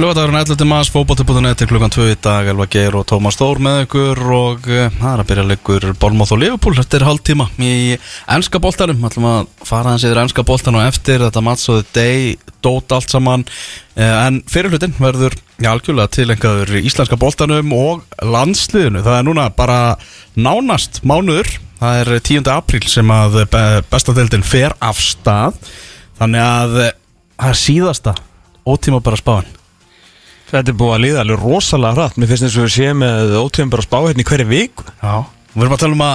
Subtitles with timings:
[0.00, 0.64] Lögadagurinn 11.
[0.64, 4.64] maður, fókbóti.net til klukkan 2 í dag, Elva Geir og Tómas Þór með ykkur og
[4.64, 7.98] uh, það er að byrja leikur Bólmóð og Liverpool eftir hálftíma í
[8.32, 12.96] ennska bóltanum, ætlum að fara hans yfir ennska bóltan og eftir þetta mattsóði deg, dót
[12.96, 19.28] allt saman uh, en fyrir hlutin verður algjörlega tilengaður íslenska bóltanum og landsliðinu, það er
[19.28, 19.80] núna bara
[20.40, 21.52] nánast mánuður,
[21.84, 22.54] það er 10.
[22.56, 23.42] apríl sem að
[23.92, 25.60] bestadeildin fer af stað,
[26.16, 28.22] þannig að það er síðasta
[28.64, 29.58] ótíma bara spáin
[30.52, 33.32] Þetta er búið að líða alveg rosalega hratt Mér finnst eins og við séum með
[33.40, 35.14] ótíðum bara spá hérna í hverju viku Já,
[35.54, 36.14] við erum að tala um að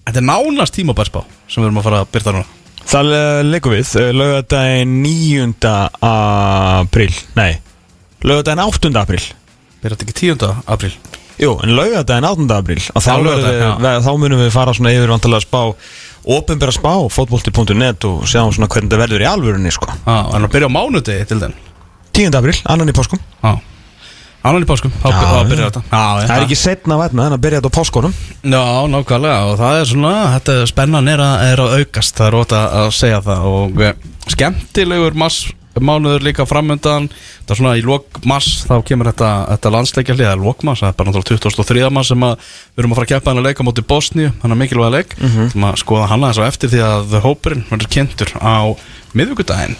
[0.00, 2.58] Þetta er nánast tímabærsbá sem við erum að fara að byrta núna
[2.90, 3.10] Það
[3.46, 5.74] leikum við, lögadaginn 9.
[6.08, 7.52] apríl Nei,
[8.24, 8.92] lögadaginn 8.
[9.02, 9.22] apríl
[9.80, 10.46] Byrja þetta ekki 10.
[10.64, 10.94] apríl
[11.40, 12.48] Jú, en laugadaginn 8.
[12.56, 13.12] apríl og þá,
[14.04, 15.60] þá munum við fara svona yfir vantilega spá
[16.30, 19.88] Opinbera spá, fotbolti.net og sjáum svona hvernig þetta verður í alvörunni sko.
[20.04, 21.54] Já, en að byrja á mánudegi til den
[22.16, 22.38] 10.
[22.40, 23.20] apríl, annan í páskum.
[24.40, 25.08] Annan í páskum, þá
[25.50, 25.82] byrjar þetta.
[25.90, 28.14] Já, Það er ekki setna að verna en að byrja þetta á páskunum.
[28.40, 28.62] Já,
[28.94, 32.60] nákvæmlega og það er svona, þetta spennan er að, er að aukast, það er óta
[32.80, 33.98] að segja það og eh,
[34.32, 39.72] skemmtilegur mass mánuður líka framöndan það er svona í lok mass þá kemur þetta, þetta
[39.76, 41.90] landsleikja hlið, það er lok mass það er bara náttúrulega 23.
[41.94, 44.54] mass sem að við erum að fara að keppa hann að leika móti Bosníu, hann
[44.54, 45.68] er mikilvæg leik mm -hmm.
[45.70, 48.74] að skoða hann aðeins á eftir því að hópurinn verður kynntur á
[49.16, 49.76] miðvíkudaginn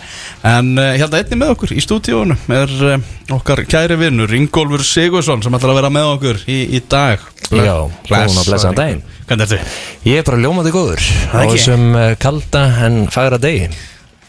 [0.47, 2.97] en uh, hérna einni með okkur í stúdíónu er uh,
[3.37, 7.91] okkar kæri vinnur Ingólfur Sigursson sem ætlar að vera með okkur í, í dag Já,
[8.07, 9.01] góðan og blessaðan daginn.
[9.27, 9.79] Hvernig ertu?
[10.07, 13.71] Ég er bara ljómandi góður á þessum uh, kalda en fagra degi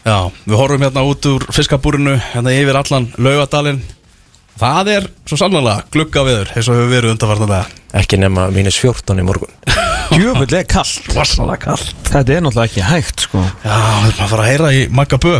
[0.02, 3.82] Já, við horfum hérna út úr fiskabúrinu hérna yfir allan laugadalinn
[4.58, 9.20] Það er svo sannlega glugga viður eins og hefur verið undanfarnarlega ekki nema mínus 14
[9.20, 9.52] í morgun.
[10.12, 11.06] Jöfull er kallt
[12.08, 13.40] Þetta er náttúrulega ekki hægt sko.
[13.64, 14.82] Já, við erum að fara að heyra í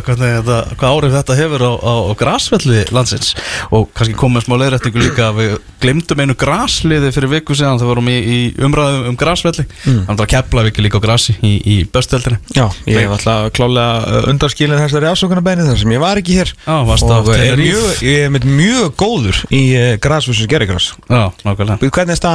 [0.07, 3.35] hvernig þetta, hvað árið þetta hefur á, á, á grasvelli landsins.
[3.75, 7.93] Og kannski komið smá leiðrættingu líka við glemdum einu grasliði fyrir viku síðan þegar við
[7.93, 9.67] vorum í, í umræðum um grasvelli.
[9.83, 10.03] Mm.
[10.09, 13.49] þannig að kepla við ekki líka á grasi í, í bösteldinni Já, ég hef alltaf
[13.57, 16.53] klálega undarskilin þessari afsókunarbeini þar sem ég var ekki hér.
[16.63, 20.51] Já, og er mjög, ég er mjög góður í uh, grasfusins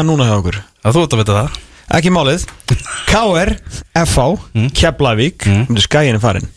[0.07, 0.57] er núna hjá okkur?
[0.63, 1.63] Já, þú ert að vita það
[1.97, 2.45] Ekki málið
[3.07, 3.51] KR,
[4.03, 4.25] FH,
[4.57, 4.69] Mm.
[4.75, 5.77] Keflavík mm.
[5.83, 6.47] Skæin er farin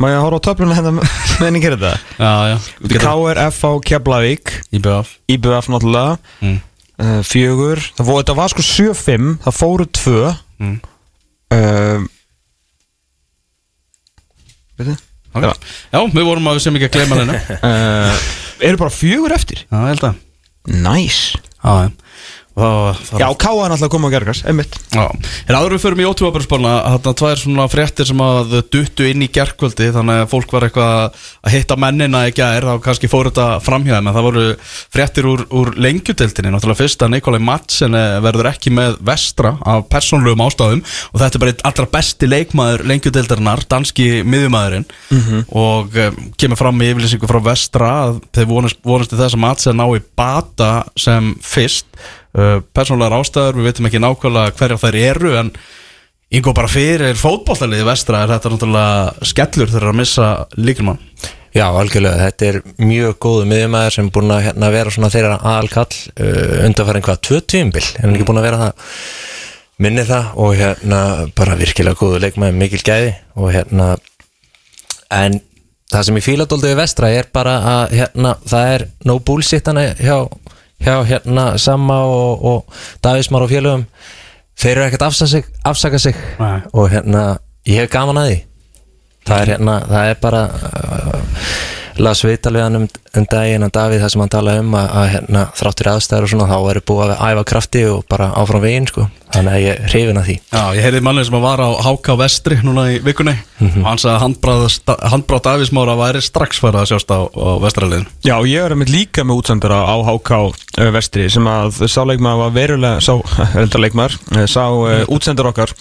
[0.00, 1.92] Má ég horfa á töfluna hérna með henni gera þetta?
[2.18, 2.56] Já, já
[3.02, 6.56] KR, FH, Keflavík IBF IBF náttúrulega Mm.
[6.98, 10.16] uh, Fjögur Það var, þetta var sko 7-5 Það fóru 2
[10.62, 10.76] Mm.
[11.52, 12.02] uh,
[14.78, 14.94] Veitu?
[15.32, 15.46] Ok.
[15.92, 18.26] Já, við vorum að við sem ekki að gleyma henni Uh,
[18.68, 20.20] eru bara fjögur eftir Já, ég held að
[20.82, 21.90] Nice Já, já
[22.52, 24.74] Og það, Já, K er náttúrulega að koma á gergras, einmitt.
[24.92, 29.06] Já, en áður en við förum í ótrúabarspólna þarna tvær svona fréttir sem að duttu
[29.08, 33.08] inn í gerkvöldi þannig að fólk var eitthvað að hitta mennina í gær þá kannski
[33.08, 34.44] fór þetta framhjáðum en það voru
[34.92, 39.88] fréttir úr, úr lengjudeltinni náttúrulega fyrst að Nikolai Madsen eh, verður ekki með vestra af
[39.92, 44.88] persónlegum ástæðum og þetta er bara einn allra besti leikmaður lengjudeldarinnar, danski miðjumæðurinn
[45.48, 49.16] og um, kemur fram í yfirlýsingu frá vestra að þeir vonast, vonast
[52.38, 55.52] uh, persónlegar ástæður, við veitum ekki nákvæmlega hverja þær eru en
[56.32, 61.00] yngo bara fyrir fótbollaliði vestra er þetta náttúrulega skellur þegar að missa líkilmann
[61.52, 65.34] Já, algjörlega, þetta er mjög góðu miðjumæður sem er búin að hérna, vera svona þeirra
[65.50, 68.94] aðalkall uh, undanfærin hvað, tvö tíumbil en hann ekki búin að vera það?
[69.82, 71.00] Minni það og hérna
[71.36, 73.90] bara virkilega góðu leikmæður, mikil gæði og hérna
[75.12, 75.38] en
[75.92, 79.68] það sem ég fíla dóldi við vestra er bara að hérna, það er no bullshit
[79.68, 80.16] hana hjá,
[80.84, 83.84] hjá hérna Samma og, og Davísmar og félögum.
[84.58, 86.16] Þeir eru ekkert afsaka sig, afsaka sig.
[86.72, 88.40] Og hérna ég hef gaman að því.
[89.22, 91.20] Það er hérna, það er bara uh,
[92.00, 92.86] las viðtal við hann um,
[93.18, 96.32] um daginn að Davíð það sem hann talaði um að, að hérna, þráttur aðstæður og
[96.32, 99.08] svona þá er búið að æfa krafti og bara áfram veginn sko.
[99.32, 100.34] Þannig að ég hrifin að því.
[100.52, 103.36] Já, ég heyrði mannið sem að var á HK Vestri núna í vikunni.
[103.62, 108.34] Og hann sagði að handbráð, Davísmára væri strax farið að sjást á, á vestraliðin Já,
[108.48, 112.54] ég er með líka með útsendara á HK uh, Vestri sem að sá leikmaður var
[112.56, 113.14] verulega, sá,
[113.56, 115.74] reynda leikmaður uh, sá uh, útsendar okkar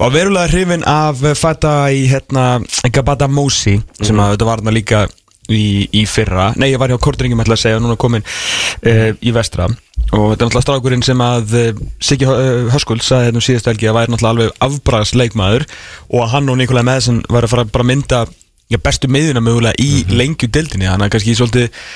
[0.00, 2.46] var verulega hrifin af fæta í hérna
[2.92, 5.04] Gabata Mosi sem að þetta var hérna líka
[5.52, 9.34] í, í fyrra, nei ég var hjá Kortringum ætla að segja, núna komin uh, í
[9.34, 9.68] vestra.
[10.14, 13.72] Og þetta er náttúrulega strákurinn sem að uh, Siggi uh, Höskuld sagði þetta um síðustu
[13.72, 15.66] helgi að væri náttúrulega alveg afbræðs leikmaður
[16.10, 18.24] og að hann og Nikolai Madsen var að fara að mynda
[18.72, 21.88] já, bestu miðuna mögulega í mm lengju dildinni þannig að kannski svolítið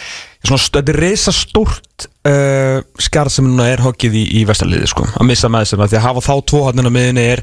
[0.46, 5.26] þetta er reysa stórt uh, skarð sem núna er hokkið í, í vestarliði sko, að
[5.32, 7.42] missa með þessum því að hafa þá tvo hann á miðunni er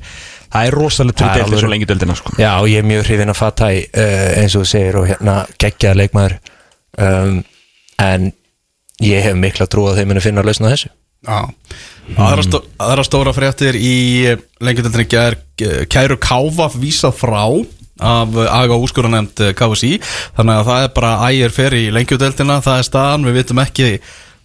[0.56, 2.36] það er rosalega er deildin alveg- svo lengju dildina sko.
[2.40, 5.10] Já, og ég er mjög hrifin að fatta í uh, eins og þú segir og
[5.12, 6.38] hérna geggjaða leikmaður.
[6.96, 7.42] Um,
[8.00, 8.30] en
[9.04, 10.94] ég hef mikla trú að þeim muni finna að lausna þessu.
[11.26, 11.40] Já.
[12.22, 13.96] Aðra, stó, aðra stóra fréttir í
[14.64, 15.36] lengjadöldinni ger
[15.90, 17.42] Kæru Káfa vísað frá
[18.04, 19.96] af aga úrskurunemnd KFC
[20.36, 23.92] þannig að það er bara ægir fer í lengjadöldina það er staðan, við vitum ekki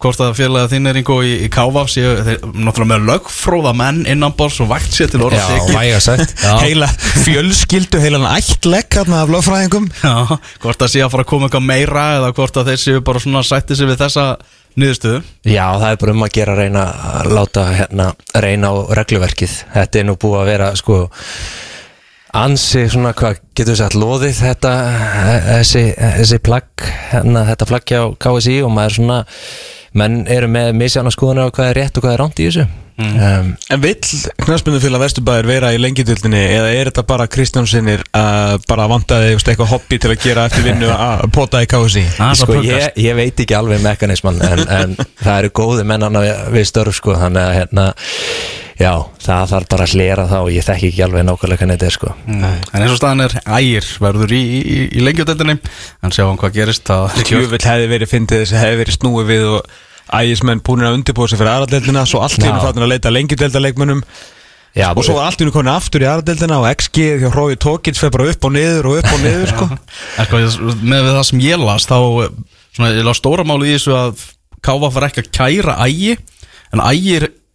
[0.01, 4.71] hvort að félagið þín er einhver í, í þeir náttúrulega með lögfróða menn innanbors og
[4.71, 5.43] vægt sér til orða.
[6.63, 6.89] Heila
[7.25, 9.89] fjölskyldu, heilan ættlegg af lögfræðingum.
[10.01, 13.05] Já, hvort að sé að fara að koma eitthvað meira eða hvort að þeir séu
[13.05, 14.27] bara svona sætti sig við þessa
[14.81, 15.23] niðurstöðu.
[15.45, 18.07] Já, það er bara um að gera að reyna að láta hérna
[18.47, 19.57] reyna á regluverkið.
[19.75, 21.03] Þetta er nú búið að vera sko
[22.37, 24.71] ansi svona hvað getur við sagt loðið þetta
[25.49, 29.19] þessi, þessi plagg hérna, þetta plagg hjá KSI og maður svona
[29.97, 32.63] menn eru með misjána skoðunar á hvað er rétt og hvað er ránt í þessu.
[33.01, 33.97] Um, En vill
[34.43, 39.97] knarspindufélag Vesturbæður vera í lengjadöldinni eða er þetta bara Kristjánsinnir uh, bara vantaði eitthvað hobby
[40.03, 42.03] til að gera eftir vinnu að pota í KSI
[42.37, 46.67] Sko ég, ég veit ekki alveg mekanisman en, en það eru góði mennana við, við
[46.69, 47.87] störf sko þannig að hérna
[48.81, 48.91] já,
[49.21, 51.95] það þarf bara að hlera það og ég þekki ekki alveg nákvæmlega hvernig þetta er
[51.95, 56.57] sko En eins og staðan er ægir verður í, í, í lengjadöldinni en sjáum hvað
[56.57, 59.59] gerist það Tjöfull hefði verið fyndið þess að hefði verið snúið við og
[60.11, 62.65] ægismenn búin að undirbúa sig fyrir aðradeldina svo allt hennu Já.
[62.65, 64.01] fattin að leita lengjudeldaleikmönnum
[64.71, 67.99] Já, og svo var allt hennu komin aftur í aðradeldina og XG hjá Hrói Tókins
[67.99, 69.65] fyrir bara upp og niður og upp og niður sko.
[70.27, 70.39] Sko,
[70.79, 71.97] með við það sem ég las þá,
[72.71, 73.19] svona, ég las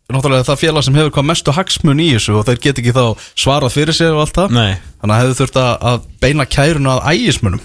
[0.06, 2.92] þessu náttúrulega það félag sem hefur hvað mestu hagsmun í þessu og þeir get ekki
[2.94, 4.54] þá svarað fyrir sér og allt það.
[4.54, 4.76] Nei.
[5.00, 7.64] þannig að hefur þurft að, að beina kærunu að ægismunum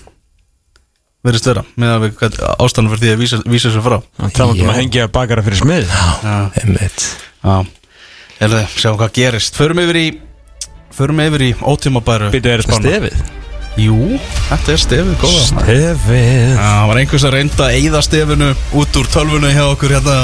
[1.22, 3.98] verðist vera með að við ástæðan fyrir því að vísa, vísa sér frá.
[4.24, 5.94] Það var um að hengja bakara fyrir smið.
[7.46, 7.56] Já,
[8.42, 9.62] eða sjáum hvað gerist.
[9.62, 10.08] Förum yfir í
[10.98, 13.22] förum yfir í ótímabæru Býtu er það stefið
[13.80, 14.18] Jú,
[14.50, 16.50] þetta er stefið góða Stefið.
[16.58, 18.50] Það var einhvers að reynda að eyða stefinu
[18.82, 20.16] út úr tölvunu hjá okkur hérna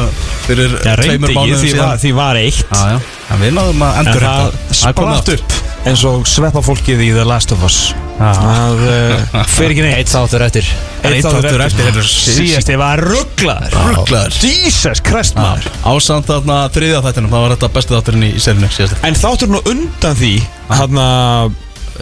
[0.43, 2.01] fyrir Já, tveimur mánuðum því var, síðan.
[2.01, 2.59] því var eitt.
[2.67, 2.97] Já, já,
[3.31, 5.55] en við náðum að En endur það spratt upp.
[5.87, 7.77] eins og sveppa fólkið í The Last of Us.
[8.17, 9.99] Það uh, fer ekki neitt.
[10.01, 10.67] Eitt þáttur eftir.
[11.07, 12.01] Einn þáttur eftir.
[12.09, 14.39] Síðast ég var rugglaður Rugglaður.
[14.43, 15.69] Jesus Christ maður.
[15.87, 20.19] Ásamt þarna þriðja þættinum, það var þetta besti þátturinn í, síðast En þátturinn og undan
[20.19, 20.33] því
[20.67, 20.99] Hann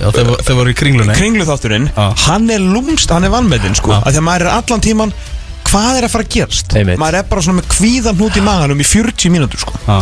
[0.01, 1.15] Já, þeir, þeir voru í kringlunni.
[1.17, 1.89] Kringlu þátturinn.
[1.95, 2.05] Já.
[2.27, 3.95] Hann er lúmst, hann er vannmetinn sko.
[3.97, 5.15] Að Því að maður er allan tíman
[5.65, 6.73] Hvað er að fara að gerast?
[6.77, 6.99] Einmitt.
[7.01, 9.73] Maður er bara svona með kvíðan hnút í maganum í 40 mínútur sko.
[9.87, 9.97] Já,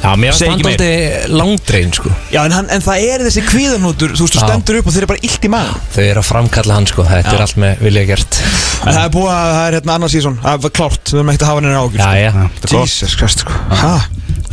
[0.00, 2.10] Já, mér Segi var ekki standaldi langdrein sko.
[2.32, 4.44] Já en, hann, en það er þessi kvíðanútur Þú veist, þú Já.
[4.46, 7.04] stendur upp og þeir eru bara illt í magan Þau eru að framkalla hann sko,
[7.08, 8.38] þetta er allt með vilja gert.
[8.80, 11.32] En það er búið að það er hérna annars síðan Það var klárt, við erum
[11.32, 13.58] ekkert að hafa henni ágjur Já, já, Jesus Christ sko.
[13.80, 13.92] Hæ?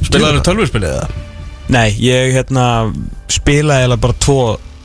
[0.07, 1.07] Spilaður tölvurspilið eða?
[1.77, 2.65] Nei, ég hérna
[3.31, 4.39] spilaði eða bara tvo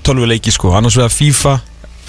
[0.07, 0.75] tölvuleiki sko.
[0.79, 1.55] Annars vegar FIFA,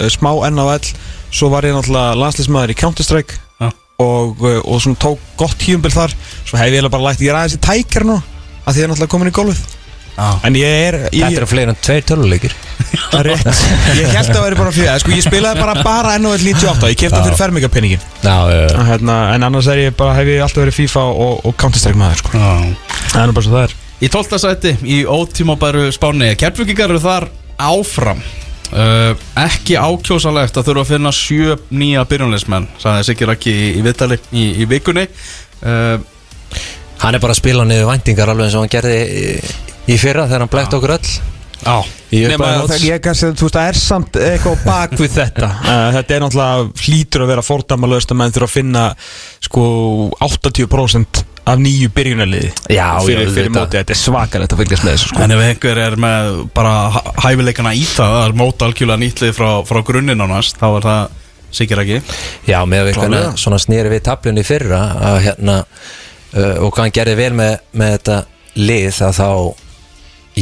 [0.00, 0.92] uh, smá NHL
[1.34, 3.70] svo var ég náttúrulega landslismæður í Counter-Strike Já.
[4.04, 6.14] og, uh, og svona tók gott tíumbil þar.
[6.44, 8.20] Svo hef ég eiginlega bara lægt, ég er aðeins í tækjar nú
[8.64, 9.64] að því ég er náttúrulega komin í gólfið
[10.14, 10.28] Já.
[10.46, 12.52] En ég er, ég, þetta eru fleiri en tveir töluleikir
[13.10, 13.62] það er rétt.
[13.98, 15.10] Ég held að það væri bara fyrir, sko.
[15.10, 18.36] Ég spilaði bara bara NHL 98, ég kefti fyrir fermingapenningin já.
[18.92, 22.22] hérna, en annars er ég bara, hef ég alltaf verið FIFA og, og Counter-Strike maður
[22.22, 22.52] sko, Já.
[23.10, 23.76] Það er nú bara svo það er.
[24.04, 24.38] Í 12.
[24.44, 26.30] sæti í ótímabæru spáni.
[26.38, 27.28] Kjærfjökingar eru þar
[27.60, 28.22] áfram.
[28.74, 33.84] Uh, Ekki ákjósalegt að þurfa að finna sjö nýja byrjunleismenn sagði Siggi Raki í, í
[33.84, 35.04] viðtali í, í vikunni.
[35.62, 36.00] Uh,
[37.04, 39.22] Hann er bara að spila niður væntingar alveg eins og hann gerði í,
[39.92, 41.14] í fyrra þegar hann blætt okkur öll.
[41.64, 41.76] Já.
[42.14, 45.50] Það, nóts ég kannski, þú veist, það er samt eitthvað bak við þetta.
[45.64, 48.84] Uh, Þetta er náttúrulega hlýtur að vera fordæmalöst að menn þurfa að finna
[49.44, 49.64] sko
[50.24, 55.10] 80% af nýju byrjunarliði Já, fyrir, fyrir móti, þetta er svakalegt að fylgjast með þessu
[55.10, 55.20] sko.
[55.24, 59.50] En ef einhver er með bara hæ- hæfileikana í það að móta algjörlega nýtlið frá,
[59.68, 61.20] frá grunninn á næst þá er það
[61.54, 61.98] Siggi Raki
[62.48, 63.20] Já, með við Klárlega.
[63.28, 65.58] hvernig svona snýri við tablunni í fyrra að, hérna,
[66.34, 68.16] uh, og hvað hann gerði vel með, með þetta
[68.56, 69.28] lið að þá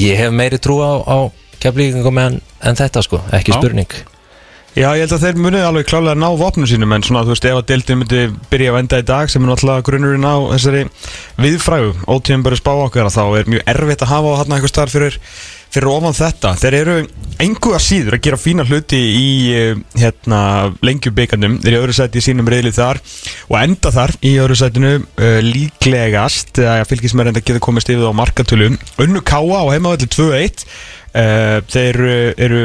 [0.06, 1.18] ég hef meiri trú á, á
[1.60, 3.58] keflíkingum en, en þetta sko, ekki Já.
[3.58, 3.92] spurning
[4.72, 7.44] Já, ég held að þeir muni alveg klálega ná vopnum sínum en svona, þú veist,
[7.44, 10.84] ef að deildin myndi byrja að venda í dag sem er náttúrulega grunnurinn á þessari
[11.44, 14.94] viðfrægu, ótíðum bara spá okkar þá er mjög erfitt að hafa á hann eitthvað starf
[14.96, 15.18] fyrir,
[15.74, 16.52] fyrir ofan þetta.
[16.62, 16.94] Þeir eru
[17.44, 19.26] engu að síður að gera fína hluti í
[19.58, 20.40] eh, hérna,
[20.88, 23.00] lengjubikandum, þeir eru öðru sæti í sínum reyðlið þar
[23.50, 28.20] og enda þar í öðru sætinu uh, líklegast að fylgismenn enda geta komist yfir á
[28.22, 28.70] markatölu.
[29.04, 32.64] Unnu 2-1 uh, þeir eru, eru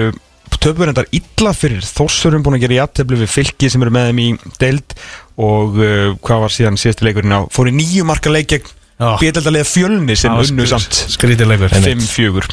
[0.62, 4.22] töfur endar illa fyrir Þórsurum búin að gera jafntefli við fylki sem eru með þeim
[4.24, 4.28] í
[4.62, 4.96] deild
[5.38, 9.12] og uh, hvað var síðan síðasti leikurinn á fór í nýju marka leik gegn Já.
[9.22, 12.48] bíðeldarlega fjölni sem unnu samt Skrítilegur 5-4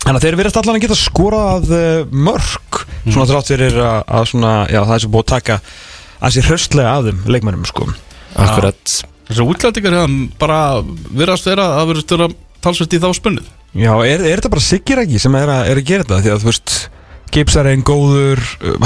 [0.00, 4.28] Þannig að þeir verðast allan að geta skorað uh, mörg svona þrátt fyrir að, að
[4.32, 5.56] svona, já, það er sem búið að taka
[6.20, 7.88] að sé hraustlega af þeim leikmennum sko.
[8.40, 8.94] Akkurat.
[9.28, 12.28] Þessi útlendingar hefðan bara virðast vera að verðast vera
[12.64, 13.50] talsvist í þá spunnið.
[13.76, 16.22] Já, er, er þetta bara Siggiræki sem er að, er að gera þetta?
[16.24, 16.74] Því að þú veist
[17.34, 18.40] Gibbs er einn góður,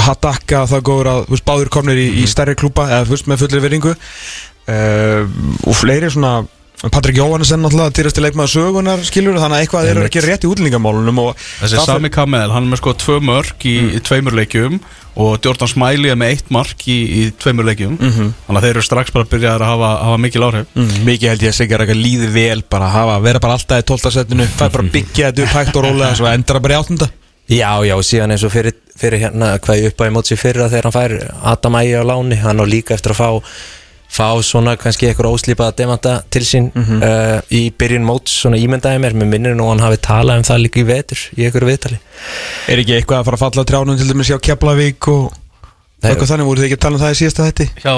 [0.07, 3.63] Hadaka það góður að, veist, báður komnir í, í stærri klúpa eða veist, með fullir
[3.63, 5.23] veringu uh,
[5.65, 6.37] og fleiri svona
[6.91, 10.49] Patrik Jóhannesson náttúrulega týrasti leikmaður sögunar skilur þannig að eitthvað er að gera rétt í
[10.51, 14.77] útlendingamálunum og Þessi Sami Kamel, hann er með sko tvö mörk í, í tveimur leikjum
[15.15, 17.95] og Jordan Smiley er með eitt mark í, í tveimur leikjum.
[17.95, 20.73] Þannig að þeir eru strax bara að byrja að hafa, hafa mikil áhrif.
[20.75, 23.87] Mm, mikið held ég að Siggiræki líði vel bara að hafa, vera bara alltaf í
[23.93, 24.15] 12.
[24.19, 27.09] setinu fæ bara að byggja þetta upp hægt og rólega svo endra bara í áttunda
[27.51, 30.69] Já, já, síðan eins og fyrir, fyrir hérna hvað ég upp á í mótsi fyrra
[30.71, 31.13] þegar hann fær
[31.51, 33.29] Adam Ægi á láni, hann á líka eftir að fá
[34.15, 39.15] fá svona kannski eitthvað óslípaða demanta til sín uh, í byrjun móts, svona ímyndaði mér.
[39.17, 41.97] Með minnir nú hann hafi talað um það líka í vetur í einhverju viðtali.
[42.71, 46.11] Er ekki eitthvað að fara að falla á trjánum til dæmis hjá Keflavík og Nei.
[46.11, 46.49] eitthvað þannig?
[46.51, 47.67] Voru þið ekki að tala um það í síðasta þetta?
[47.83, 47.95] Hjá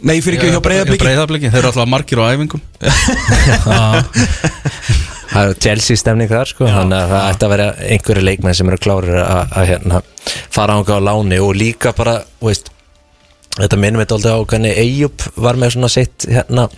[0.00, 2.62] Nei, fyrir ekki hjá Breiðabliki, þeir eru alltaf margir á æfingum
[5.30, 8.68] það er Chelsea stemning þar sko þannig að það ætti að vera einhverju leikmenn sem
[8.72, 10.02] eru klárir að, hérna,
[10.50, 12.70] fara ánga á láni og líka bara, veist
[13.60, 16.68] þetta minnum við alltaf á hvernig Eyjup var með svona sitt hérna,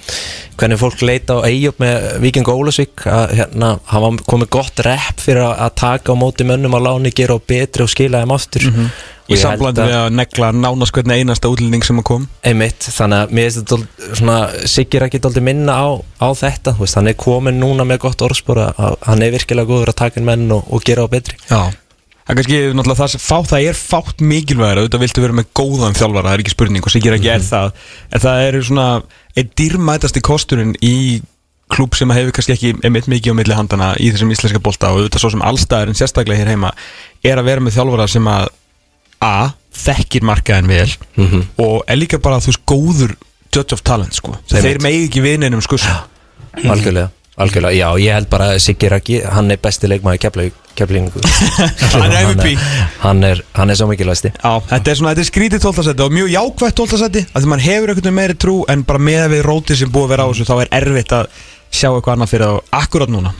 [0.58, 5.20] hvernig fólk leita á Eyjup með Víking Ólasvík að hérna, hann var komið gott rep
[5.20, 8.68] fyrir að, taka á móti mönnum á láni, gera á betri og skila þeim aftur
[8.70, 8.88] Mhm.
[9.32, 12.26] Í samblandi við að negla nánast hvernig einasta útlending sem að kom.
[12.46, 14.38] Einmitt, þannig að mér finnst þetta svona
[14.72, 15.88] Siggir ekki dálítið minna á,
[16.20, 20.00] á þetta veist, hann er komin núna með gott orðspor hann er virkilega góður að
[20.04, 21.38] taka inn menn og, og gera á betri.
[21.48, 21.72] Já.
[22.22, 25.48] Það er kannski náttúrulega það sem fá, það er fátt mikilvægur auðvitað viltu vera með
[25.58, 27.72] góðan þjálfara, það er ekki spurning og sikir ekki er það.
[28.14, 28.84] En það eru svona
[29.34, 30.94] einn dýrmætasti kosturinn í
[31.72, 35.02] klúb sem hefur kannski ekki einmitt mikið á milli handana í þessum íslenska bolta og
[35.02, 36.72] auðvitað svo sem allstæðurinn sérstaklega hér heima
[37.24, 38.50] er að vera með þjálfara sem að
[39.22, 40.88] A, þekkir markaðin vel
[41.62, 43.14] og er líka bara þú veist góður
[43.54, 44.32] judge of talent sko.
[44.34, 44.62] Einmitt.
[44.64, 45.78] þeir megi ekki vinninum sko
[46.62, 47.08] algjörlega,
[47.40, 51.20] algjörlega, já ég held bara að Siggir ekki, hann er besti leikmaður keflingu
[51.92, 52.52] Hann er MVP.
[53.02, 56.12] hann er, hann er svo mikilvægsti Já, þetta er svona, þetta er skrítið tóltasætti og
[56.16, 59.42] mjög jákvætt tóltasætti að því mann hefur einhvern veginn meiri trú en bara með við
[59.48, 61.40] rótið sem búið að vera á þessu þá er erfitt að
[61.72, 63.30] sjá eitthvað annað fyrir það akkurat núna.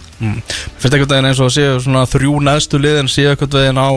[0.81, 3.91] Fyrst einhvern veginn eins og að séu svona þrjú neðstu liðin séu einhvern veginn á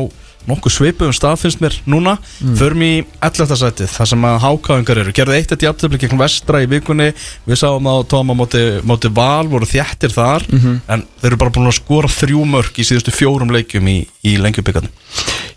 [0.46, 2.18] nokkuð svipuðum stað finnst mér núna.
[2.60, 2.92] Förum í
[3.24, 3.56] 11.
[3.58, 5.16] sætið þar sem að hákáðingar eru.
[5.18, 7.10] Gerðu eitt eitt jafntöfli gegn vestra í vikunni.
[7.48, 10.46] Við sáum á tóma móti, móti val voru þjættir þar
[10.92, 14.36] En þeir eru bara búin að skora þrjú mörg í síðustu fjórum leikjum í, í
[14.42, 14.92] lengjubikandi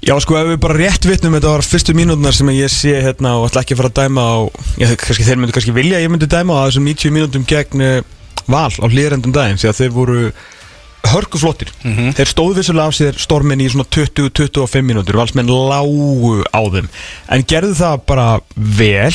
[0.04, 3.34] Já, sko, ef við bara rétt vitnum þetta var fyrstu mínútunar sem ég sé hérna
[3.40, 4.36] og ætla ekki að fara að dæma á
[4.78, 7.82] já, kannski, þeir myndu kannski vilja að ég myndi dæma á þessum 90 mínútum gegn
[7.82, 7.98] eh,
[8.46, 10.20] val á hlýðrendum daginn því að þeir voru
[11.12, 11.72] hörkuflottir.
[12.18, 15.18] Þeir stóðu vissulega af sér stormin í svona 20-25 mínútur.
[15.18, 16.88] Valsmenn lágu á þeim.
[17.34, 19.14] En gerðu það bara vel.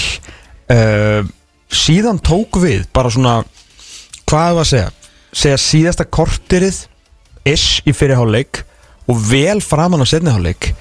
[0.73, 1.27] Uh,
[1.73, 3.41] síðan tók við bara svona
[4.29, 4.91] hvað var að segja?
[5.33, 6.83] Segja síðasta kortirið
[7.49, 8.63] ish í fyrirháleik
[9.11, 10.71] og vel framan á setniháleik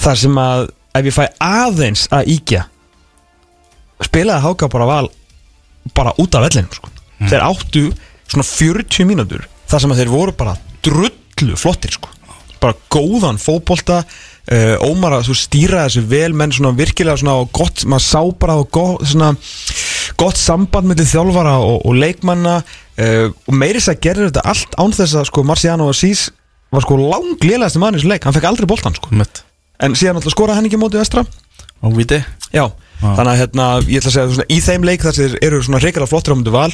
[0.00, 2.64] þar sem að ef ég fæ aðeins að íkja
[4.06, 5.08] spilaði Háka bara val
[5.96, 6.90] bara út af vellinum sko.
[7.28, 7.82] þeir áttu
[8.30, 12.10] svona 40 mínútur þar sem að þeir voru bara drullu flottir sko.
[12.60, 17.86] bara góðan fótbolta uh, Ómar að stýra þessu vel menn svona virkilega svona og gott
[17.88, 19.30] maður sá bara og gott, svona,
[20.20, 24.96] gott samband með þjálfara og, og leikmanna uh, og meiris að gera þetta allt án
[24.96, 26.28] þess að sko Marciano Assis
[26.70, 28.26] var sko langlélægasti mann í þessu leik.
[28.28, 29.08] Hann fekk aldrei boltan sko.
[29.16, 29.42] Mitt
[29.84, 31.24] en síðan alltaf skoraði hann ekki á móti vestra.
[31.80, 32.18] Og viti
[32.52, 32.66] Já,
[33.00, 35.60] þannig að hérna, ég ætla að segja svona, í þeim leik þar sem þeir eru
[35.64, 36.72] svona reykjala flottir á myndu val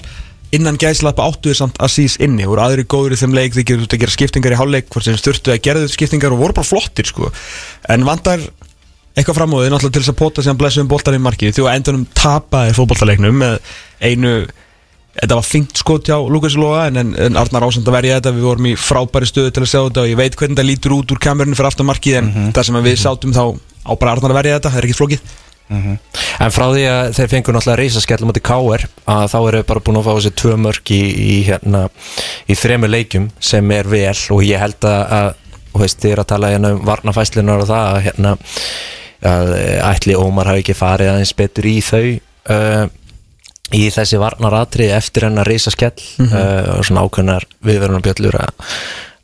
[0.56, 2.46] innan gæslappa áttuður samt Asís inni.
[2.48, 5.18] Og aðri góður í þeim leik þeir gerðu að gera skiptingar í hálfleik hvort sem
[5.20, 7.32] styrtu að gera þau skiptingar og voru bara flottir sko.
[7.88, 8.42] en vandar
[9.16, 11.54] eitthvað fram á því náttúrulega til þess að pota sem blessum boltar í markið.
[11.56, 13.58] Því að endunum tapaði fótboltaleiknum með
[14.04, 14.32] einu
[15.16, 18.34] þetta var fengt skot hjá Lukas Lóa en, en, Arnar ásand að verja þetta.
[18.36, 20.96] Við vorum í frábæri stöðu til að sjá þetta og ég veit hvernig þetta lítur
[20.98, 24.34] út úr kamerunni fyrir aftan markið en það sem við sátum þá á bara Arnar
[24.34, 25.34] að verja þetta, það er ekkert flókið
[25.70, 28.84] En frá því að þeir fengur náttúrulega reysaskellum átti K.R.
[29.10, 31.86] að þá eru bara búin að fá þessi tvö mörk í, í, hérna,
[32.46, 35.32] í þremur leikjum sem er vel og ég held að,
[35.72, 38.36] þú veist, þið er að tala hérna um varnafæslunar og það að, hérna,
[39.32, 39.52] að
[39.90, 42.04] ætli Ómar hafi ekki farið aðeins betur í þau
[42.54, 42.84] uh,
[43.74, 45.96] í þessi varnaratri eftir hennar reysaskell
[46.28, 48.68] uh, og svona ákveðnar viðverðunar bjöllur að,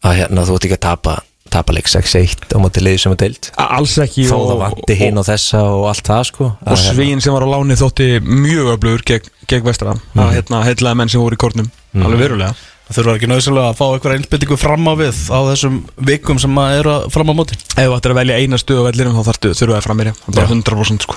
[0.02, 1.20] að hérna, þú ert ekki að tapa
[1.52, 4.96] tapa leik 6-1 á móti liði sem er deilt Alls ekki þó og- það vanti
[5.02, 6.44] hinn og þessa og allt það sko.
[6.56, 9.94] og hérna, Svín sem var á láni þótti mjög öflugur gegn, gegn vestra.
[10.16, 12.54] Að hérna heitlaði menn sem voru í kornum alveg verulega.
[12.92, 15.76] Það þurfa ekki nöðsynlega að fá eitthvað einbindingu fram á við á þessum
[16.08, 17.54] vikum sem að eru fram á móti.
[17.76, 20.12] Ef þú ættir að velja eina stöðu á vellinum þá þarftu þurfa það fram meira.
[20.28, 21.16] Bara 100% sko.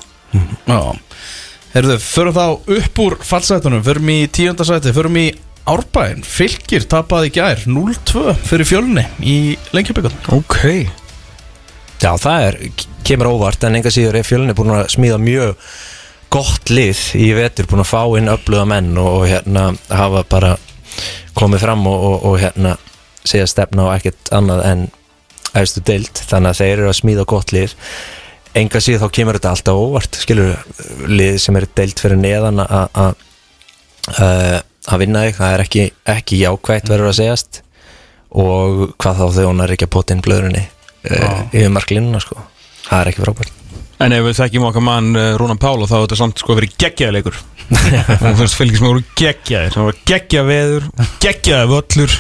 [0.68, 0.80] Já.
[1.76, 2.46] Herðu, förum þá
[2.78, 3.82] upp úr fallsætunum.
[3.84, 5.26] Förum í tíundasæti, förum í
[5.66, 9.38] Árbæn Fylgir tapaði gær 0-2 fyrir fjölni í
[9.74, 10.60] lengjabíkun Ok.
[12.04, 12.58] Já, það er,
[13.08, 15.56] kemur óvart en enga síður er fjölunni búin að smíða mjög
[16.34, 20.52] gott lið í vetur búin að fá inn öfluga menn og, og hérna hafa bara
[21.38, 22.76] komið fram og, og, og hérna
[23.26, 24.86] segja stefna á ekkert annað en
[25.56, 27.76] æðstu deild, þannig að þeir eru að smíða gott lið.
[28.60, 33.16] Enga síður þá kemur þetta alltaf óvart, skilur lið sem eru deild fyrir neðan að
[34.86, 37.62] að- að að vinna þig, það er ekki, ekki jákvægt verður að segjast.
[38.36, 42.36] Og hvað þá þjónar ekki að pota inn blöðrunni uh, yfir marklínuna sko.
[42.90, 43.52] Það er ekki frábært.
[44.04, 46.74] En ef við þekkjum okkar mann uh, Rúnan Pála þá er þetta samt sko verið
[46.84, 47.38] geggjaðleikur
[48.20, 49.72] Það finnst fylgis með voru geggjaðir.
[49.74, 50.90] Það voru geggjað veður,
[51.24, 52.18] geggjaði völlur.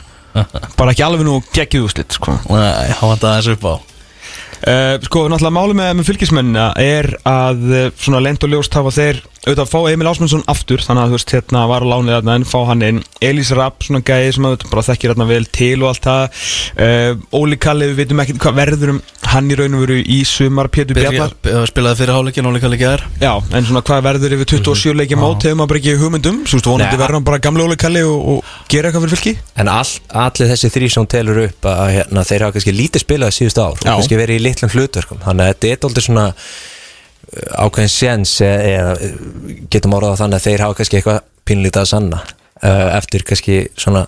[0.79, 2.37] Bara ekki alveg nú geggjuð úslit sko.
[2.49, 3.73] Nei, hann vant aðeins upp á.
[4.65, 9.19] Uh, sko, náttúrulega máli með, með fylgismennina er að svona lent og ljóst hafa þeir
[9.45, 12.35] auðvitað að fá Emil Ásmundsson aftur þannig að þú veist, hérna var að lánið þarna
[12.39, 13.01] en fá hann inn.
[13.25, 16.45] Elís Rapp, svona gæði sem að bara þekkir hérna vel til og allt það.
[16.75, 19.01] Uh, Óli Kalli, við veitum ekki hvað verður um
[19.35, 21.35] hann í raun og veru í sumar Pétur Bjarnar.
[21.45, 24.95] Byrja, Spilaði fyrir hálfleikin og líka líka er Já, en svona hvað verður yfir 27
[24.99, 26.41] leikja mót hefur maður bara ekki hugmyndum.
[26.45, 29.35] Svo veist, vonandi verður hann bara gamle Óli Kalli og, og gera eitthvað fyrir fylki
[29.61, 33.35] en all, allir þessi þrý sem telur upp að hérna, þeir hafa kannski lítið spilað
[33.35, 35.21] síðustu ár og kannski verið í litlum hlutverkum.
[35.25, 36.29] Þannig að þetta er alltaf svona
[37.33, 39.17] ákveðin séns eða eh,
[39.73, 44.05] getum orðað þannig að þeir hafa kannski eitthvað pínlítið að sanna uh, eftir kannski svona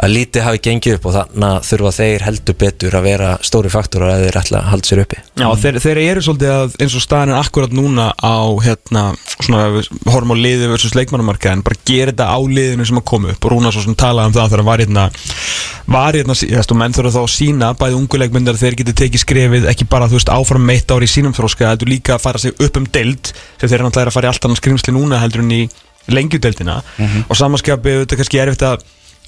[0.00, 3.70] að lítið hafi gengið upp og þannig að þurfa þeir heldur betur að vera stóri
[3.72, 5.18] faktorar að þeir ætla að halda sér uppi.
[5.36, 9.02] Já, þeir, þeir eru svolítið að eins og staðan er akkurat núna á hérna,
[9.36, 13.32] svona, horfum á liði versus leikmannumarka en bara gera þetta á liðinu sem að koma
[13.34, 13.42] upp.
[13.44, 15.04] Og Rúna svo sem talaði um það þegar var hérna
[15.90, 19.64] var hérna síðast og menn þurfa þá að sína bæði unguleikmyndar þeir geti tekið skrefið
[19.72, 22.52] ekki bara þú veist áfram meitt ári í sínum þróska heldur líka að fara sig
[22.54, 24.12] upp um deild sem þeir eru náttúrulega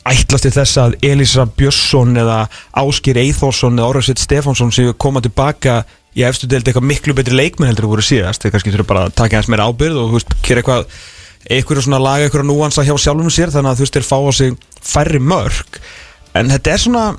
[0.03, 4.73] að og að ætlast til þess að Elisa Björnsson eða Áskir Eithórsson eða Orðarsveit Stefánsson
[4.75, 5.85] séu koma tilbaka
[6.15, 8.43] í efstu deild eitthvað miklu betri leikmenn heldur en voru síðast.
[8.43, 10.87] Þeir kannski þurfa bara að taka hans meira ábyrð og gera eitthvað
[11.51, 14.31] eitthvað svona laga eitthvað núansa hjá sjálfum sér þannig að þú veist, þeir fá á
[14.33, 15.79] sig færri mörg
[16.38, 17.17] en þetta er svona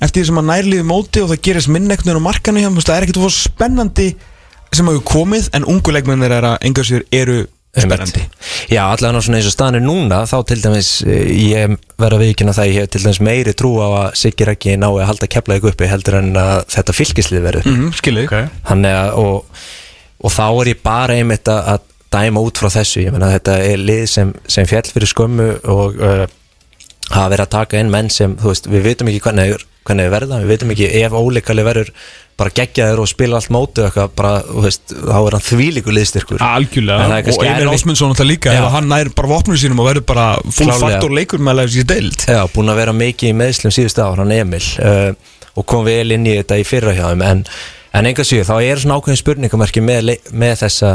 [0.00, 2.68] eftir því sem að nærliði móti og það gerist minn einhvern veginn á markanu hjá,
[2.76, 4.08] það er ekkert að fá spennandi
[4.74, 7.46] sem hafa komið en ungu leikmennir að enga sér eru
[7.82, 8.24] spennandi.
[8.70, 12.54] Já, allavega svona eins og staðan er núna þá til dæmis, eh, ég verða viðkynna
[12.56, 15.72] það ég hef til dæmis meiri trú á að Siggi Rækki nái að halda ykkur
[15.72, 17.66] uppi heldur en að þetta fylgislið verður.
[17.66, 18.46] Mm -hmm, skilið okay.
[18.64, 19.44] Að og,
[20.20, 21.80] og þá er ég bara einmitt að, að
[22.14, 23.04] dæma út frá þessu.
[23.04, 26.26] Ég menna þetta er lið sem, sem fjall fyrir skömmu og uh,
[27.10, 30.14] hafa verið að taka inn menn sem, þú veist, við vitum ekki hvernig, hvernig við
[30.14, 31.90] verða, við vitum ekki ef óleikali verður
[32.40, 34.30] bara geggjaður og spila allt eitthvað, bara,
[34.64, 39.10] veist, þá er hann þvílíku liðstyrkur Algjörlega, og erfitt- Ásmundsson náttúrulega líka ef hann nær
[39.14, 40.88] bara vopnum sínum og verður bara full Klárlega.
[40.96, 42.26] faktor leikur með að þessi deild.
[42.26, 45.14] Já, búin að vera mikið í meðslum síðustu ár, hann Emil uh,
[45.54, 47.22] og kom vel inn í þetta í fyrra hjá þeim.
[47.28, 47.44] En,
[47.94, 50.94] en enga síður, þá er svona ákveðin spurningamarki með, með þessa,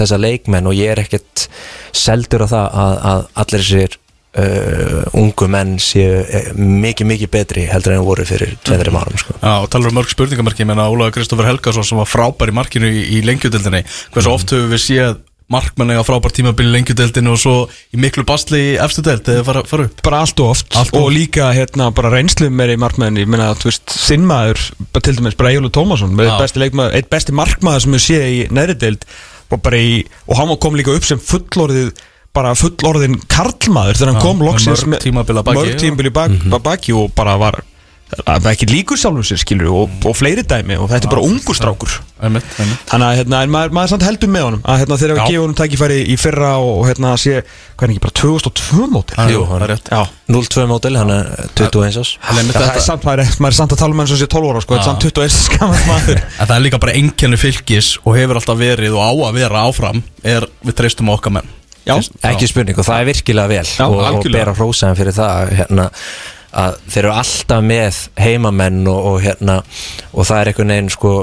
[0.00, 1.46] þessa leikmenn og ég er ekkert
[1.94, 4.00] seldur á það að, að allir þessir
[4.38, 9.38] uh, ungu menn séu eh, mikið, mikið betri heldur en voru fyrir tveimri árum sko.
[9.40, 12.92] Já, og talar um mörg spurningamarki menna Ólaður Kristoffer Helgason sem var frábær í markinu
[12.92, 13.82] í, í lengjudildinni
[14.14, 15.18] hversu oft höfum við séð
[15.50, 17.54] markmenni á frábær tímabili í lengjudildinni og svo
[17.90, 20.04] í miklu bastli í efstu deild eða fara, fara upp?
[20.06, 20.70] Bara allt og oft.
[20.78, 24.62] Allt of og líka hérna bara reynslu meiri markmaðurinn ég meina þú veist sinnmaður
[25.00, 26.36] til dæmis bara Egilur Tómasson með Já.
[26.44, 29.08] besti leikmaður, eitt besti markmaður sem við séð í neðri deild.
[29.50, 29.94] Og bara í
[30.30, 31.90] og hann kom líka upp sem fullorðið
[32.36, 35.80] bara fullorðin karlmaður þegar hann kom loksins mörg tímabil að baki, mörg já.
[35.82, 37.62] tímabil í bak, mm baki og bara var
[38.50, 41.92] ekki líkur sjálfum sér skilur og, og fleiri dæmi og þetta er bara ungur strákur.
[42.20, 42.42] Þannig
[43.06, 45.28] að hérna, maður, maður samt heldur með honum að hérna, þegar við Já.
[45.30, 49.20] gefum honum tækifæri í fyrra og, og hérna sé, er ekki bara 2002 mótil?
[49.30, 49.92] Jú, það er rétt.
[49.94, 50.02] Já,
[50.34, 53.76] 0-2 mótil, hann er 21 ás það er þetta- samt, maður er, maður er samt
[53.76, 56.20] að tala um hann sem sé 12 ára sko, þetta er samt 21 skamast maður.
[56.40, 59.64] En það er líka bara einkenni fylgis og hefur alltaf verið og á að vera
[59.70, 61.96] áfram er við treystum á okkar menn Já,
[62.28, 65.86] ekki spurning og það er virkilega vel Já, og, og bera hrósaðan fyrir það hérna,
[66.60, 69.60] að þeir eru alltaf með heimamenn og, og hérna
[70.12, 71.14] og það er einhvern veginn sko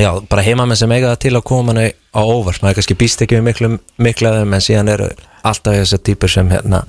[0.00, 3.22] já, bara heimamenn sem eiga það til að koma manni á óvart, maður kannski býst
[3.24, 5.08] ekki við miklu, þeim en síðan eru
[5.44, 6.82] alltaf þessar típur sem hérna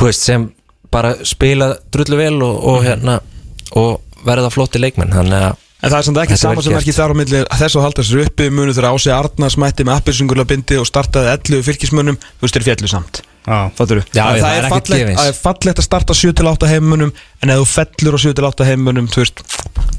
[0.00, 0.48] veist, sem
[0.94, 3.18] bara spila drullu vel og, og hérna
[3.78, 5.14] og verða flotti leikmenn.
[5.14, 7.40] Þannig að En það er samt ekki Þetta sama vel sem ekki þar á milli
[7.44, 11.32] þess að halda sér uppi munu þegar Ási Arnars mætti með appelsingula bindi og startaði
[11.34, 13.20] 11 fylgismönnum, þú veist þeir fjallu samt.
[13.44, 14.04] Já, þú?
[14.08, 14.68] Það, það er
[15.04, 17.10] er er fallegt að starta 7-8 heimunum
[17.44, 19.42] en ef þú fellur á 7-8 heimunum þú veist,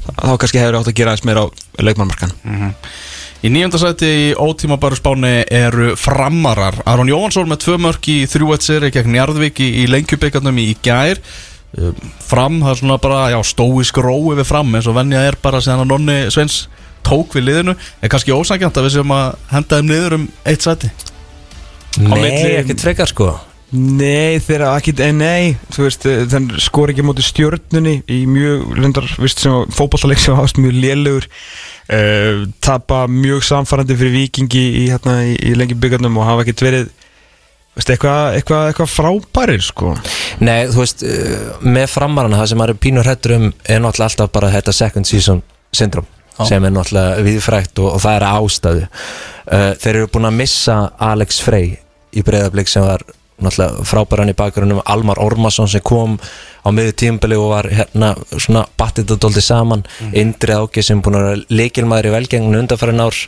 [0.08, 1.48] þá kannski hefur átt að gera aðeins meira á
[1.86, 2.34] leikmannmarkan
[3.44, 6.80] Í nýjönda sæti í ótímabæru spáni eru framarar.
[6.88, 11.20] Aron Jóhansson með tvö mörk í 3-1 seri gegn Njarðvík í, í lengjubikarnum í gær
[12.26, 15.60] Fram, það er svona bara, já, stóisk rói við fram eins og venja er bara
[15.64, 16.62] síðan að Nonni Sveins
[17.06, 17.76] tók við liðinu.
[18.02, 20.90] Er kannski ósækjant að við séum að henda þeim niður um eitt sæti.
[22.00, 23.34] Nei, ekkert frekar sko.
[23.76, 28.76] Nei, þeirra ekki, eh, nei, þú veist, eh, þann skor ekki móti stjörnunni í mjög,
[28.78, 31.26] lundar, vist sem fótballaleik sem hafst mjög lélugur
[31.90, 36.62] uh, tapa mjög samfærandi fyrir vikingi í, hérna, í, í lengi byggarnum og hafa ekkert
[36.62, 36.86] verið
[37.76, 39.94] veist, eitthvað eitthva, eitthva frábærir, sko?
[40.44, 44.10] Nei, þú veist, uh, með framarana það sem maður er pínur hættur um er náttúrulega
[44.10, 45.42] alltaf bara þetta second season
[45.76, 46.48] syndrom Já.
[46.50, 48.88] sem er náttúrulega viðfrækt og, og það er ástæðu.
[49.46, 50.80] Uh, Þeir eru búin að missa
[51.12, 51.76] Alex Frey
[52.16, 53.04] í breyðablík sem var
[53.42, 58.64] náttúrulega frábæran í bakgrunum Almar Ormason sem kom á miður tímbili og var hérna svona
[59.20, 59.84] doldi saman
[60.16, 63.18] Indri Áki sem búin að vera leikilmaður í velgengnu undanfærin ár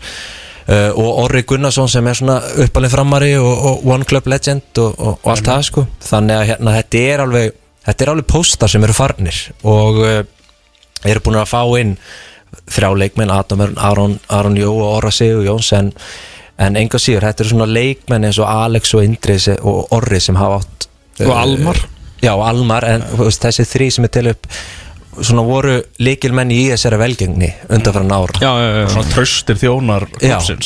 [0.68, 4.94] uh, og Orri Gunnarsson sem er svona uppalinn framari og, og One Club Legend og,
[4.96, 7.52] og, og allt það sko þannig að hérna þetta er alveg
[7.88, 10.18] þetta er alveg póstar sem eru farnir og uh,
[11.08, 11.94] eru búin að fá inn
[12.68, 15.92] þrjá leikmenn, Adam Aron, Aron Jó og Orra Sigur Jóns en,
[16.56, 20.38] en enga síður, þetta eru svona leikmenn eins og Alex og Indri og Orri sem
[20.40, 20.88] hafa átt
[21.26, 21.80] Og Almar.
[22.22, 24.46] Já, og Almar, en þessi þrý sem er til upp
[25.26, 28.32] svona voru leikilmenn í þessari velgengni undanfæran ár.
[28.42, 30.06] Já, já, já, Svona tröstir þjónar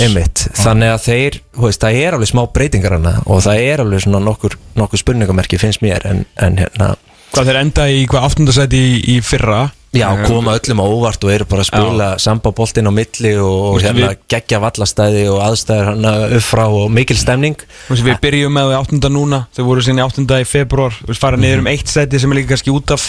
[0.02, 4.04] einmitt, þannig að þeir veist, það er alveg smá breytingar hana og það er alveg
[4.06, 6.94] svona nokkur, nokkur spurningamerki finnst mér en, en hérna.
[7.32, 9.70] Hvað þeir enda í hvað aftundasæti í, í fyrra?
[9.92, 13.74] Já, koma öllum á óvart og eru bara að spila sambaboltinn á milli og, og
[13.76, 17.58] Veistu, hérna við- geggja vallastæði og aðstæður hérna upp frá og mikil stemning.
[17.90, 21.60] Veist, Við byrjum með áttunda núna Þau voru sinni áttunda í februar Við fara niður
[21.60, 23.04] um eitt sæti sem er líka kannski út af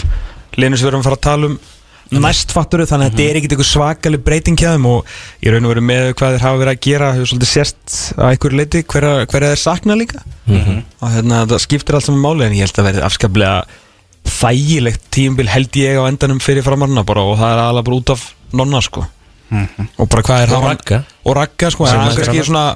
[0.57, 1.61] Lenu sem við erum að fara að tala um
[2.13, 5.65] Næst fatturu, þannig að þetta er ekkert eitthvað svakalig breyting hjá þeim og ég raun
[5.65, 8.81] og veru með hvað þeir hafa verið að gera hefur svolítið sérst að einhverju leiti
[8.93, 10.21] hverja, hverja þeir sakna líka.
[10.51, 13.55] Og hérna það skiptir allt saman máli en ég held að verði afskaplega
[14.33, 18.13] þægilegt tíumbil held ég á endanum fyrir framarna bara og það er aðalega bara út
[18.13, 19.05] af nonna sko.
[19.53, 21.01] Og bara hvað er Og Ragga.
[21.23, 22.67] og Ragga sko, en er kannski svona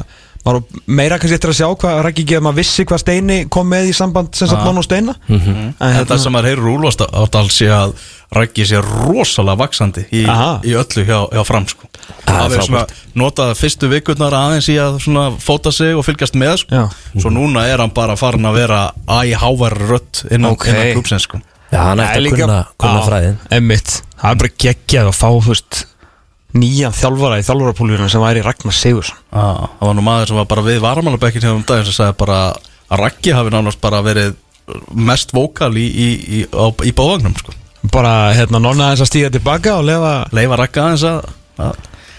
[0.56, 3.90] á meira kannski eftir að sjá hvað Raggi geða maður vissi hvað Steini kom með
[3.90, 4.66] í samband sem sagt Ah.
[4.66, 5.74] Nonna og Steina Mhm.
[5.80, 7.94] en En það sem maður heyrir úlvast átt sé að
[8.32, 11.88] Raggi sé rosalega vaksandi í, í öllu hjá, hjá fram sko.
[12.28, 16.36] Ah, Það er svona notað fyrstu vikurnar aðeins í að svona fóta sig og fylgjast
[16.36, 16.76] með sko.
[16.76, 16.90] Já.
[17.22, 20.68] Svo núna er hann bara farin að vera æ hávar rött innan, Ok.
[20.68, 21.40] innan klúpsins sko.
[21.72, 25.48] Já, hann ætti að kunna, kunna fræðin Emmitt, það er bara geggjað að fá þú
[25.48, 25.86] veist,
[26.58, 30.50] nýjan þjálfara í þjálfarapúlurinn sem væri Ragnar Sigursson ah, Það var nú maður sem var
[30.52, 32.40] bara við varamálabekkin hjá um daginn sem sagði bara
[32.88, 34.36] að Raggi hafi nánast bara verið
[34.96, 36.08] mest vókal í, í,
[36.40, 37.54] í, í bávagnum sko.
[37.94, 41.30] bara hérna nonna þess að stíga tilbaka og lefa Leifa Ragga aðeins að,
[41.64, 41.78] að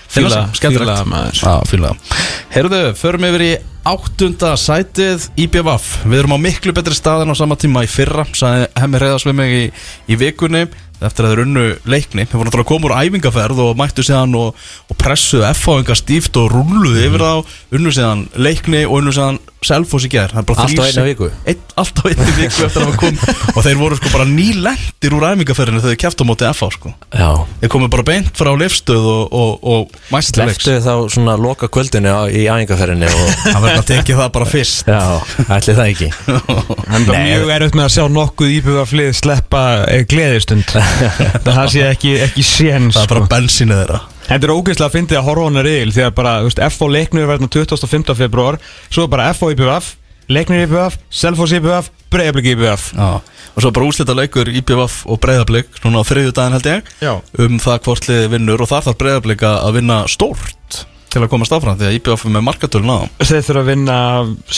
[0.09, 0.63] skemmtilegt.
[0.63, 1.41] fíla maður.
[1.43, 1.93] Já, fíla
[2.55, 3.51] Herðu, förum yfir í
[3.89, 5.87] áttunda sætið IBVF.
[6.09, 9.29] Við erum á miklu betri stað en á sama tíma í fyrra sagði hemmi reyðast
[9.29, 9.63] við mig í,
[10.13, 10.65] í vikunni
[11.07, 14.35] eftir að þeir unnu leikni Þeir voru náttúrulega að koma úr æfingaferð og mættu síðan
[14.39, 19.39] og, og pressuðu F-áinga stíft og rulluðu yfir þá unnu síðan leikni og unnu síðan
[19.59, 21.29] Selfoss í Það er bara Allt á sig- viku?
[21.83, 23.17] Allt á einni viku eftir að hafa kom
[23.59, 26.93] og þeir voru sko bara nýlendir úr æfingaferðinu þegar þeir kæftu á móti F-á sko.
[27.11, 31.35] Já, Þeir komu bara beint frá lifstöð og, og, og mæstu leiks leftu þá svona
[31.43, 34.87] loka kvöldinu á, í æfingarferðinni og Það verður að tekið það bara fyrst.
[34.87, 35.03] Já,
[35.59, 36.11] ætli það ekki.
[36.89, 40.71] Það er mjög erfitt með að sjá nokkuð íbjöðaflið sleppa eh, gleðistund
[41.47, 45.19] Það sé ekki, ekki séns Það er bara bensínið þeirra Þetta er ógeðslega að fyndið
[45.19, 48.15] að horfa á hana reyðil Þegar bara, þú veist, FO leiknir er verðin 25.
[48.19, 49.95] februar Svo er bara FO IBF
[50.29, 53.07] Leiknir IBF, Selfoss IBF, Breiðablík Já.
[53.57, 57.15] Og svo bara úslita leikur IBVF og Breiðablík Núna á þriðju daginn held ég Já.
[57.41, 61.31] Um það hvort liði vinnur Og þar þarf Breiðablík að að vinna stórt Til að
[61.33, 63.99] komast áfram Því að IBVF er með markatölun á Þeir þurfa að vinna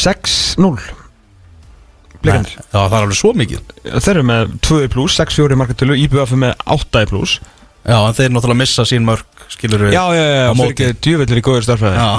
[0.02, 0.99] 6-0
[2.20, 3.60] Blikandir Já það er alveg svo mikið
[4.04, 7.38] Þeir eru með 2 plus, 6-4 markatölu IBF er með 8 plus
[7.88, 10.72] Já en þeir náttúrulega missa sín mörg Skilur við Já, já, já, á fyrir móti.
[10.74, 12.10] ekki djúvellir í góður starfræði Já,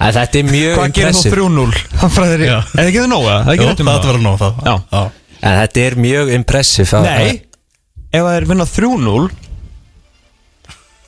[0.00, 1.84] En Þetta er mjög Hvað gerir nú impressive 3-0?
[2.00, 2.56] Það fræðir í Já.
[2.74, 3.36] Er ekki það nóga?
[3.46, 4.74] Það er Jú, ekki rétt um það að vera nóg það Já.
[4.90, 5.02] Já.
[5.40, 7.30] En þetta er mjög impressive að- Nei,
[8.10, 9.30] ef það er vinna 3-0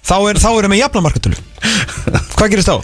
[0.02, 1.38] Þá er, þá erum við jafna markatölu
[2.38, 2.76] Hvað gerist þá?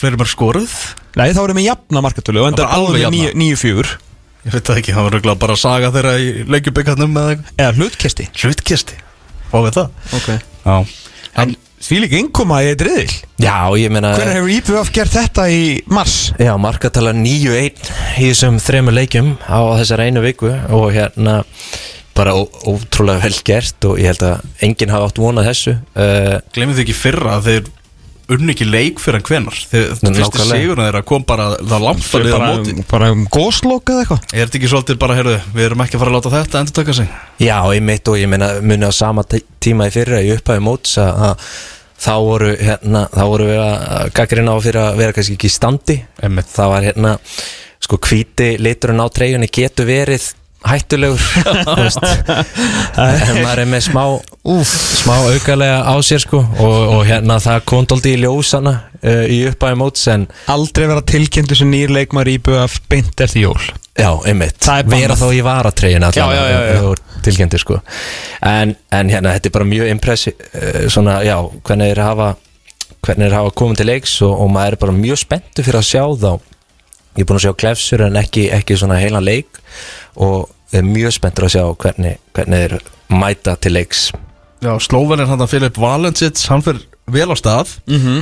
[0.00, 0.74] Fleiri mörg skoruð
[1.18, 3.32] Nei, þá erum við jafna markatölu Og enda alveg jafna.
[3.34, 3.96] 9-4
[4.40, 7.56] Ég veit það ekki, það var röglega bara að saga þeirra í leikjubikkarnum með eitthvað.
[7.60, 8.28] Eða hlutkesti.
[8.40, 9.00] Hlutkisti
[9.50, 9.90] Hvað við það?
[10.16, 10.28] Ok.
[10.64, 10.76] Já.
[11.42, 13.16] En því líka innkoma í eitt riðil.
[13.42, 15.60] Já, ég meina Hvernig hefur IPVF gert þetta í
[15.92, 16.16] mars?
[16.40, 21.40] Já, markatala 9-1 í þessum þremur leikjum á þessar einu viku og hérna
[22.16, 25.76] bara ótrúlega vel gert og ég held að enginn hafa átt vonað þessu.
[25.94, 27.70] Uh, Glemir þið ekki fyrra að þeir
[28.34, 30.44] unni ekki leik fyrir en hvenar Nákvæmlega.
[30.50, 32.74] sigurinn þeirra kom bara það langt að liða móti.
[32.90, 34.24] bara um góslokk eða eitthvað?
[34.32, 36.76] Er þetta ekki svolítið bara, heyrðu, við erum ekki að fara að láta þetta endur
[36.80, 37.08] taka sig?
[37.40, 40.96] Já, einmitt og ég meina muni á sama tí- tíma í fyrra í upphæfi móts
[41.02, 41.46] að að
[42.00, 45.56] þá voru hérna, þá voru við að gaggrina á fyrir að vera kannski ekki í
[45.58, 45.96] standi.
[46.22, 46.48] Einmitt.
[46.54, 47.18] það var hérna
[47.80, 50.30] sko hvíti liturinn á treyjunni getur verið
[50.66, 51.20] hættulegur
[53.00, 54.02] en maður er með smá
[54.44, 59.42] úf, smá aukalega á sér sko og, og hérna það kontóldi í ljósana uh, í
[59.50, 63.62] upphæfi móts en Aldrei vera tilkynntu sem nýr leikmar í BF beint eftir jól.
[63.96, 65.40] Já, einmitt, er vera þá í
[66.48, 67.16] já, já.
[67.26, 67.80] tilgjendur sko.
[68.46, 72.30] En, en hérna, þetta er bara mjög impressi uh, svona, já, hvernig þeir hafa
[73.00, 75.88] hvernig þeir hafa komið til leiks og, og maður er bara mjög spenntu fyrir að
[75.88, 76.32] sjá þá.
[77.18, 79.58] Ég er búin að sjá klefsur en ekki, ekki svona heilan leik
[80.16, 82.76] og er mjög spenntur að sjá hvernig, hvernig þeir
[83.10, 84.10] mæta til leiks.
[84.60, 87.72] Já, Slóven er hann að Filip Valensits hann fyrir vel á stað.
[87.90, 88.20] Mm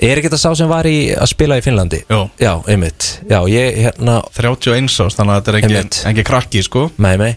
[0.00, 2.04] Er ekki þetta sá sem var í að spila í Finnlandi?
[2.08, 2.22] Jó.
[2.40, 3.20] Já, einmitt.
[3.28, 6.86] Já, ég hérna 31 ást, þannig að þetta er ekki, ekki krakki, sko.
[6.96, 7.34] Nei, nei.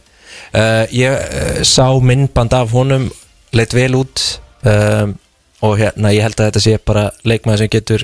[0.54, 3.10] Uh, Ég uh, sá myndband af honum
[3.54, 4.22] leitt vel út
[4.66, 5.14] um,
[5.64, 8.04] og hérna ég held að þetta sé bara leikmaður sem getur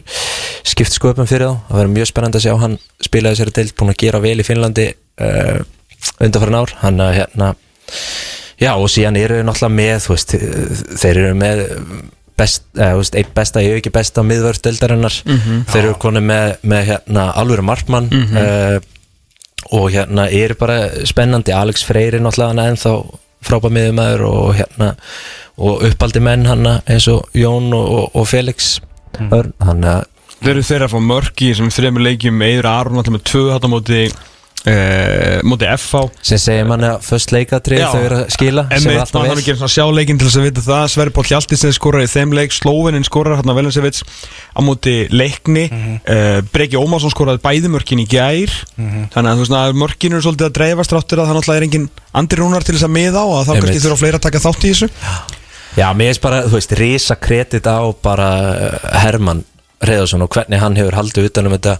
[0.68, 1.66] skipt sköpum fyrir þá.
[1.70, 4.46] Það verður mjög spennandi að sjá hann spila þessari deild búin að gera vel í
[4.48, 4.88] Finnlandi
[5.26, 5.60] uh,
[6.20, 6.76] undanfærin ár.
[6.84, 7.54] Hann að hérna
[8.60, 11.64] já og síðan eru við náttúrulega með veist, eh, þeir eru með
[12.40, 15.16] best, eða, þú veist, eitt besta, ég hef ekki besta miðvörð deildarinnar,
[15.74, 18.88] þeir eru konið með, með hérna alvöru markmann mm
[19.76, 22.94] og hérna eru bara spennandi, Alex Freyri náttúrulega hann ennþá
[23.44, 24.88] frábæð miðumæður og hérna
[25.60, 28.78] og uppaldi menn hann eins og Jón og, og, og Felix.
[29.20, 30.06] Örn, hann að
[30.40, 32.44] Þeir eru þeirra að fá mörk í þessum þremur leikjum.
[32.48, 34.06] Eður Aron alltaf með tvö hátta móti
[34.68, 38.80] uh, móti FH sem segir manni að först leikatrið þau eru að skila sem er
[38.80, 40.84] Emmitt, alltaf maður vel þarf ekki að sjá leikinn til þess að vita það.
[40.94, 44.04] Sverri Pál Hjaltisen skorar í þeim leik Slóvenin skorar hérna Velensevits
[44.56, 45.98] á móti leikni mm
[46.54, 48.52] Breki Ómarsson skoraði bæði mörkin í gær.
[48.78, 51.68] Þannig að þú veist að mörkin eru svolítið að dreifast ráttur að það náttúrulega er
[51.68, 54.42] engin Andri Rúnar til þess að miða á að þá kannski þurfa fleira að taka
[54.46, 54.90] þátt í þessu.
[55.78, 58.92] Já, mér finnst bara, þú veist, risa kredit á bara uh,
[59.80, 61.78] Hermann Reyðarsson og hvernig hann hefur haldið utanum þetta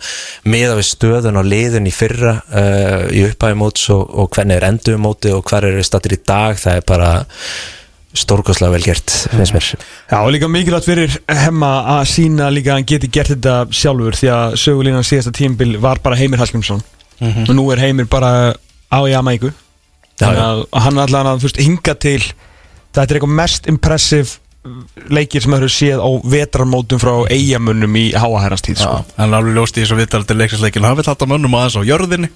[0.48, 4.68] miða við stöðun og liðun í fyrra uh, í upphæði móts og, og hvernig er
[4.70, 7.12] endur móti og hver eru stattir í dag það er bara
[8.20, 9.66] stórkoslega vel gert, finnst mér.
[10.10, 14.18] Já, og líka mikilvægt fyrir hemma að sína líka að hann geti gert þetta sjálfur
[14.18, 16.82] því að sögulínan síðasta tímbil var bara Heimir Hallgrímsson.
[17.22, 18.56] Og nú er Heimir bara
[18.90, 19.52] á Jamaiku
[20.20, 24.40] þannig að hann er allan að fyrst, hinga til þetta er eitthvað mest impressive
[25.10, 28.98] leikir sem hefur séð á vetrarmótum frá eigamönnum í háahærans tíð sko.
[29.00, 32.30] Já, en alveg ljóst í þessu viðtaldi leikinsleikin hann vil halda mönnum aðeins á jörðinni.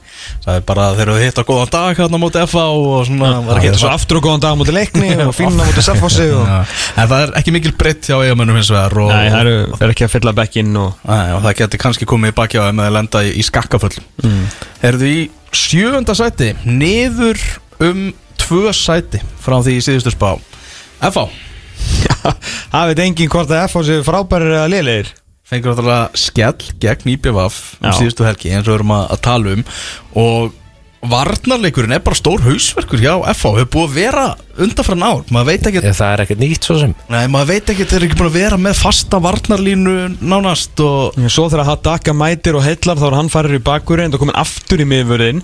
[0.46, 3.04] Það er bara að þeir eru hitt á góðan dag hérna á móti FA og
[3.10, 5.68] svona var ekki Geta svo aftur og góðan dag á móti leikni og finna á
[5.68, 6.48] móti Selfossi og...
[6.48, 6.58] Já,
[7.04, 9.86] en það er ekki mikil breytt hjá eigamönnum hins vegar og, Nei, það eru, það
[9.90, 12.84] eru ekki að fylla bekkinn og og það geti kannski komið í baki á þeim
[12.86, 14.44] eða lenda í, í skakkaföll mm.
[14.88, 17.42] Erðu í sjöfunda sæti niður
[17.84, 18.06] um
[18.40, 20.38] tvö sæti frá því í síðustu spá.
[21.04, 21.28] FA
[22.74, 25.14] það veit enginn hvort að FH séu frábærir eða liðlegir
[25.54, 27.96] fengur náttúrulega skell gegn IPVF um Já.
[28.00, 29.64] síðustu helgi eins og við erum að, að tala um.
[30.24, 30.60] Og
[31.04, 34.24] varnarleikurinn er bara stór hausverkur hjá FH hefur búið að vera
[34.64, 35.24] undanfram ár.
[35.36, 36.94] Maður veit ekki, það er ekkert nýtt svo sem.
[37.12, 41.20] Nei, maður veit ekki þeir eru ekki búin að vera með fasta varnarlínu nánast og
[41.28, 44.84] Svo þegar Hadaka mætir og heillar þá er hann farir í bakurinn og komin aftur
[44.84, 45.44] í miðvörðin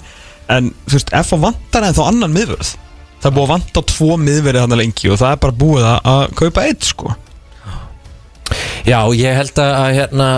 [0.50, 2.78] en þú veist, FH vantar en þá annan miðvörð
[3.19, 6.23] það er búið að vanta tvo miðverði hann lengi og það er bara búið að,
[6.39, 7.15] kaupa eitt sko.
[8.88, 10.29] Já, ég held að hérna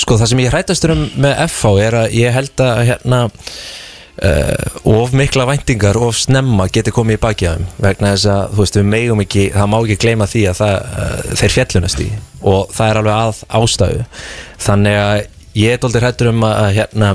[0.00, 4.78] sko það sem ég hrættastur um með FH er að ég held að hérna uh,
[4.88, 8.62] of mikla væntingar of snemma geti komið í baki að þeim vegna þess að þú
[8.62, 12.08] veist við megum ekki það má ekki gleyma því að það, uh, þeir fjallunast í
[12.40, 14.06] og það er alveg að ástæðu.
[14.62, 15.18] Þannig að
[15.60, 17.12] ég er doldið hrættur um að hérna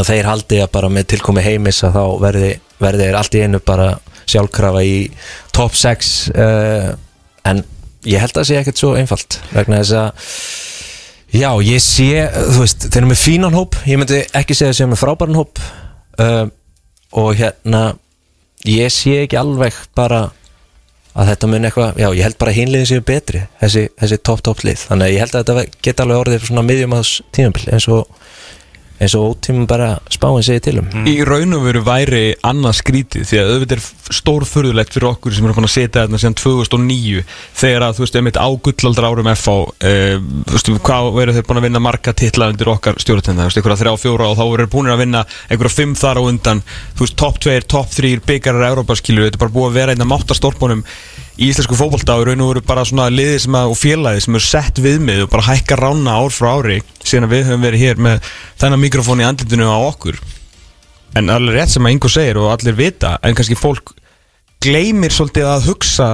[0.00, 3.42] að þeir haldi að bara með tilkomi heimis að þá verði, verði þeir allt í
[3.46, 3.88] einu bara
[4.26, 4.94] sjálfkrafa í
[5.54, 6.92] top 6 uh,
[7.46, 7.62] en
[8.06, 10.32] ég held að það sé ekkert svo einfalt vegna þess að
[11.36, 14.78] já, ég sé, þú veist, þeir eru með fínan hóp ég myndi ekki segja að
[14.78, 15.62] þeir eru með frábæran hóp
[16.22, 16.42] uh,
[17.16, 17.84] og hérna
[18.66, 20.26] ég sé ekki alveg bara
[21.16, 24.42] að þetta mun eitthvað, já, ég held bara að hinliðin séu betri, þessi, þessi top
[24.44, 24.82] top lið.
[24.90, 28.18] Þannig að ég held að þetta geta alveg orðið svona miðjum aðs tímabil eins og
[28.96, 30.88] eins og ótímum bara spáin segir til um.
[31.08, 35.46] Í raun og veru væri annað skrítið því að auðvitað er stórfurðulegt fyrir okkur sem
[35.46, 37.24] erum fann að setja þarna síðan 2009
[37.60, 41.48] þegar að þú veist, einmitt á gullaldra árum FH uh, þú veist, hvað verður þeir
[41.50, 44.44] búin að vinna marga titla undir okkar stjórnatenda, þú veist, einhverja þrjá, fjóra og þá
[44.46, 46.64] verður búin að vinna einhverja fimm þar á undan.
[46.96, 49.96] Þú veist, top 2, top 3, byggarar Európa skilur, þetta er bara búið að vera
[49.96, 50.84] einn að mátta stórpunum
[51.36, 54.24] í íslensku fótbolta og í raun og veru bara svona liði sem að, og félagi
[54.24, 57.66] sem eru sett viðmið og bara hækka rána ár frá ári síðan að við höfum
[57.66, 58.30] verið hér með
[58.62, 60.20] þennan mikrofón í andlitinu á okkur.
[61.16, 63.92] En alveg rétt sem að Ingo segir og allir vita en kannski fólk
[64.64, 66.08] gleymir svolítið að hugsa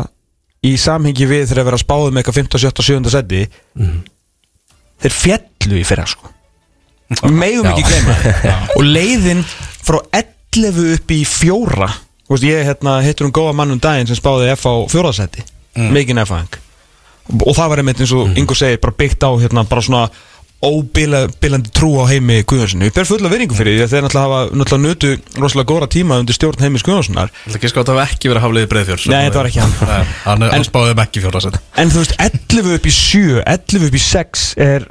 [0.62, 3.42] í samhengi við þegar að vera að spáðu með eitthvað 15, 17, 17 seti.
[5.02, 6.30] Þeir fjallu í fyrra sko.
[7.12, 7.28] Já.
[7.72, 8.14] ekki gleyma.
[8.78, 9.42] Og leiðin
[9.82, 11.88] frá 11 upp í fjóra
[12.35, 15.45] veist, ég hérna, hittur um góða mann um daginn sem spáði F á fjóraðsæti
[15.77, 15.88] mm.
[15.95, 16.61] mikinn F-ang
[17.38, 20.07] og það var einmitt eins og Ingo segir bara byggt á hérna, bara svona
[20.62, 24.59] óbillandi trú á heimi Guðjónsson ég ber fulla veringu fyrir því að þeir náttúrulega hafa
[24.61, 27.33] náttúrulega nutu rosalega góra tíma undir stjórn heimis Guðjónssonar.
[27.35, 29.62] Það er ekki sko að það hef ekki verið hafliði breiðfjör Nei, þetta var ekki
[29.64, 30.12] hann.
[30.23, 33.99] Hann, spáði þeim ekki fjóra sett en þú veist 11 upp í 7 11 upp
[33.99, 34.87] í 6 er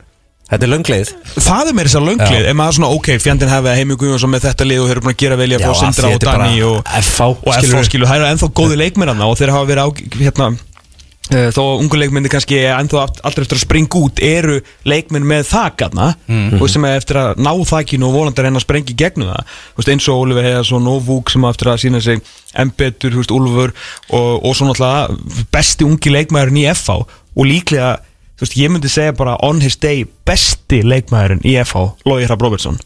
[0.52, 3.76] Þetta er löngleið það er meira þess að lönglið ef maður svona ok, fjandinn hefði
[3.80, 6.10] heimi Guðjónsson með þetta lið og þeir eru búin að gera velja af því Sindra
[6.10, 9.70] og er Dani og FH, og skilu, það eru ennþá góði leikmenn og þeir hafa
[9.72, 14.58] verið á, hérna uh, þó ungu leikmenni kannski ennþá aldrei eftir að springa út eru
[14.92, 16.60] leikmenn með þakana Mhm.
[16.60, 19.32] og sem er eftir að ná þakinu og volandi að reyna að sprengja í gegnum
[19.32, 19.56] það.
[19.80, 22.22] Veist, eins og Oliver Heiðarsson og Vúk sem eftir að sína sig
[22.60, 23.72] Embetur, Úlfur
[24.12, 27.00] og, og svo náttúrulega besti ungi leikmæðurinn í FH
[27.32, 28.00] og líklega
[28.42, 32.42] þú veist, ég myndi segja bara on his day besti leikmæðurinn í FH Lói Hrafn
[32.42, 32.80] Robertson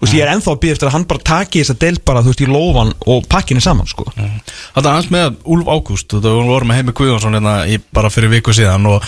[0.00, 2.20] Þú veist, ég er ennþá að býða eftir að hann bara taki þessa del bara,
[2.24, 4.06] þú veist, í lófan og pakkinni saman, sko.
[4.16, 8.32] Þetta er hans með Úlf Ágúst Þetta voru með Heimi Guðjónsson hérna í, bara fyrir
[8.32, 9.04] viku síðan og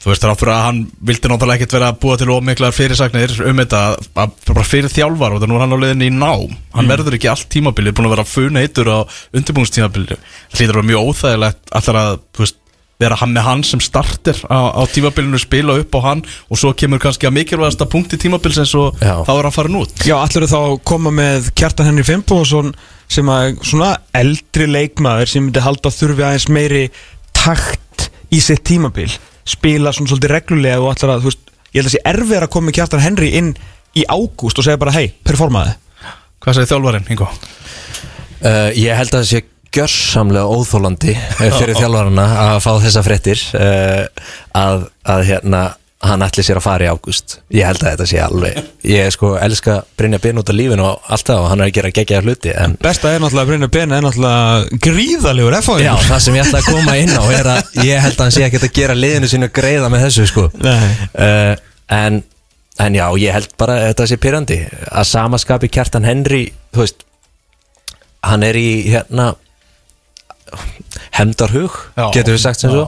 [0.00, 0.78] þú veist þrátt fyrir að hann
[1.10, 3.80] vildi náttúrulega ekkert vera að búa til ómiklar fyrirsagnir um þetta
[4.22, 6.54] að, bara fyrir þjálfar og það nú er hann á leiðinni í nám.
[6.78, 8.98] Hann verður ekki allt tímabilið búin að vera fun heitur á
[9.36, 12.59] undirbúinstímabilið það hlýtur að vera mjög óþægilegt allar að þú veist
[13.00, 16.72] vera hann með hann sem starter á, á tímabilinu spila upp á hann og svo
[16.76, 19.22] kemur kannski að mikilvægasta punkti tímabilsins og Já.
[19.24, 22.74] þá er hann farin út Já, allir þá koma með Kjartan Henry Fimboðsson
[23.10, 26.84] sem að svona eldri leikmaður sem myndi halda að þurfi aðeins meiri
[27.36, 29.08] takt í sitt tímabil
[29.48, 32.52] spila svona svolítið reglulega og allir að, þú veist, ég held að sé erfið að
[32.52, 33.54] koma með Kjartan Henry inn
[33.96, 35.78] í ágúst og segja bara, hei, performaði
[36.40, 37.26] Hvað segir þjálfarinn, Ingo?
[38.40, 39.40] Uh, ég held að það sé
[39.74, 44.06] gjörsamlega óþólandi eh, fyrir þjálfarana að fá þessa fréttir uh,
[44.56, 45.62] að, að hérna
[46.00, 47.34] hann ætli sér að fara í ágúst.
[47.52, 51.10] Ég held að þetta sé alveg ég sko elska Brynja Ben út af lífinu og
[51.12, 53.92] allt það og hann er að gera geggjaða hluti en Besta er náttúrulega Brynja Ben
[53.92, 58.00] er náttúrulega gríðalegur já, það sem ég ætla að koma inn á er að ég
[58.06, 60.46] held að hann sé ekkert að gera liðinu sínu greiða með þessu sko.
[60.56, 61.52] Uh,
[61.92, 62.22] en,
[62.80, 67.04] en já, ég held bara að þetta sé pyrrandi að samaskapi Kjartan Henry þú veist
[68.24, 69.34] hann er í hérna
[71.16, 71.76] hemdarhug,
[72.14, 72.86] getur við sagt sem svo.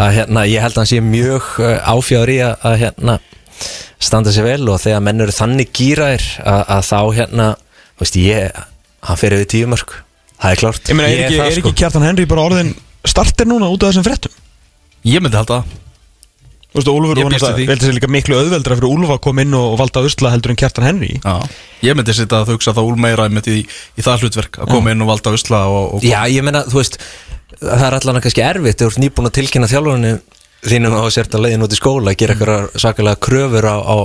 [0.00, 3.16] Að hérna, ég held að hann sé mjög uh, áfjáður í að, að hérna
[4.00, 8.20] standa sér vel og þegar menn eru þannig gýraðir að, að þá hérna þú veist
[8.20, 8.62] ég,
[9.08, 9.98] hann fer yfir tíu mörg
[10.40, 10.88] það er klárt.
[10.88, 12.72] Ég meina, er, ekki, það, er ekki Kjartan Henry bara orðin
[13.08, 14.34] starter núna út af þessum fréttum?
[15.08, 15.78] Ég myndi halda það
[16.70, 17.64] Þú veist, Úlfur náttúrulega, því.
[17.66, 20.58] veldi sér líka miklu auðveldra fyrir Úlfur að koma inn og valda usla heldur en
[20.60, 21.16] Kjartan Henry.
[21.18, 21.48] Já,
[21.88, 23.56] ég myndi sitta að hugsa það úr meira einmitt í,
[23.98, 26.78] í það hlutverk að koma inn og valda usla og, og Já, ég meina, þú
[26.78, 27.00] veist
[27.58, 30.12] það er allan kannski erfitt, þú ert nýbúin að tilkynna þjálfurinu
[30.70, 33.96] þínum á sért að leiðin út í skóla að gera eitthvað svakalega kröfur á, á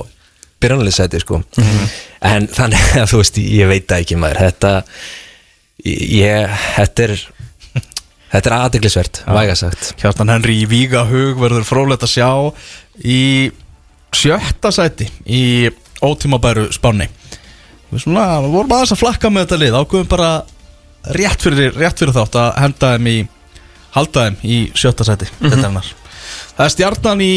[0.64, 1.42] byrjanleysæti, sko.
[2.26, 4.72] En þannig að þú veist, ég veit ekki maður, þetta
[5.86, 7.16] ég, þetta er
[8.36, 9.92] þetta er aðdeglisvert, væga sagt.
[10.00, 12.30] Kjartan Henry í Vígahug verður frólætt að sjá
[13.04, 13.50] í
[14.16, 15.70] sjötta sæti í
[16.04, 17.08] ótímabæru spáni
[17.90, 19.78] við svona, við vorum aðeins að flakka með þetta lið.
[19.80, 20.30] Ákveðum bara
[21.16, 23.18] rétt fyrir, rétt fyrir þátt að henda þeim í
[23.96, 25.78] halda þeim í sjötta sæti mm -hmm.
[26.56, 27.34] það er stjarnan í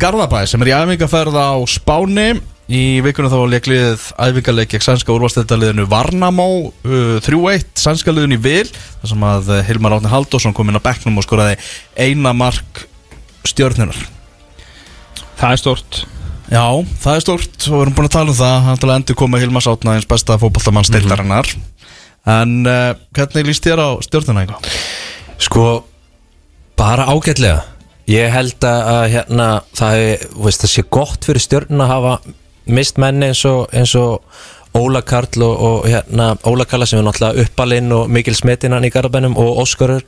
[0.00, 5.14] Garðabæ sem er í æfingaferð á Spáni í vikunum þá var leiklið æfingarleik gegn sænska
[5.14, 10.54] úrvastættaliðinu Varnamó uh, 3-1 sænska liðinu í Vil þar sem að uh, Hilmar Átni Halldórsson
[10.54, 11.58] kom inn á bekknum og skoraði
[11.98, 12.84] eina mark
[13.48, 13.98] stjörnunar
[15.40, 16.02] Það er stort
[16.50, 16.66] Já,
[16.98, 17.58] það er stórt.
[17.68, 18.54] Og við erum búin að tala um það.
[18.64, 21.46] Hann til að endur koma Hilmar Átna eins besta fótballtamann steildarinnar
[22.28, 24.80] en uh, hvernig líst þér á stjörnuna einhver?
[25.40, 25.66] Sko,
[26.76, 27.62] bara ágætlega.
[28.10, 29.46] Ég held að að, hérna,
[29.78, 32.34] það, er, þú veist, það sé gott fyrir stjörnuna að hafa
[32.66, 34.20] mist menni eins og, eins og
[34.76, 38.92] Óla Karl og, og hérna, Óla Karla sem er náttúrulega uppalinn og mikil smetinnan í
[38.94, 40.04] Garabænum og Óskarur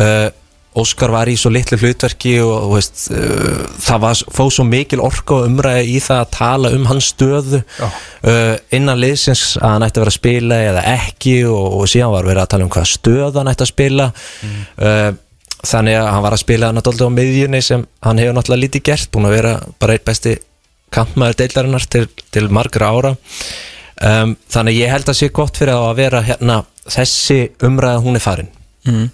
[0.00, 0.30] uh,
[0.74, 5.36] Óskar var í svo litlu hlutverki og veist, uh, það var, fóð svo mikil orka
[5.36, 10.00] og umræði í það að tala um hans stöðu uh, innan liðsins að hann ætti
[10.00, 12.88] að vera að spila eða ekki og, og síðan var verið að tala um hvað
[12.90, 14.08] stöð hann ætti að spila.
[14.80, 15.12] Uh,
[15.64, 19.12] þannig að hann var að spila hann á miðjunni sem hann hefur náttúrulega lítið gert
[19.14, 20.34] búin að vera bara eitt besti
[20.94, 23.14] kampmaður deildarinnar til, til margra ára.
[23.94, 28.18] Um, þannig að ég held að sé gott fyrir að vera hérna þessi umræða hún
[28.18, 28.54] er farin.
[28.84, 29.06] Mm.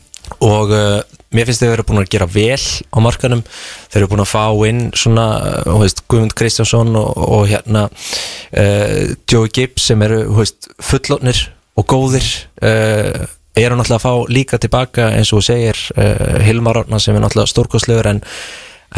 [0.42, 1.00] og uh,
[1.34, 2.58] mér finnst þau eru búin að gera vel
[2.90, 7.20] á markanum þeir eru búin að fá inn svona uh, þú veist, Guðmund Kristjánsson og,
[7.36, 11.44] og hérna uh, Joey Gibbs sem eru þú veist, fullotnir
[11.78, 12.26] og góðir.
[12.58, 13.28] Uh,
[13.58, 17.50] eru náttúrulega að fá líka tilbaka eins og segir uh, Hilmar Árna sem er náttúrulega
[17.50, 18.22] stórkostlegur en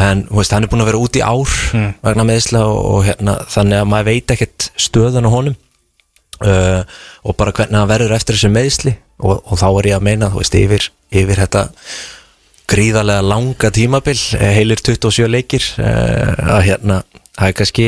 [0.01, 1.51] en veist, hann er búin að vera út í ár
[2.01, 5.59] vegna meðisla og, og hérna þannig að maður veit ekkert stöðan á honum.
[6.43, 6.81] Uh,
[7.23, 10.31] og bara hvernig hann verður eftir þessu meðisli og, og þá er ég að meina,
[10.33, 11.67] veist, yfir, yfir þetta
[12.73, 16.97] gríðarlega langa tímabil, eh, heilir 27 leikir uh, að hérna,
[17.37, 17.85] það er kannski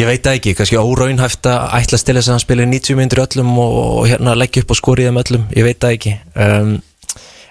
[0.00, 3.22] ég veit ekki, kannski óraunhæft að ætla að stila þess að hann spilir 90 myndir
[3.22, 6.16] öllum og, og hérna leggja upp og skori þeim öllum, ég veit það ekki.
[6.34, 6.74] Um,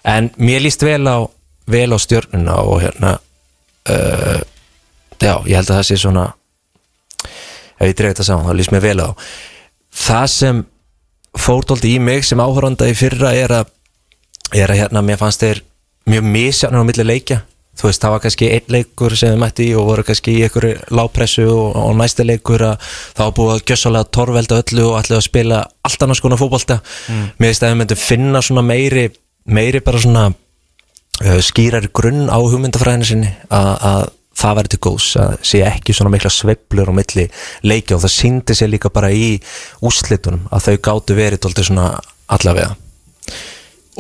[0.05, 1.23] en mér líst vel á
[1.71, 3.17] vel á stjörnuna og hérna
[3.89, 4.41] uh,
[5.19, 6.25] já, ég held að það sé svona
[7.75, 9.09] ef ég dreif þetta saman, þá líst mér vel á.
[9.95, 10.61] Það sem
[11.35, 13.73] fórdóldi í mig sem áhöranda í fyrra er að,
[14.55, 15.61] er að hérna, mér fannst þeir
[16.09, 17.41] mjög misjafnir á milli leikja.
[17.75, 20.43] Þú veist, það var kannski einn leikur sem þið mætti í og voru kannski í
[20.45, 22.85] einhverju lápressu og, og næsti leikur að
[23.17, 25.59] það var búið að gjössalega torvelda öllu og allir að spila
[25.89, 26.77] allt annars konar fótbolta.
[27.11, 27.25] Mm.
[27.35, 29.09] mér veist að við myndum finna svona meiri
[29.45, 30.29] meiri bara svona
[31.23, 34.05] uh, skýrari grunn á hugmyndafræðinu sinni að, að
[34.35, 37.27] það verður til góðs að sé ekki svona mikla sveiflur á milli
[37.63, 39.35] leikja og það síndi sér líka bara í
[39.85, 41.91] úslitunum að þau gáttu verið alltaf svona
[42.31, 42.75] allavega.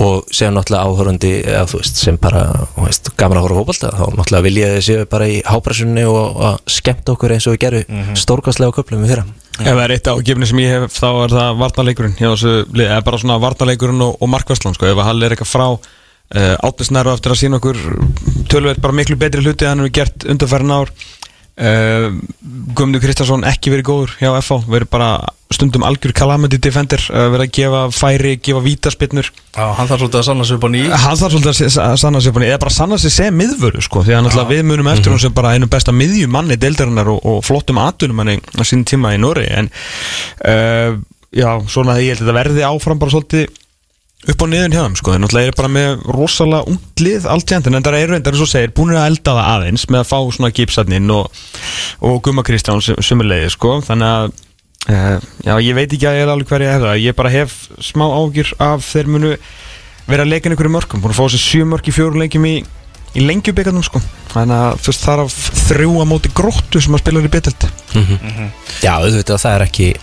[0.03, 4.57] Og sem náttúrulega áhörandi eða þú veist sem bara að horfa fókbalta þá náttúrulega vil
[4.59, 7.85] ég að þið séu bara í hápressunni og að skemmta okkur eins og við gerum
[7.87, 8.17] mm -hmm.
[8.19, 9.25] stórkastlega köplum við fyrra.
[9.55, 11.85] Ef það er eitt ágefni sem ég hef þá er það
[12.75, 15.79] lið, eða bara svona varnaleikurinn og, og markværslan sko, ef að Hall er eitthvað frá
[16.33, 17.81] uh, átlisnæru eftir að sína okkur
[18.51, 20.91] tölveit bara miklu betri hluti en hann hefur gert undanfærin ár.
[21.55, 22.11] Uh,
[22.75, 25.09] Guðmundur Kristjánsson ekki verið góður hjá FH, verið bara
[25.55, 30.19] stundum algjör calamity defender, uh, verið að gefa færi, gefa vítaspinnur Já, hann þarf svolítið
[30.19, 30.81] að sanna sig upp á ný.
[30.91, 33.85] Hann þarf svolítið að sanna sig upp á nýja eða bara sanna sig sem miðvöru
[33.87, 37.39] sko því að við munum eftir hún sem bara einu besta miðjumanni deildarinnar og, og
[37.47, 39.71] flottum atvinnumanni á sín tíma í Nóri en
[41.31, 43.47] já, svona ég held að þetta verði áfram bara svolítið
[44.31, 47.51] upp á niðun hjá þeim sko, þeir náttúrulega eru bara með rosalega ungt lið allt
[47.51, 50.09] jænt, en það eru reyndar eins og segir búinir að elda það aðeins með að
[50.09, 51.43] fá svona gipsatnin og,
[52.09, 54.25] og Guma Kristján sumulegið sko, þannig að
[54.89, 57.57] uh, já, ég veit ekki að ég er alveg hverja er það, ég bara hef
[57.83, 59.35] smá ágjur af þeir munu
[60.09, 62.55] vera að leika einhverju mörgum, búin að fá sér sjö mörg í fjóru leikjum í,
[63.15, 64.01] í lengjubíkarnum sko,
[64.33, 67.67] þannig að þú veist þar af þrjú að móti gróttu sem að spila í betelt
[68.85, 69.93] Já, auðvitað það er ekki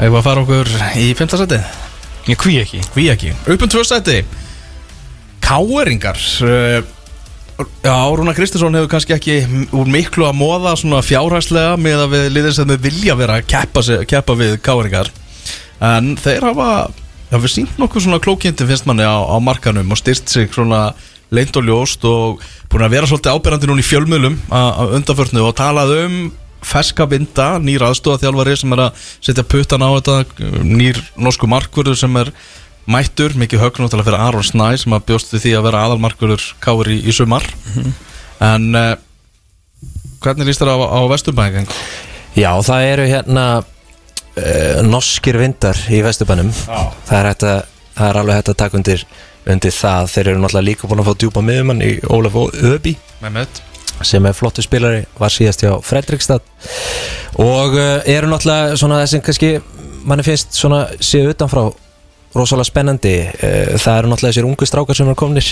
[0.00, 1.66] Eða að fara okkur í fimmtasætið
[2.30, 2.80] ég kví ekki.
[2.94, 3.34] Hví ekki.
[3.48, 4.22] Upp um tvö sæti.
[5.44, 6.80] Káeringar uh,
[7.84, 9.36] Já, Rúna Kristinsson hefur kannski ekki
[9.76, 13.48] úr miklu að móða svona fjárhæslega með að við liðir sem við vilja vera að
[13.52, 15.10] keppa, sig, keppa við Káeringar
[15.84, 16.68] en þeir hafa
[17.30, 20.90] hafa sínt nokkuð svona klókindi finnst manni á, á markanum og styrt sig svona
[21.30, 22.40] leint og ljóst og
[22.72, 26.16] búin að vera svolítið ábyrrandi núna í fjölmjölum að undanförnu og talað um
[26.66, 32.18] ferska vinda, nýr aðstofaþjálfari sem er að setja puttan á þetta nýr norsku markvörður sem
[32.20, 32.32] er
[32.90, 36.92] mættur, mikið högn náttúrulega fyrir Aron Snæ sem að bjóst því að vera aðalmarkvörður káir
[36.94, 37.46] í, í sumar.
[38.40, 38.94] En uh,
[40.24, 41.70] hvernig líst þér á, á Vesturbæðing?
[42.38, 46.52] Já, það eru hérna uh, norskir vindar í Vesturbænum.
[46.56, 47.64] Það er, að,
[47.98, 49.06] það er alveg hægt að taka undir,
[49.44, 50.12] undir það.
[50.14, 52.40] Þeir eru náttúrulega líka búin að fá djúpa miðumann í Ólaf
[52.72, 53.62] Öbi Mehmet
[54.06, 56.44] sem er flottu spilari, var síðast hjá Fredrikstad.
[57.40, 59.52] Og uh, eru náttúrulega svona þessum kannski
[60.08, 61.68] manni finnst svona séu utanfrá
[62.34, 63.14] rosalega spennandi.
[63.40, 65.48] Uh, það eru náttúrulega þessir ungu strákar sem eru komnir.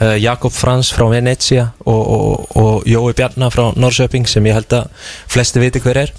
[0.00, 4.76] Uh, Jakob Frans frá Venezia og, og, og Jói Bjarnar frá Norrköping sem ég held
[4.76, 6.14] að flesti viti hver er.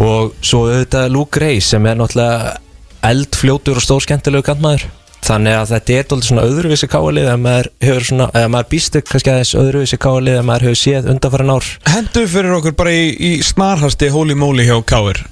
[0.00, 2.58] Og svo auðvitað Luke Gray sem er náttúrulega
[3.02, 4.86] eldfljótur og stórskemmtilegu kantmaður
[5.22, 9.02] þannig að þetta er alltaf svona öðruvísi káalið að maður hefur svona, eða maður býstu
[9.06, 11.72] kannski aðeins öðruvísi káalið að maður hefur séð undanfæra ár.
[11.92, 15.22] Hendu fyrir okkur bara í, í snarhasti Holy Moly hjá Káir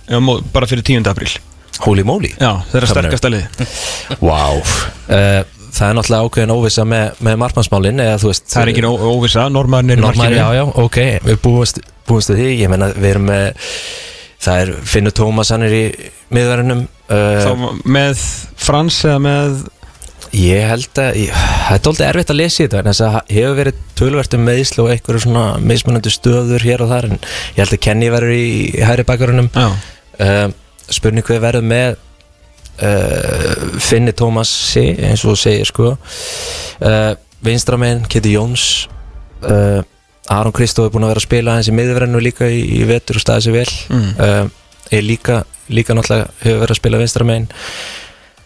[0.55, 1.11] bara fyrir 10.
[1.11, 1.32] apríl.
[1.84, 2.30] Holy moly?
[2.36, 3.64] Já, þeirra Hvað sterkasta lið
[4.20, 8.72] Wow uh, Það er náttúrulega ákveðin óvissa með, með markmannsmálin eða þú veist Það er
[8.72, 13.11] ekki óvisa, normarinn er Normal, já, já, ok, við búumst, við því Ég meina, við
[13.14, 13.68] erum með
[14.41, 15.84] Það er Finnur Tómas, hann er í
[16.32, 18.24] miðverðinum uh, Þá með
[18.61, 19.61] Frans eða með
[20.37, 23.33] Ég held að, ég, það er doldið erfitt að lesa í þetta vegna þess að
[23.35, 27.59] hefur verið tölvert um meðislu og einhverju svona mismunandi stöður hér og þar en ég
[27.59, 29.66] held að Kenny verður í hæri bakarunum Já,
[30.22, 30.45] uh,
[30.87, 31.99] spurning hvað verður með
[32.87, 35.95] uh, Finni Tómasi eins og þú segir sko.
[36.78, 37.12] Uh,
[37.43, 38.87] Vinstramenn, Kitty Jóns.
[39.43, 39.83] Uh,
[40.31, 43.18] Aron Kristó er búin að vera að spila hans í miðverðinu líka í, í vetur
[43.18, 43.70] og staði sig vel.
[43.91, 44.51] Mm.
[44.95, 47.49] er líka, líka náttúrulega hefur verið að spila vinstramenn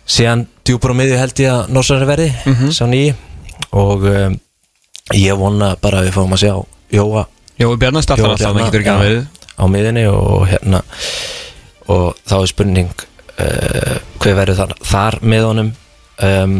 [0.09, 2.29] síðan djúpur á miðju held ég að Norsari verði
[2.75, 3.15] sá nýji
[3.77, 4.37] og um,
[5.15, 6.55] ég vona bara að við fáum að sjá
[6.95, 7.25] Jóa.
[7.59, 10.81] Jó, Bjarnar startar alltaf, það getur ekki að já, verið á miðinni og hérna
[11.95, 15.73] og þá er spurning uh, hver verður þar, þar með honum.
[16.25, 16.57] Um,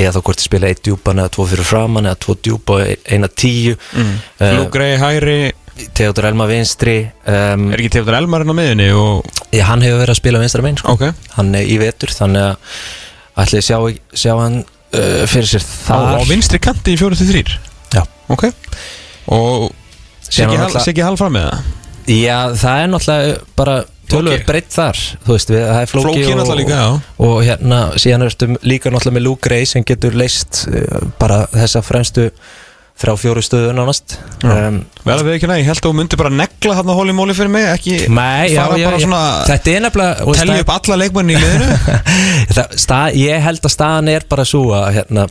[0.00, 3.28] eða þá hvort spila eitt djúpan eða tvo fyrir framann eða tvo djúpa og eina
[3.28, 3.74] tíu.
[3.96, 4.14] Mm.
[4.56, 5.38] Lúgrei, hæri,
[5.96, 10.14] Theodor Elma vinstri um, er ekki Teodor Elmarinn á miðinni og, ég, hann hefur verið
[10.14, 10.96] að spila vinstra megin sko.
[10.96, 11.24] ok.
[11.36, 12.76] Hann er í vetur þannig að
[13.38, 13.78] ætli sjá,
[14.14, 17.54] sjá hann uh, fyrir sér á, þar á vinstri kanti í 4-3
[17.94, 18.02] Já.
[18.30, 18.48] ok
[19.30, 19.70] og
[20.30, 21.78] Siggi Hall- fram með það
[22.10, 23.74] Já, það er náttúrulega bara
[24.10, 24.38] Flóki.
[24.48, 26.88] breytt þar Þú veist, við, það er flóki, og, líka, já.
[27.22, 31.82] og hérna, síðan ertum líka náttúrulega með Luke Gray sem getur leist uh, bara þessa
[31.86, 32.30] fremstu
[33.00, 36.32] frá fjóru stöðu nánast um, Verða við ekki næ, ég held að þú myndir bara
[36.34, 40.26] negla þarna hóli móli fyrir mig, ekki Nei, já, já, já, svona þetta er nefnilega
[40.26, 41.68] og telja stað- upp alla leikmenni í liðinu.
[43.20, 45.26] Ég held að staðan er bara svo að, hérna,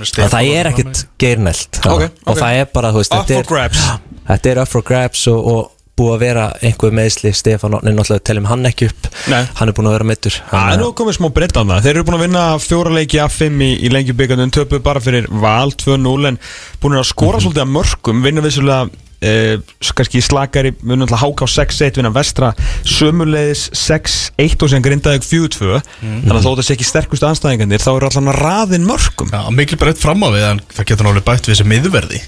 [0.00, 1.80] að það er ekkit geirnelt.
[1.84, 2.40] Ok, og ok.
[2.40, 3.80] það er bara, þú veist er.
[4.24, 8.24] Þetta er up for grabs og, og búið að vera einhver meðsli Stefán Átni, náttúrulega
[8.26, 9.06] teljum hann ekki upp.
[9.30, 9.44] Nei.
[9.60, 11.94] Hann er búin að vera meittur Það er nú komið smá breytt á það Þeir
[11.94, 15.70] eru búin að vinna fjóra leiki af fimm í, í lengjubíkandun Töpuð bara fyrir Val
[15.70, 16.38] 2-0 En
[16.82, 17.46] búin að skora Mhm.
[17.46, 18.90] svolítið að mörgum Vinna vissulega
[19.24, 19.56] eh,
[19.94, 22.50] kannski slakari Vinna alltaf háká 6-1 Vinna vestra
[22.84, 26.22] sömulegis 6-1 Og sem grindaði 4-2 Mhm.
[26.26, 29.78] Þannig að þó sé ekki sterkustu anstæðingandir Þá eru allan að raðin mörgum Já, mikil
[29.80, 32.20] breytt fram á við en það getur náttúrulega bætt við þessi miðverði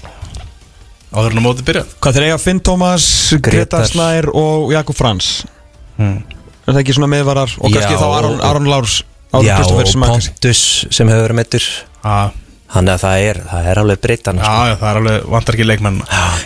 [1.13, 2.39] áður en að móti byrja Hvað þeir eiga?
[2.43, 3.05] Finn Tómas,
[3.43, 3.83] Greta.
[3.87, 5.29] Snær og Jakob Frans.
[5.97, 6.17] Hmm.
[6.67, 8.97] Er það ekki svona meðvarar Og kannski Já, þá Aron, og- Aron Lárs
[9.43, 10.61] Já, Kristoffer og sem að kannski Pontus
[10.97, 11.65] sem hefur verið meittur
[12.03, 12.17] Já,
[12.67, 15.67] Þannig að það er, það er alveg breytan já, já, það er alveg vantar ekki
[15.69, 15.99] leikmenn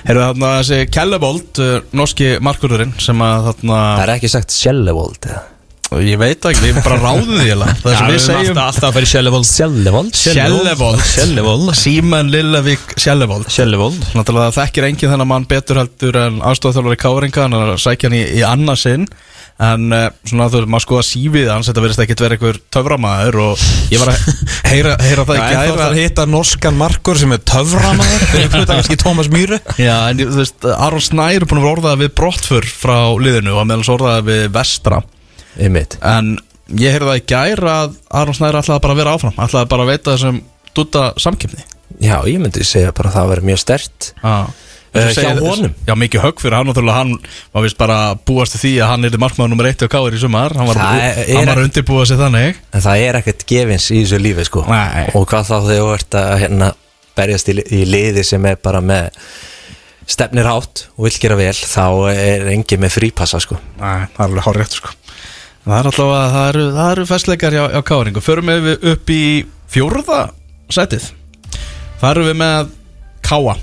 [0.05, 5.29] Herðu þarna þessi Kellevold, uh, norski markururinn sem að þarna, Það er ekki sagt Sjellevold
[5.99, 7.47] ég veit það ekki, við bara ráðum því
[7.81, 10.13] það sem við segjum alltaf, að fara í Sjellevold Sjellevold?
[10.15, 17.01] Sjellevold Sjellevold Síman Lillavík Sjellevold Sjellevold Náttúrulega þekkir enginn þennan mann betur heldur en aðstofþjálfari
[17.01, 19.03] Káringa hann er að sækja hann í, í annarsinn
[19.61, 23.37] en uh, svona þú veist, maður skoða sífið hans þetta verðist ekkit vera einhver töframæður
[23.43, 24.23] og ég var að
[24.71, 28.41] heyra, heyra það Það ekki er það að hitta norskan markur sem er töframaður Þeir
[28.47, 31.67] eru hluta kannski Tómas Mýru Já, en ég- þú veist, Aron Snær er búin að
[31.67, 35.03] vera orðað við brottfur frá liðinu og meðan svo orðað við vestra
[35.59, 35.97] Einmitt.
[36.05, 36.37] En
[36.79, 39.85] ég heyrði það í gær að Aron Snær ætlaði bara að vera áfram ætlaði bara
[39.85, 40.41] að veita þessum
[40.77, 41.63] dutta samkipni
[42.01, 44.51] Já, ég myndi segja bara að það verið mjög stert ah.
[44.91, 45.71] Eh, hjá honum?
[45.87, 47.13] Já, mikið högg fyrir hann og þurfa hann
[47.55, 50.19] var vist bara búast til því að hann er markmaður nummer 1 og káir í
[50.19, 50.51] sumar.
[50.51, 52.59] Hann var, Það er- hann var undirbúað sér þannig.
[52.75, 54.65] En það er ekkert gefins í þessu lífi sko.
[54.67, 55.05] Nei.
[55.15, 56.69] Og hvað þá þegar þú ert að hérna,
[57.15, 59.15] berjast í, í liði sem er bara með
[60.11, 63.61] stefnir hátt og vill gera vel þá er engin með frípassa sko.
[63.79, 64.91] Nei, það er alveg hár rétt sko
[65.61, 69.11] Það er alltaf að það eru, það eru festleikar hjá, hjá káringu Förum við upp
[69.13, 69.23] í
[69.69, 70.21] fjórða
[70.73, 71.11] sætið
[72.01, 72.71] Það eru við með
[73.27, 73.57] Káa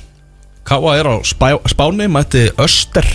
[0.69, 3.07] Káa er á spá, Spáni, mætti Öster.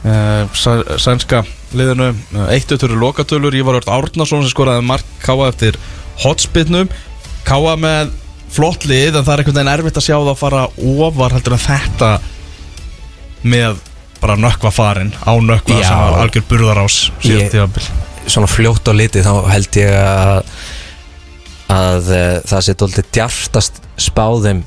[0.00, 1.42] Uh, Sænska
[1.76, 5.76] liðinu uh, Eitt öttur lokatölur, Ívar Ört Árnason sem skoraði mark Káa eftir
[6.22, 6.88] hotspitnum
[7.44, 8.14] Káa með
[8.50, 10.62] flott lið en það er einhvern veginn erfitt að sjá það að fara
[11.04, 12.10] ofar heldur en þetta
[13.52, 13.84] með
[14.20, 15.88] bara nökkva farin á nökkva Já.
[15.88, 17.88] sem var algjör burðarás síðan tíðabil
[18.30, 20.42] Svona fljótt á litið þá held ég að
[21.70, 24.64] að uh, það sé dóltið djarftast spáðum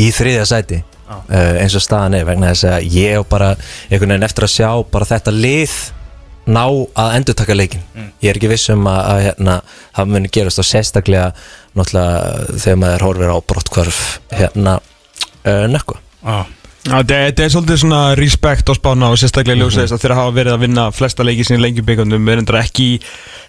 [0.00, 1.26] í þriðja sæti uh,
[1.60, 3.52] eins og staðan er vegna þess að ég og bara
[3.90, 5.76] einhvern veginn eftir að sjá bara þetta lið
[6.44, 6.64] ná
[7.00, 7.84] að endurtaka leikin
[8.20, 9.54] ég er ekki viss um að, að hérna,
[9.96, 11.30] það muni gerast og sérstaklega
[11.76, 14.02] náttúrulega þegar maður horfir á brottkvarf
[14.34, 16.44] hérna uh, nökku ah.
[16.84, 20.32] Þetta er- er svolítið svona respekt á spána og sérstaklega ljósið þess að þeirra hafa
[20.36, 22.98] verið að vinna flesta leiki sinni lengjubíkandum við erum ekki í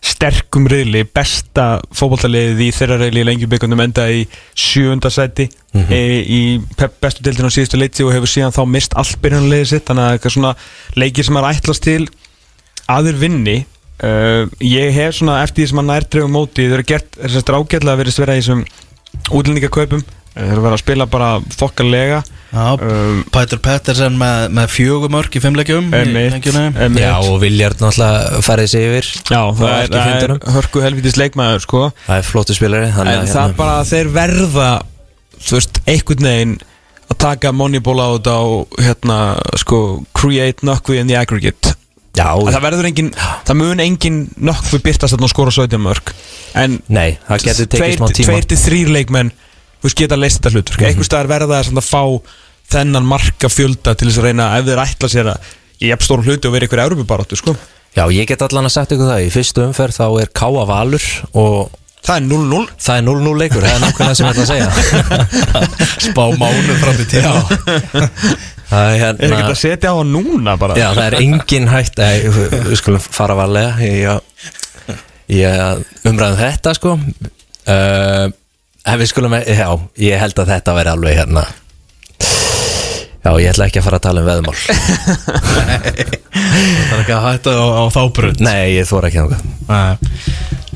[0.08, 4.22] sterkum reyli besta fótballtaliðið í þeirra reyli í lengjubíkandum enda í
[4.56, 5.50] sjöunda seti
[5.92, 9.68] e, í pep bestu deildin á síðustu leiti og hefur síðan þá mist allt byrjunarliðið
[9.68, 9.86] sitt.
[9.90, 10.56] Þannig að eitthvað svona
[10.96, 12.08] leiki sem er ætlast til
[12.88, 13.58] aður vinni
[14.00, 17.44] uh, ég hef svona eftir því sem að nær drefum móti þau eru gert þess
[17.44, 18.64] að ágætlega verið vera í þessum
[19.28, 20.08] útlendingakaupum.
[20.36, 25.42] Þeir eru verið að spila bara fokkarlega Já, um, Pætur Pettersen með, með fjögumörk í
[25.44, 26.48] einmitt.
[27.02, 29.98] Já og Viljard náttúrulega færði sig yfir Já, það er,
[30.32, 31.84] er hörku helvitis leikmaður sko.
[32.08, 34.70] Það er flottu spilari En þannig að, það er bara að þeir verða
[35.46, 36.58] Þú veist, einhvern veginn
[37.06, 39.18] Að taka moneyball á þetta og hérna,
[39.62, 39.80] sko,
[40.18, 41.76] create nökkvi in the aggregate.
[42.16, 43.12] Já, En Það verður engin,
[43.46, 46.14] það mun engin nökkvi byrtast þarna og skora 17 mörg
[46.58, 48.30] En nei, það getur tekið smá tíma.
[48.32, 50.82] tveir til þrýr leikmenn Þú veist, geta leist þetta hlutverk.
[50.82, 52.04] Mm Einhvers staðar verða það að fá
[52.72, 55.54] þennan marka fjölda til þess að reyna ef þeir ætla sér að
[55.84, 57.56] ég hef stórum hluti og verið ykkur Európa-baráttu, sko.
[57.96, 61.06] Já, ég get allan að sagt ykkur það Í fyrstu umferð þá er Káa Valur
[61.40, 64.52] og Það er 0-0 Það er 0-0 leikur, það er nákvæmlega sem ég ætla að
[64.52, 64.68] segja.
[66.06, 67.32] Spá mánu fram í tíma.
[68.70, 70.78] Það er Er hérna ekki að setja á núna bara?
[70.78, 72.28] Já, það er engin hætt Nei,
[72.68, 74.30] við skulum fara varlega að,
[75.34, 76.98] í að umræðum þetta sko.
[77.66, 78.28] Uh,
[78.86, 81.48] En við skulum, já, ég held að þetta veri alveg hérna
[83.26, 84.58] Já, ég ætla ekki að fara að tala um veðmál.
[86.36, 88.42] Það er ekki að hætta á, á þábrönd.
[88.46, 89.98] Nei, ég þóra ekki náttúrulega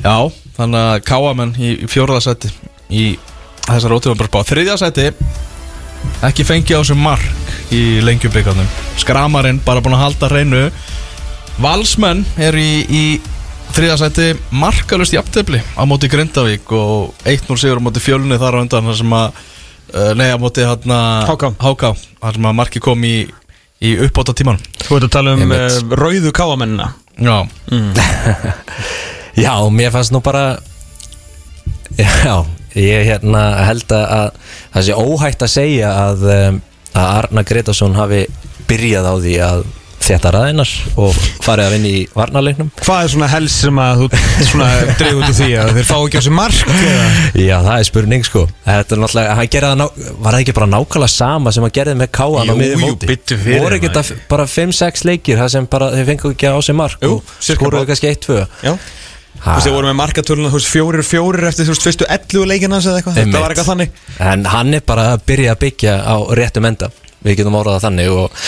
[0.00, 0.16] Já,
[0.56, 2.50] þannig að Káamenn í fjórðarsæti
[2.90, 3.04] í
[3.68, 5.06] þessar ótíðanbarspá Þriðjasæti
[6.26, 8.66] ekki fengi á sig mark í lengjubíkarnum
[8.98, 10.64] Skramarinn bara búin að halda hreinu.
[11.60, 13.04] Valsmenn er í, í
[13.76, 18.90] þriðjasæti markalust jafntefli á móti Grindavík og 1-0 sigur á móti fjölunni þar á undan
[18.96, 19.38] sem að
[20.18, 21.52] nei, á móti hérna HK.
[21.60, 23.14] HK þar sem að marki kom í,
[23.82, 25.66] í uppbóta tíman Þú ert að tala um uh,
[26.00, 26.92] rauðu káamennina.
[27.20, 27.36] Já,
[29.44, 30.58] Já, mér fannst nú bara
[31.98, 32.36] Já,
[32.78, 34.30] ég hérna held að að
[34.74, 36.60] það sé óhætt að segja að, um,
[36.94, 38.24] að Arna Gretarsson hafi
[38.70, 39.64] byrjað á því að
[40.00, 40.70] þetta ræðinar
[41.00, 42.70] og farið að vinna í varnarleiknum.
[42.80, 45.96] Hvað er svona helst sem að þú svona dreif út úr því að þeir fá
[45.98, 46.72] ekki á sig mark?
[47.36, 48.44] Já, það er spurning sko.
[48.64, 51.76] Þetta er náttúrulega, hann gerði það, ná, var það ekki bara nákvæmlega sama sem hann
[51.80, 53.10] gerði með káan á Jú, jú, móti?
[53.10, 56.58] biddu fyrir, Voru ekki þetta bara 5-6 leikir það sem bara þeir fengu ekki á
[56.64, 58.74] sig mark Jú, og skoruðu kannski 1-2 Já.
[59.40, 62.48] Þú veist, þeir voru með markatöluna, þú veist, fjórir, fjórir eftir, þú veist, fyrstu 11
[62.50, 64.00] leikina eða eitthvað, þetta var eitthvað þannig.
[64.26, 66.90] En hann er bara að byrja að byggja á réttum enda.
[67.24, 68.42] Við getum orðað þannig og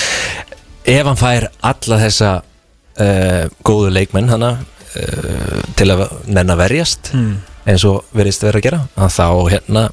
[0.87, 7.13] ef hann fær alla þessa uh, góðu leikmenn hana uh, til að nenn að verjast
[7.15, 7.37] Hmm.
[7.67, 9.85] eins og verðist vera að gera að þá hérna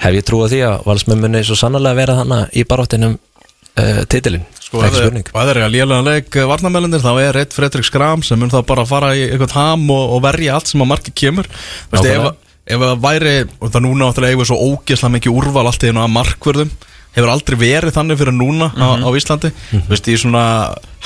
[0.00, 4.46] hef ég trú á því að valsmömmunni svo sannlega vera hana í baráttinum uh, titilin,
[4.60, 5.26] Sko, ekki ef spurning.
[5.28, 8.50] þeir- ef þeir eru að lélega leik varnamælindir þá er eitt Fredrik Skram sem mun
[8.52, 11.48] þá bara fara í eitthvað ham og, og verja allt sem að marki kemur.
[11.90, 15.36] Þú veist, ef, ef það væri, og það núna áttur að eiga svo ógeðslega mikið
[15.42, 16.70] úrval allt í einu að markvörðum
[17.16, 19.50] hefur aldrei verið þannig fyrir núna á, á Íslandi.
[19.72, 20.44] Þú veist, í svona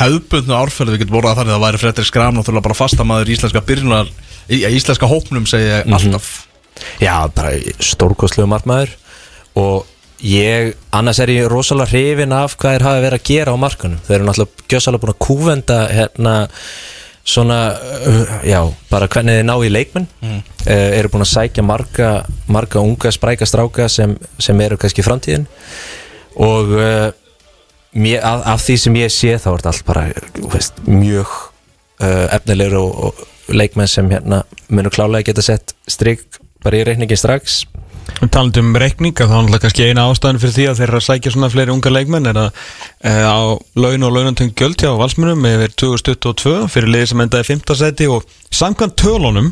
[0.01, 3.65] hefðbundnu árferði, við getum vorað þannig að það væri Fredrik Skram náttúrulega bara fastamæður íslenska
[3.69, 4.13] byrjunar
[4.49, 6.31] í, íslenska hópnum segi ég alltaf.
[7.01, 8.95] Já, bara stórkostlegu markmaður.
[9.61, 9.87] Og
[10.25, 14.03] ég, annars er ég rosalega hrifin af hvað þeir hafa verið að gera á markanum.
[14.07, 16.35] Þeir eru náttúrulega gjössalega búin að kúvenda hérna
[17.25, 18.61] svona, uh, já,
[18.91, 20.09] bara hvernig þeir ná í leikmenn.
[20.21, 20.41] Mm.
[20.65, 22.09] eru búin að sækja marga,
[22.49, 25.45] marga unga spræka stráka sem, sem eru kannski framtíðin
[26.41, 27.11] og uh,
[27.95, 30.05] mér, af, af því sem ég sé þá er þetta allt bara
[30.55, 31.31] veist, mjög
[32.03, 36.25] uh, efnilegur og, og leikmenn sem hérna munu klálega geta sett strik
[36.65, 37.63] bara í reikningin strax
[38.23, 41.01] En talandi um reikninga, þá er náttúrulega kannski eina ástæðan fyrir því að þeir eru
[41.01, 42.63] að sækja svona fleiri unga leikmenn er að
[43.03, 43.39] e, á
[43.81, 47.77] laun og launantöng gjöld hjá valsmunum yfir 2022 fyrir liði sem endaði 5.
[47.81, 49.51] seti og samkvæmt tölunum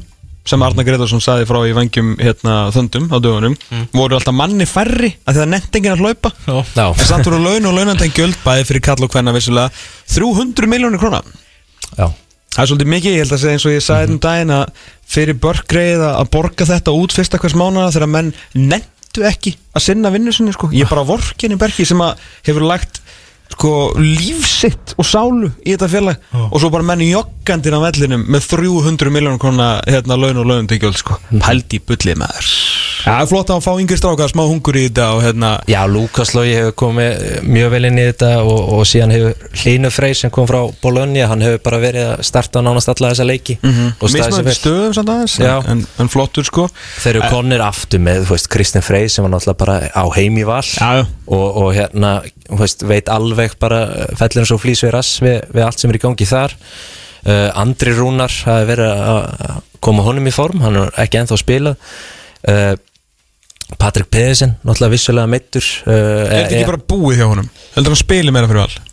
[0.49, 3.55] sem Arna Gretarsson saði frá í vangjum hérna þöndum á dögunum
[3.95, 6.33] voru alltaf manni færri að það nefndi enginn að hlaupa.
[6.49, 9.71] Já, en samt voru laun og launantöng gjöld bæði fyrir kall og hvenna vissulega
[10.11, 11.23] 300 miljónir króna.
[11.95, 12.09] Já,
[12.53, 14.81] Það er svolítið mikið, ég held að segja eins og ég sagði um daginn að
[15.13, 20.13] fyrir börgreið að borga þetta út fyrsta hvers mánuða þegar menn nendu ekki að sinna
[20.13, 20.69] vinnu sinni sko.
[20.77, 23.01] Ég er bara vorkinni bergi sem að hefur lagt
[23.53, 28.49] sko lífsitt og sálu í þetta félag og svo bara menn joggandinn á vellinum með
[28.55, 31.19] 300 miljónur krona hérna laun og laun til gjöld sko.
[31.33, 32.53] Pældi í bullið með þér
[33.03, 36.53] Er flott að fá yngri strákar, smá hungur í þetta og hérna já Lukas Lógi
[36.55, 40.47] hefur komið mjög vel inn í þetta og, og síðan hefur Hlínu Frey sem kom
[40.47, 44.55] frá Bologna hann hefur bara verið að starta nánast alla þessa leiki sér mismöndi vel.
[44.59, 45.35] stöðum samt aðeins
[45.75, 46.69] en, en flottur sko.
[47.03, 50.39] Þeir eru konir aftur með, þú veist, Kristinn Frey sem var náttúrulega bara á heim
[50.39, 51.05] í val Já, já.
[51.27, 52.13] og, og hérna,
[52.47, 53.83] þú veist, veit alveg bara
[54.21, 56.55] fellur eins og flýs við rass við, við allt sem er í gangi þar.
[57.23, 61.39] Uh, Andri Rúnar hafi verið að að koma honum í form, hann er ekki ennþá
[61.43, 61.93] spilað.
[62.47, 62.75] Uh,
[63.81, 67.51] Patrik Pedersen, náttúrulega vissulega meittur uh, Er þetta ekki bara búið hjá honum?
[67.77, 68.89] Heldur hann spili meira fyrir val?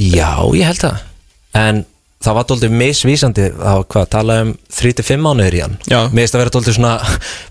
[0.00, 1.02] Já, ég held það.
[1.54, 1.84] En
[2.24, 5.78] það var doldið misvísandi hvað, tala um 3-5 mánuður í hann.
[5.86, 5.98] Já.
[6.08, 6.94] Mér finnst að vera doldið svona,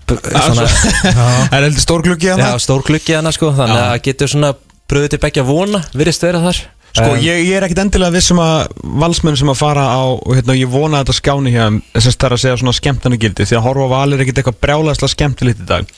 [1.14, 3.52] Það er heldur stór gluggi hann Já, stór klukki hana sko.
[3.56, 4.52] Þannig að það getur svona
[4.90, 6.60] bröðið til begja vona Virðist vera þar
[6.94, 8.68] Sko, En- ég, ég er ekkit endilega viss um að
[9.02, 12.26] valsmenn sem að fara á, hérna, ég vona að þetta skjáni hjá þeim, þess að
[12.28, 15.64] er segja svona skemmtana gildi, því að horfa á val er ekkit eitthvað brjálæðslega skemmtilegt
[15.64, 15.94] í dag.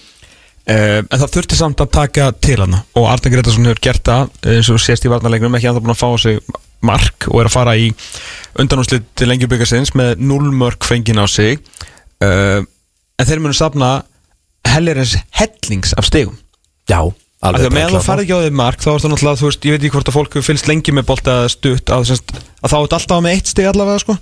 [0.67, 4.33] Uh, en það þurfti samt að taka til hana og Arne Gretarsson hefur gert það
[4.51, 6.41] eins og sést í varnarleiknum, ekki að það búin að fá sig
[6.83, 7.93] mark og er að fara í
[8.59, 11.61] undanúslit til lengjubikarsins með 0 mörg fengin á sig.
[12.19, 12.65] Uh,
[13.21, 13.93] en þeir munu safna
[14.67, 16.37] hellerins hellings af stegum
[16.89, 17.01] Já,
[17.45, 19.67] Alveg að meðan þú farið ekki á því mark þá er það náttúrulega, þú veist,
[19.69, 22.33] ég veit ekki hvort að fólk hefur fylgst lengi með bolta eða stutt að, semst,
[22.65, 24.15] að þá er þetta alltaf með eitt stig allavega sko.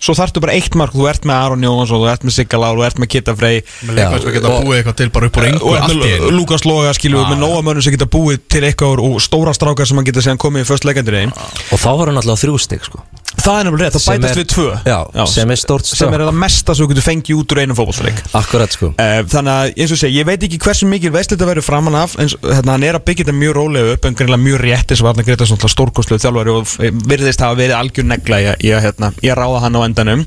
[0.00, 2.70] svo þarftu bara eitt mark, þú ert með Aron Jóns og þú ert með Sigala
[2.72, 3.60] og þú ert með Kitta Frey.
[3.84, 6.08] Með leikmenn sem geta og- búið eitthvað til bara upp úr og engu ert allt
[6.08, 6.32] í einu.
[6.32, 7.42] Lukas Loga skilur Já, með já.
[7.44, 10.64] nóa mönnum sem geta búið til eitthvað og stóra strákar sem hann geta síðan komið
[10.64, 13.04] í först leikandir einn Og þá var hann alltaf þrjú stig sko
[13.36, 14.66] það er nefnilega rétt, það bætast er- við tvö.
[14.86, 16.26] Já, sem er stórt sem er stökk.
[16.28, 18.88] það mesta sem þú getur fengið út úr einum fótballsleik Akkurat sko.
[18.96, 22.16] Uh, þannig að eins og segja, ég veit ekki hversu mikil veistlita verður framan af
[22.22, 25.02] eins, hérna, hann er að byggja þetta mjög rólega upp en greinlega mjög rétt eins
[25.04, 28.72] og Arnar Gretarsson stórkostluð þjálfari og eh, virðist hafa verið algjör negla í, að- í,
[28.76, 30.26] að, hérna, í að ráða hann á endanum.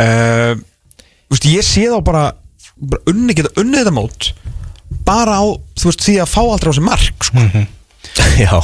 [0.00, 0.54] Uh,
[1.30, 2.24] veist, ég sé þá bara,
[2.80, 4.30] bara unni, geta unnið þetta mót
[5.06, 5.44] bara á
[5.78, 7.44] þú veist, því að fá aldrei á sig mark sko.
[8.40, 8.54] Já,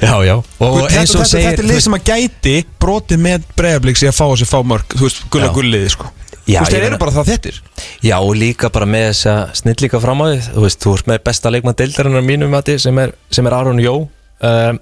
[0.00, 0.34] já, já.
[0.60, 4.00] Og veist, eins og þetta, segir þetta er lið sem að gæti brotið með breiðablík
[4.00, 6.10] sem að fá á sig fá mörg þú veist, gulla gulliði sko.
[6.48, 7.58] Já, þú veist, þeir eru bara það þettir
[8.06, 11.18] Já, og líka bara með þessa snillíka fram á því Þú veist, þú ert með
[11.28, 13.94] besta leikmann deildarinnar mínum mati sem er, sem er Aron Jó.
[14.40, 14.80] Um,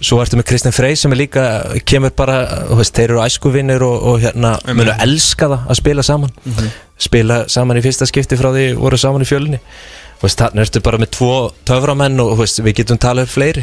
[0.00, 1.42] Svo ertu með Kristinn Frey sem er líka
[1.84, 2.38] kemur bara,
[2.70, 6.30] þú veist, þeir eru æskuvinnir og, og hérna, munu elska það að spila saman.
[7.00, 9.60] Spila saman í fyrsta skipti frá því voru saman í fjölunni
[10.20, 11.30] þannig ertu bara með tvo
[11.64, 13.62] töframenn og veist, við getum talað um fleiri.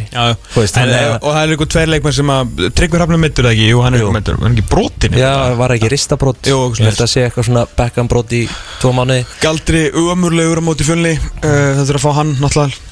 [0.55, 1.03] Veist, en, að...
[1.11, 3.83] að- og það er einhver tveir leikmenn sem að Tryggvi Hrafnur mittur það ekki, jú
[3.85, 5.31] hann er mittur hann er ekki brotin Já,
[5.61, 8.41] var ekki ristabrót Jú, Ég held að sé eitthvað svona backhandbrót í
[8.81, 9.27] tvo mánuði.
[9.45, 12.85] Galdri umurlegur á móti fjölni uh, þetta er að fá hann náttúrulega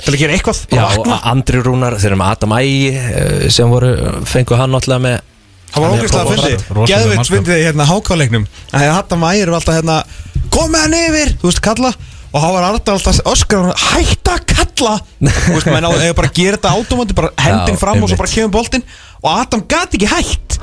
[0.00, 0.60] til að gera eitthvað.
[0.72, 3.90] Já, og Andri Rúnar, þeir eru með Adam Ægi eh, sem voru,
[4.24, 5.18] fengu hann náttúrulega með
[5.70, 7.34] það var hann er ógeðslega að rosalega geðvitt mannskap.
[7.36, 9.98] fyndið hérna hákáleiknum að því að Hatta Mægir er alltaf hérna
[10.56, 11.92] kom með hann yfir, þú veist, kalla
[12.30, 14.96] og hann var alltaf alltaf öskar hætta að kalla!
[15.20, 18.18] Þú veist, menn á eða bara gera þetta átumandi bara hendin Já, fram og svo
[18.20, 18.84] bara kemur boltinn.
[19.20, 20.56] Og Adam gat ekki hætt.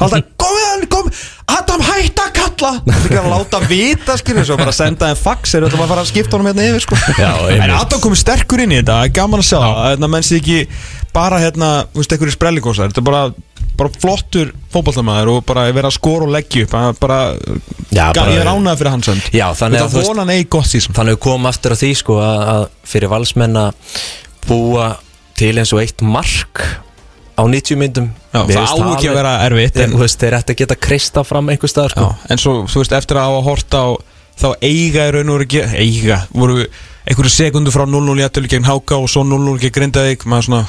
[0.00, 1.10] Alltaf, kom með hann, kom!
[1.54, 2.72] Adam hætta að kalla!
[2.80, 5.86] Þú veist ekki að láta vita, skilur svo bara senda þeim fax eða þetta var
[5.86, 6.98] að fara að skipta honum hérna yfir sko.
[7.20, 7.74] Já, en.
[7.76, 9.60] Adam komið sterkur inn í þetta, það er gaman að sjá.
[9.90, 10.58] Hérna, menn sé ekki
[11.14, 13.22] bara hérna, þú veist, einhverju sprelligósar þetta er bara,
[13.80, 17.20] bara flottur fótballtamaður og bara vera að skora og leggja upp bara,
[17.90, 19.30] Já, bara- ég er ánægð fyrir hans hönd.
[19.34, 22.44] Já, þannig að hann eigi gott sísum Þannig við komum aftur að því sko að,
[22.54, 23.96] að fyrir valsmenn að
[24.46, 24.90] búa
[25.40, 26.62] til eins og eitt mark
[27.40, 28.10] á 90 myndum.
[28.34, 31.24] Já, það á ekki að vera erfitt, en- en, veist, Þeir ætti að geta kreista
[31.24, 32.08] fram einhver staðar sko.
[32.28, 33.88] En svo, þú veist, eftir að hafa horta á
[34.40, 36.66] þá eiga í raun og veru ekki eiga, voru
[37.08, 40.66] einhverju sekundu frá 0-0 í aðtölu gegn Háka og svo 0-0 gegn Grindavík maður svona,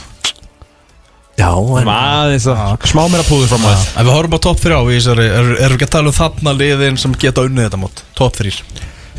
[1.41, 1.49] Já,
[1.81, 4.81] en, aðeins að smá meira púður frá maður En við horfum á topp 3 á
[4.85, 8.03] í þessari Erum er ekki að tala um þarna liðin sem geta unnið þetta mót?
[8.17, 8.53] Topp 3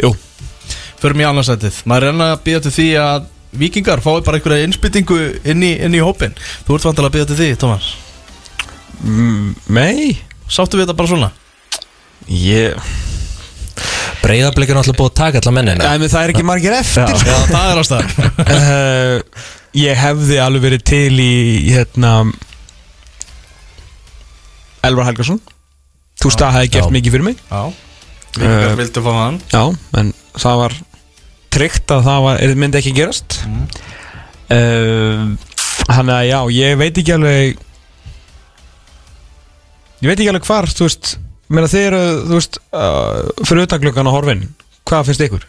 [0.02, 0.12] Jú,
[1.02, 3.28] Förum í annarsætið Maður er enn að býða til því að
[3.62, 5.18] Víkingar fái bara einhverja innspyttingu
[5.50, 6.36] inn í, inn í hópin
[6.68, 7.90] Þú ert vantilega að býða til því, Thomas?
[9.02, 10.14] Mm, mei
[10.46, 11.32] Sáttu við þetta bara svona?
[12.30, 12.78] ég,
[14.22, 15.88] Breiðablik er náttúrulega búið að taka alla mennina.
[15.96, 17.08] En það er ekki margir eftir.
[17.18, 17.32] Sko.
[17.32, 18.12] Já, það er ástæðan.
[18.46, 19.48] Uh,
[19.78, 21.32] ég hefði alveg verið til í
[21.72, 22.12] hérna
[24.82, 25.40] Elvar Helgason
[26.20, 26.94] þú veist það hefði gert Já.
[26.98, 27.62] mikið fyrir mig Já
[28.32, 29.60] Víkingar Eh, vildu fá hann já,
[30.00, 30.74] en það var
[31.52, 35.34] tryggt að það var, er, myndi ekki gerast mm.
[35.82, 37.60] þannig að já, ég veit ekki alveg
[40.00, 41.12] ég veit ekki alveg hvar þú veist,
[41.52, 42.00] meina þið eru
[42.30, 44.46] þú veist, uh, fyrir utan gluggan á horfin
[44.88, 45.44] hvað finnst ykkur?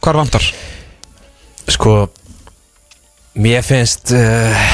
[0.00, 0.48] hvar vantar?
[1.68, 1.98] Sko
[3.36, 4.66] Mér finnst uh,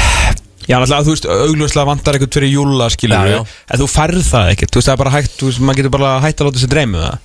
[0.69, 3.41] Já, náttúrulega, þú veist, augljóslega vantar eitthvað fyrir júla, skilur Já, já.
[3.73, 5.95] En þú færð það ekkert, þú veist, það er bara hægt, þú veist, maður getur
[5.97, 7.19] bara hægt að láta sér dreymu það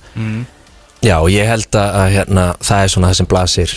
[1.06, 3.76] Já, ég held að, að hérna, það er svona það sem blasir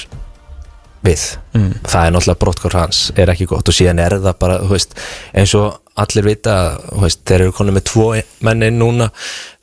[1.06, 1.72] við Mm.
[1.84, 4.94] það er náttúrulega brottkór hans er ekki gott og síðan er það bara, þú veist
[5.36, 6.54] eins og allir vita,
[6.88, 8.06] þú veist þeir eru konið með tvo
[8.48, 9.10] menni núna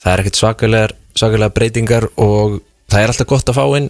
[0.02, 2.58] það er ekkert svakalegar, svakalegar breytingar og
[2.92, 3.88] það er alltaf gott að fá inn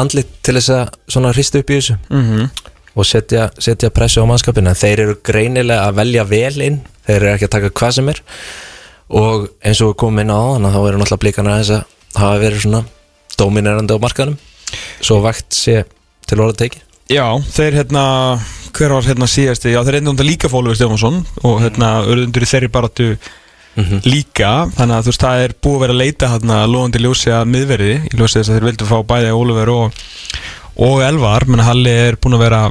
[0.00, 2.48] andlit til þess að svona hristu upp í þessu mm -hmm.
[2.96, 7.18] Og setja, setja pressu á mannskapin en þeir eru greinilega að velja vel inn þeir
[7.18, 8.22] eru ekki að taka hvað sem er.
[9.16, 12.20] Og eins og við komum inn á þannig að þá eru náttúrulega blíkana þess að
[12.22, 12.82] hafa verið svona
[13.36, 14.38] dominerandi á markaðnum.
[15.04, 15.82] Svo vægt sé
[16.26, 16.82] til orða tekið.
[17.12, 18.04] Já, þeir hérna,
[18.74, 22.48] hver var hérna síðasti, já, þeir einnig líka fólu við Stefánsson og hérna, urðundur í
[22.50, 23.12] þeirri baratu
[24.08, 27.32] líka, þannig að þú veist, það er búið að vera að leita hérna loðandi ljósi
[27.36, 30.00] að miðverði, í ljósi þess að þeir vildu fá bæði Ólfur og,
[30.88, 32.62] og Elvar, menn Halli er búin að vera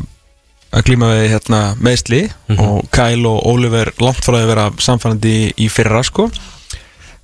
[0.75, 2.25] að glíma við hérna meðsli
[2.57, 6.27] og Kyle og Ólfur langt frá því að vera samfærandi í, fyrra, sko.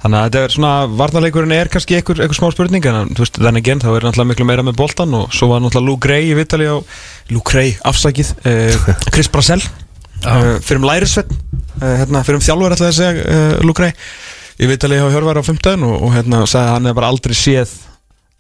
[0.01, 3.37] Þannig að þetta er svona, varnarleikurinn er kannski einhver, einhver smá spurning en þú veist,
[3.37, 6.31] þannig genn, þá er náttúrulega miklu meira með boltan og svo var náttúrulega Lou Gray
[6.31, 6.79] í Vitali á,
[7.29, 9.61] Lou Gray, afsakið, uh, Chris Brasel,
[10.23, 11.29] uh, fyrir um lærisvett,
[11.83, 13.93] uh, hérna, fyrir um þjálfur ætlaði að segja uh, Lou Gray,
[14.57, 17.37] í Vitali á Hjörvar á 15 og, og hérna sagði að hann hefur bara aldrei
[17.37, 17.77] séð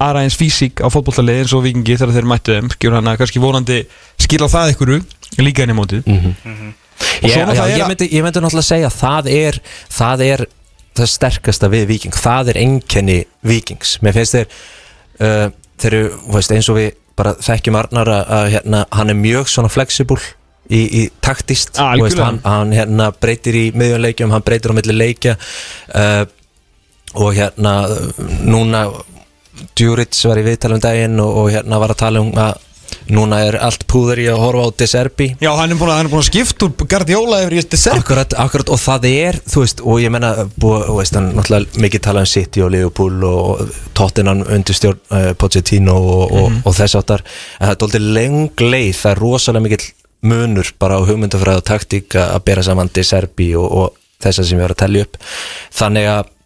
[0.01, 3.19] aðra eins físík á fótbollalið eins og vikingi þegar þeir mættu þeim skilur hann að
[3.21, 3.81] kannski vonandi
[4.21, 4.95] skila það ykkur
[5.41, 6.11] líka inn í mótið.
[6.11, 9.57] Og Ég, svo já, náttúrulega er ég, myndi, ég myndi náttúrulega segja að það er
[9.89, 10.43] það er
[10.97, 14.51] það sterkasta við Viking það er einkenni Vikings mér finnst þeir
[15.21, 15.47] uh,
[15.81, 19.71] þeir eru, veist, eins og við bara þekkjum Arnar að, hérna, hann er mjög svona
[19.71, 20.21] flexible
[20.71, 21.75] í, í taktist.
[21.81, 26.23] Ah, veist, hann, hann hérna, breytir í miðjunleikjum hann breytir á milli leikja uh,
[27.19, 27.73] og hérna
[28.47, 28.85] núna
[29.77, 32.59] Djurits var í viðtalum daginn og, og hérna var að tala um að
[33.11, 36.17] núna er allt púður í að horfa á Deserbi Já, hann er búin að, er
[36.19, 40.01] að skipta úr Guardiola yfir í Deserbi Akkurat, akkurat, og það er, þú veist, og
[40.03, 43.63] ég menna, veist, hann náttúrulega mikið talað um City og Liverpool og
[43.97, 47.25] Tottenham undir stjórn uh, Pochettino og, og, og þess áttar,
[47.57, 49.89] en það er doldið leng leið, það er rosalega mikill
[50.31, 54.45] munur bara á hugmyndafræð og taktík að að bera saman De Serbi og, og þessa
[54.45, 55.17] sem ég var að tellja upp,
[55.81, 56.37] þannig að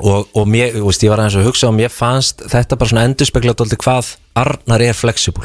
[0.00, 3.04] og, og mér, veist, ég var aðeins að hugsa og mér fannst þetta bara svona
[3.08, 5.44] endurspegla doldið hvað Arnar er flexible,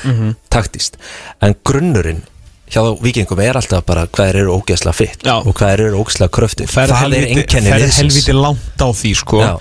[0.54, 1.00] taktist
[1.44, 2.24] en grunnurinn
[2.72, 5.36] hjá vikingum er alltaf bara hvað þeir eru ógeðslega fitt Já.
[5.38, 8.00] og hvað þeir eru ógeðslega kröfti ferð það er einkenni ferð liðsins.
[8.02, 9.52] helviti langt á því sko Já.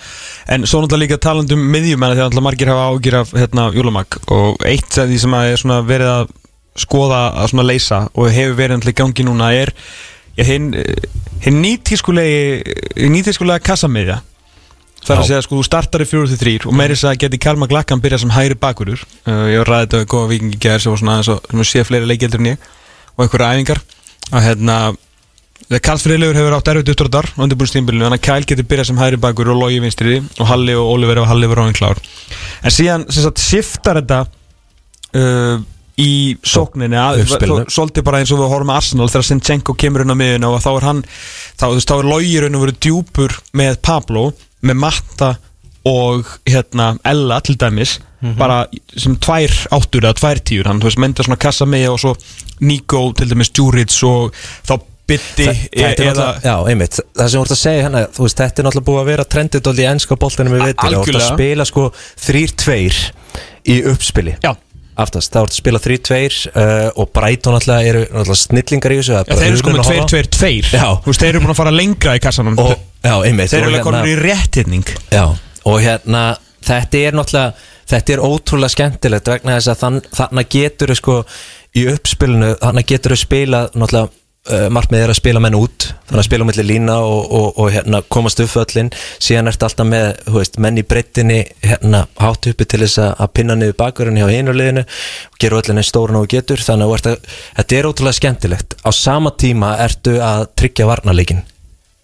[0.55, 4.19] en svo náttúrulega líka talandi um miðjumenn þegar náttúrulega margir hafa ágjur af hérna, Júlamag
[4.33, 6.35] og eitt af því sem að er svona verið að
[6.85, 9.75] skoða að svona leysa og hefur verið náttúrulega í gangi núna er
[10.41, 10.73] hinn,
[11.45, 14.23] hinn nýtískulegi nýtískulega kassamiðja
[15.05, 17.69] Það er að segja sko, þú startar í 4-3 og meiri þess að geti Kalma
[17.69, 19.03] Glakkan byrja sem hægri bakurur.
[19.29, 21.85] Uh, ég var ræðið þetta við góða vikingi sem var svona aðeins og sem sé
[21.85, 22.69] fleiri leikjeldur en ég
[23.15, 23.83] og einhverja æfingar.
[24.33, 24.79] Að hérna
[25.65, 29.03] þegar Karl Friðlegur hefur átt erfitt uppdráttar á undirbúinstímbilinu, þannig að Kæl getur byrjað sem
[29.03, 32.01] hægri bakur og logi vinstri og Halli og Oliver og Halli verið áinn klár.
[32.65, 34.25] En síðan sem sagt shiftar þetta
[35.21, 35.63] uh,
[36.01, 37.23] í sókninni að,
[37.71, 40.63] svolítið bara eins og við horfum með Arsenal þegar Sinchenko kemur inn á miðuna og
[40.65, 44.25] þá er hann þá, þú veist, þá er logi raun og verið djúpur með Pablo,
[44.65, 45.35] með Matta
[45.85, 47.99] og hérna Ella til dæmis
[48.39, 48.63] bara
[48.97, 52.13] sem tvær áttur eða tvær tíur, hann þú veist, mynda svona kassa með og svo
[52.65, 54.33] Nico til dæmis Djuric og
[54.65, 58.63] þá bytti eða já, einmitt, það sem þú ert að segja hérna, þú veist, þetta
[58.63, 61.67] er náttúrulega búið að vera trendið í ennska boltanum við veitir, þú ert að spila
[61.69, 61.85] sko
[62.25, 62.79] 3-2
[63.75, 64.39] í uppspili.
[64.45, 64.55] Já.
[64.95, 66.19] Aftast, það ert að spila 3-2
[66.51, 69.91] uh, og Brighton náttúrulega eru náttúrulega snillingar í þessu Já, þeir eru sko með að
[69.91, 70.13] horfa á.
[70.15, 70.87] 2-2-2 Já.
[71.05, 72.59] Þú veist, þeir eru búin að fara lengra í kassanum.
[72.63, 72.73] Og,
[73.03, 73.53] já, einmitt.
[73.53, 75.25] Þeir eru alveg konur í réttinning Já,
[75.65, 76.25] og hérna
[76.65, 81.21] þetta er náttúrulega, þetta er ótrúlega skemmtilegt vegna þess að þann, þannig getur sko
[81.75, 84.13] í uppspilinu þannig getur þau spila náttúrulega
[84.51, 87.47] uh, markmið er að spila menn út þannig að spila um milli lína og, og,
[87.63, 88.91] og hérna, komast upp öllin,
[89.23, 93.57] síðan ertu alltaf með veist, menn í breyttinni hérna, hátt uppi til þess að, pinna
[93.59, 96.61] niður bakverðin hjá hinuleginu og gera öllin einn stóran og getur.
[96.63, 98.79] Þannig að ert að, þetta er ótrúlega skemmtilegt.
[98.85, 101.43] Á sama tíma ertu að tryggja varnarleikin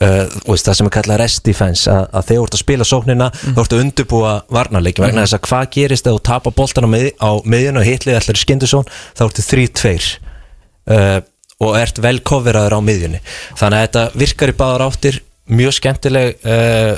[0.05, 2.63] uh, og veist, það sem er kallað rest defense að, að þegar þú ert að
[2.65, 3.57] spila sóknina mm.
[3.57, 6.91] þú ert að undirbúa varnarleikin vegna þess að hvað gerist ef þú tapar boltan á,
[6.95, 8.89] mið, á miðjun og hitlið allir skindusón
[9.19, 11.21] þá ertu 3-2 uh,
[11.61, 13.21] og ert vel koferaður á miðjunni.
[13.59, 16.95] Þannig að þetta virkar í báðar áttir mjög skemmtileg uh,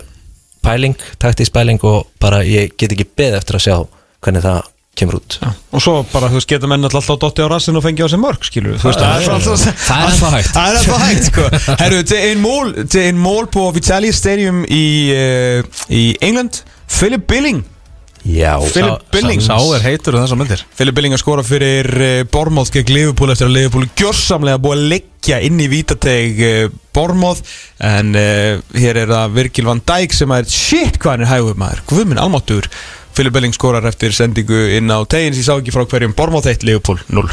[0.62, 3.76] pæling, taktísk pæling og bara ég get ekki beð eftir að sjá
[4.22, 4.60] hvernig það
[4.96, 5.38] kemur út.
[5.40, 8.08] Já, og svo bara, þú veist, geta menn alltaf dotti á rassin og fengi á
[8.12, 10.50] sig mörg, skilur það er alltaf er hægt.
[10.52, 11.46] Það er ennþá hægt, sko.
[11.82, 14.84] Herru, det er en mål, det er en mål på Vitaly Stadium i,
[15.16, 16.60] uh, i England.
[16.92, 17.64] Philip Billing
[18.23, 19.49] Já, Philip Billings.
[19.49, 23.33] Sá er heitur um þessar myndir Philip Billing að skora fyrir uh, Bormóð gegn Liverpool
[23.35, 26.61] eftir að Liverpool gjörsamlega búið að leggja inn í vítateg uh,
[26.95, 27.43] Bormóð
[27.83, 31.59] en uh, hér er það Virgil van Dijk sem er shit hvað hann er hægur
[31.59, 31.83] maður.
[31.91, 32.70] Guðminn almáttur
[33.12, 36.68] Philip Billing skorar eftir sendingu inn á tegins ég sá ekki frá hverjum Bormóð 1
[36.68, 37.27] Liverpool 0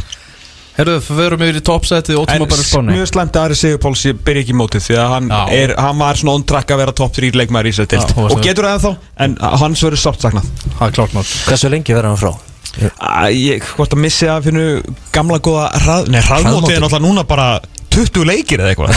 [0.79, 2.93] Herru, við verum yfir í toppsætið og En ótíma bara spáni.
[2.95, 6.19] mjög slæmt að Ari Sigurpáls byrja ekki í mótið því að hann, er, hann var
[6.21, 8.77] svona on track að vera topp 3 leikmæður í sér tilt Já, og getur það
[8.77, 8.93] ennþá
[9.25, 10.47] en hans verður sátt saknað.
[10.77, 12.31] Það er klart nátt hversu lengi verður hann frá?
[12.79, 14.65] Æ, ég, hvort að missi að finna
[15.11, 16.75] gamla góða hrað, nei, Hraðmótið.
[16.77, 17.47] er náttúrulega núna bara
[17.99, 18.93] 20 leikir eða eitthvað.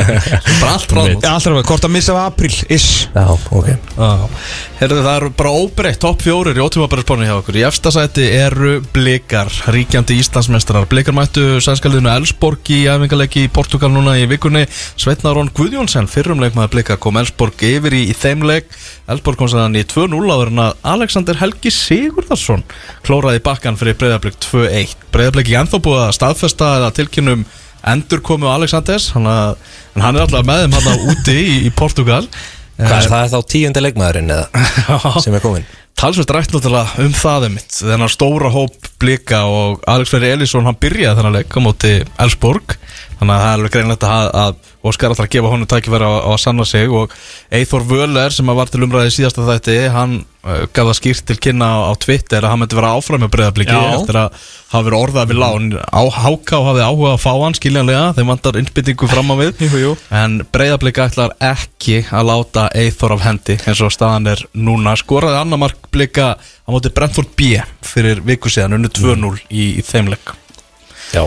[0.60, 3.70] Bara allt ráðmátt Ja, alltaf, hvort að missa af april is Já, ok.
[4.80, 7.58] Herru, það eru bara óbreytt topp fjórir í ótíma bara spáni hjá okkur.
[7.60, 13.92] Í efsta sæti eru Blikar, ríkjandi Íslandsmestrar Blikar mættu sænskaliðinu Elsborg í æfingalegi í Portugal
[13.94, 14.64] núna í vikunni.
[15.00, 18.68] Sveitnarón Guðjónsson, fyrrum leikmaður Blikar kom Elsborg yfir í, í þeim leik.
[19.10, 22.64] Elsborg kom sæðan í 2-0 áður en að Alexander Helgi Sigurðarsson
[23.06, 27.44] klóraði bakkan fyrir Breiðarblik 2-1 Breiðarblik í ennþá búið að staðfesta eða tilkynum
[27.92, 29.56] endur komu Alexanders hann, að,
[30.00, 32.24] hann er alltaf með þeim hann úti í, í Portugal.
[32.74, 33.24] Hvað er það?
[33.24, 35.18] Er þá tíundi leikmaðurinn eða?
[35.22, 35.66] Sem er komin?
[35.94, 40.78] Talsveit rætt náttúrulega um það einmitt þennan stóra hóp blika og Alex Ferri Elísson hann
[40.82, 41.92] byrjaði þennan leik á móti
[42.24, 42.74] Elsborg
[43.18, 46.12] þannig að það er alveg greinlegt að, að Óskar alltaf að gefa honum tækifæri á,
[46.28, 47.12] að sanna sig og
[47.56, 51.36] Eithor Völler sem var til umræði í síðasta þætti hann uh, gaf það skýrt til
[51.46, 54.36] kynna á, á Twitter að hann myndi vera áfram með breyðabliki eftir að
[54.74, 55.70] hafa verið orðað við lán.
[55.88, 59.62] Á Háká hafði áhuga að fá hann skiljanlega þeim vantar innbyttingu fram á við.
[59.64, 59.94] Jú, jú.
[60.12, 64.98] en breyðabliki ætlar ekki að láta Eithor af hendi eins og staðan er núna.
[65.00, 69.84] Skoraði annar mark blika á móti Brentford B fyrir viku síðan unnu 2-0 í, í
[69.84, 70.36] þeimleik
[71.14, 71.24] Já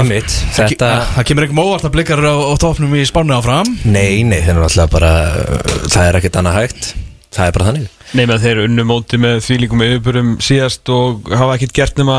[0.00, 3.68] Einmitt, þetta Það kemur ekki móvart að blikar á, á topnum í spánu áfram.
[3.84, 6.88] Nei, nei, það er náttúrulega bara uh, Það er ekkert annað hægt.
[7.32, 8.00] Það er bara þannig.
[8.12, 12.18] Nei, með þeir unnu móti með því líkum yfirbörum síðast og hafa ekkert gert nema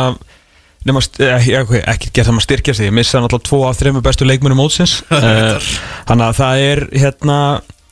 [0.87, 1.49] nema, eh,
[1.83, 2.91] ekkert gert nema styrkja sig.
[2.93, 5.01] Missa náttúrulega tvo af þreymur bestu leikmennum mótsins.
[5.23, 5.69] Eh,
[6.09, 7.37] þannig að það er hérna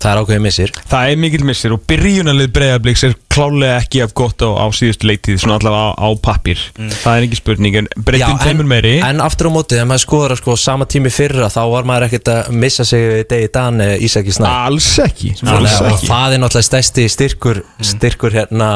[0.02, 0.72] Það er ákveðið missir.
[0.90, 5.08] Það er mikil missir og byrjunarlið breyðabliks er klálega ekki af gott á, á síðustu
[5.08, 8.96] leiktíð svona allavega á, á pappir það er ekki spurning en breytin en, teimur meiri.
[9.06, 12.32] en aftur á móti, þegar maður skoður sko, sama tími fyrra, þá var maður ekkert
[12.34, 16.10] að missa sig í degi Dan Ísaki Snæ alls ekki, alls að- ekki.
[16.12, 17.62] það er náttúrulega stærsti styrkur
[17.94, 18.70] styrkur hérna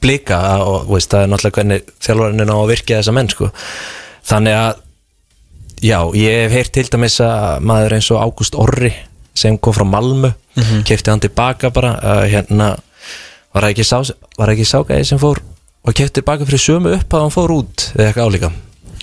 [0.00, 3.50] blika og veist, það er náttúrulega hvernig þjálfarinn á að virkja þessa menn sko.
[4.30, 4.74] þannig að
[5.82, 8.94] já, ég hef heyrt til dæmis að maður eins og Ágúst Orri
[9.38, 12.72] sem kom frá Malmö mm kefti hann tilbaka bara uh, hérna
[13.54, 13.98] var það ekki sá,
[14.52, 15.38] ekki ságæði sem fór
[15.86, 18.50] og kefti tilbaka fyrir sömu upp að hann fór út eða eitthvað álíka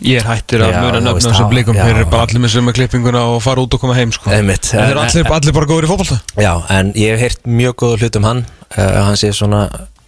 [0.03, 3.21] ég er hættur að muna nöfnum það- blikum þeir eru bara allir með sömu klippinguna
[3.31, 4.29] og fara út og koma heim sko.
[4.35, 4.67] Einmitt.
[4.73, 7.75] þeir eru En- allir, allir bara góður í fótbolta Já, en ég hef heyrt mjög
[7.79, 8.41] góða hlut um hann
[8.77, 9.61] uh, hann sé svona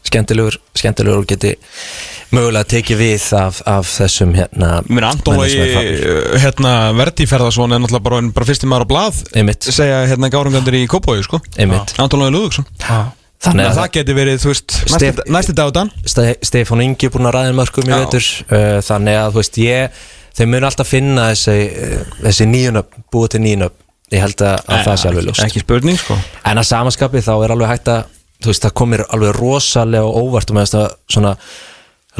[0.07, 1.53] skemmtilegur skemmtilegur og geti
[2.35, 5.07] mögulega tekið við af, af þessum hérna Mér.
[5.27, 5.61] Lógi
[6.43, 9.69] hérna, Verdi Ferðarsson er náttúrulega bara, bara fyrsti maður á blað Einmitt.
[9.69, 11.39] segja hérna gárungandir í Kópói sko.
[11.57, 11.95] Einmitt.
[12.01, 12.67] Anton Lógi Lúðuksson
[13.37, 16.37] Þannig að að það geti verið, þú veist, næsti, Stef- næsti dag á dan Ste-
[16.41, 19.99] Stefán Ingi er búin að ræða mörgum í veitur uh, þannig að þú veist ég
[20.39, 23.75] þeir munu alltaf finna þessi, uh, þessi nýjunöp búið til nýjunöp
[24.15, 26.17] ég held að, að það sé alveg ljóst Ekki spurning sko
[26.49, 30.51] en að samanskapi þá er alveg hægt að þú veist það komir alveg rosalega óvart
[30.51, 31.33] og með þetta svona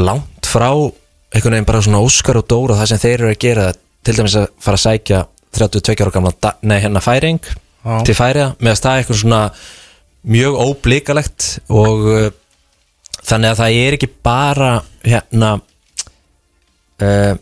[0.01, 3.65] langt frá einhvern veginn bara svona Óskar og Dóra það sem þeir eru að gera
[4.07, 5.23] til dæmis að fara að sækja
[5.57, 7.97] 32 ára gamla nei hérna færing Já.
[8.07, 9.41] til færiða með að staða eitthvað svona
[10.27, 12.29] mjög óblikalegt og uh,
[13.23, 14.71] þannig að það er ekki bara
[15.05, 15.51] hérna
[17.01, 17.33] uh,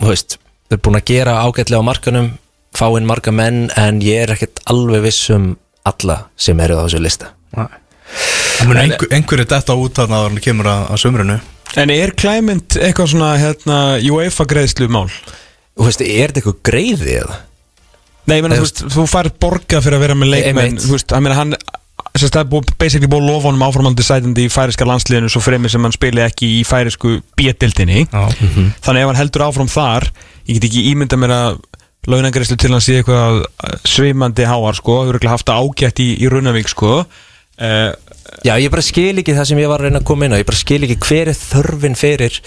[0.00, 2.32] þú veist þau er búin að gera ágætlega á markanum
[2.72, 5.52] fá inn marga menn en ég er ekkert alveg viss um
[5.88, 7.32] alla sem eru á þessu lista.
[7.52, 7.81] Það
[8.62, 11.38] einhver, einhverju detta út þarna að hann kemur að, að sömrunu
[11.80, 13.76] En er Clement eitthvað svona hérna,
[14.12, 15.06] UEFA greiðslu mál?
[15.72, 17.38] Þú veist, er þetta eitthvað greiði eða?
[18.28, 20.76] Nei, ég meina, þú veist, þú færð borgað fyrir að vera með leikmenn.
[20.82, 21.54] Þú veist, hann meina, hann
[22.12, 25.40] að það er búið, basically búið að lofa honum áframandi sætandi í færiska landsliðinu svo
[25.42, 28.24] fremið sem hann spili ekki í færisku B-dildinni Já,
[28.84, 30.10] Þannig ef hann heldur áfram þar
[30.44, 31.60] Ég get ekki ímynda mér að
[32.10, 33.44] launagreislu til hann sé eitthvað
[33.88, 37.04] svimandi háar sko, þú eru haft það ágætt í, í Runavík sko
[37.60, 37.92] uh,
[38.46, 40.40] Já, ég bara skil ekki það sem ég var að reyna að koma inn á.
[40.40, 42.38] Ég bara skil ekki hver er þörfin fyrir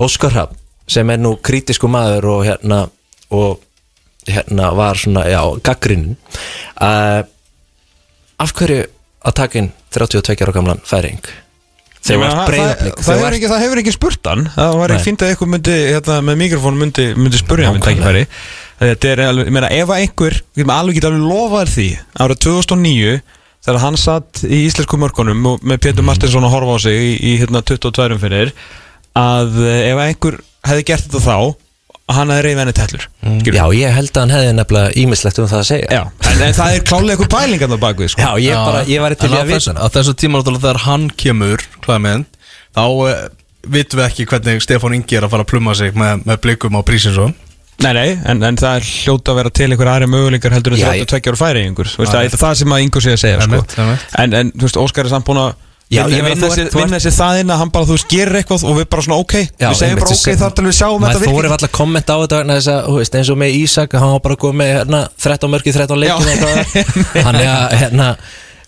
[0.00, 2.84] Óskar Hafn sem er nú krítisku maður og hérna
[3.34, 3.58] og
[4.28, 6.14] hérna var svona, já, gaggrinn
[6.80, 7.20] uh,
[8.38, 8.86] Af hverju
[9.26, 11.20] að taka inn 32 ára gamlan færing?
[12.06, 14.44] Þegar var það, það, það, ekki, það hefur ekki spurt hann.
[14.54, 18.28] Það var ekki fínt að eitthvað myndi hérna, með mikrofón myndi, myndi spurja hann Nákvæmlega.
[18.78, 20.38] Þetta er alveg, ég meina ef að einhver
[20.70, 21.88] alveg geta alveg lofað því.
[22.22, 23.16] Árið 2009
[23.68, 27.14] þegar hann satt í íslensku mörkunum og með Pétur Martinsson að horfa á sig í,
[27.20, 28.52] í hérna, 22 fyrir
[29.18, 30.38] að eh, ef að einhver
[30.68, 31.38] hefði gert þetta þá
[32.08, 33.06] hann hefði reyðið henni tellur.
[33.20, 33.40] Mm.
[33.52, 35.88] Já, ég held að hann hefði nefnilega ímislegt um það að segja.
[35.92, 38.22] Já, en, en það er klálega eitthvað pælingan á bakvið sko.
[38.24, 40.64] Já, ég, bara, ég var til í á að þessu, vita á þessu tíma náttúrulega
[40.64, 42.40] þegar hann kemur Clement,
[42.78, 43.12] þá uh,
[43.68, 46.80] vitum við ekki hvernig Stefán Ingi er að fara að pluma sig með, með blikum
[46.80, 47.36] á Prísinsson
[47.78, 50.80] Nei, nei, en, en það er hljóta að vera til einhver aðri möguleikar heldur en
[50.82, 53.12] Já, ég- 32 ára færi einhver Þú veist, það er það sem að Ingo sé
[53.14, 53.60] að segja sko.
[54.18, 55.52] En, en þú veist, Óskar er samt búin að
[55.88, 58.74] Já, vinna- þú þú sér það inn að hann bara, þú veist, gerir eitthvað og
[58.76, 61.30] við bara svona, ok, Já, við segjum bara ok, þar til við sjáum þetta þóri
[61.38, 63.96] virkir alltaf að kommenta á þetta vegna þess að, þú veist, eins og með Ísak
[63.96, 68.08] hann var bara komið með hérna, 13 mörki, 13 leikin hann er að, hérna,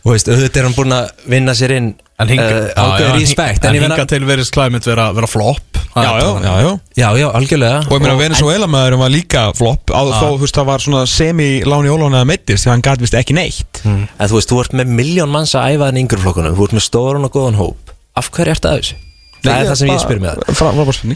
[0.00, 1.90] þú veist, auðvitað er hann búin að vinna sér inn
[2.20, 2.46] En hinga,
[2.76, 5.80] uh, respekt en en ég hinga til verið Clement vera, vera flop.
[5.90, 6.72] Já, já, já, já.
[7.00, 7.80] Já, já, algjörlega.
[7.88, 9.74] Og ég meina, Venezuela maðurum var líka Já.
[9.90, 13.34] Þó, þú veist, það var svona semi-láni ólána að meittist Því hann gæti vist ekki
[13.34, 13.82] neitt.
[13.88, 16.76] En þú veist, þú ert með miljón manns að æfa þenni yngri flokkunum, þú ert
[16.78, 17.94] með stóran og góðan hóp.
[18.20, 19.00] Af hverju ert að þessu?
[19.40, 21.10] það er það sem ég spyr með það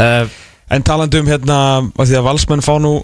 [0.00, 0.36] uh,
[0.72, 1.58] En talandi um hérna,
[1.96, 2.98] því að valsmenn fá nú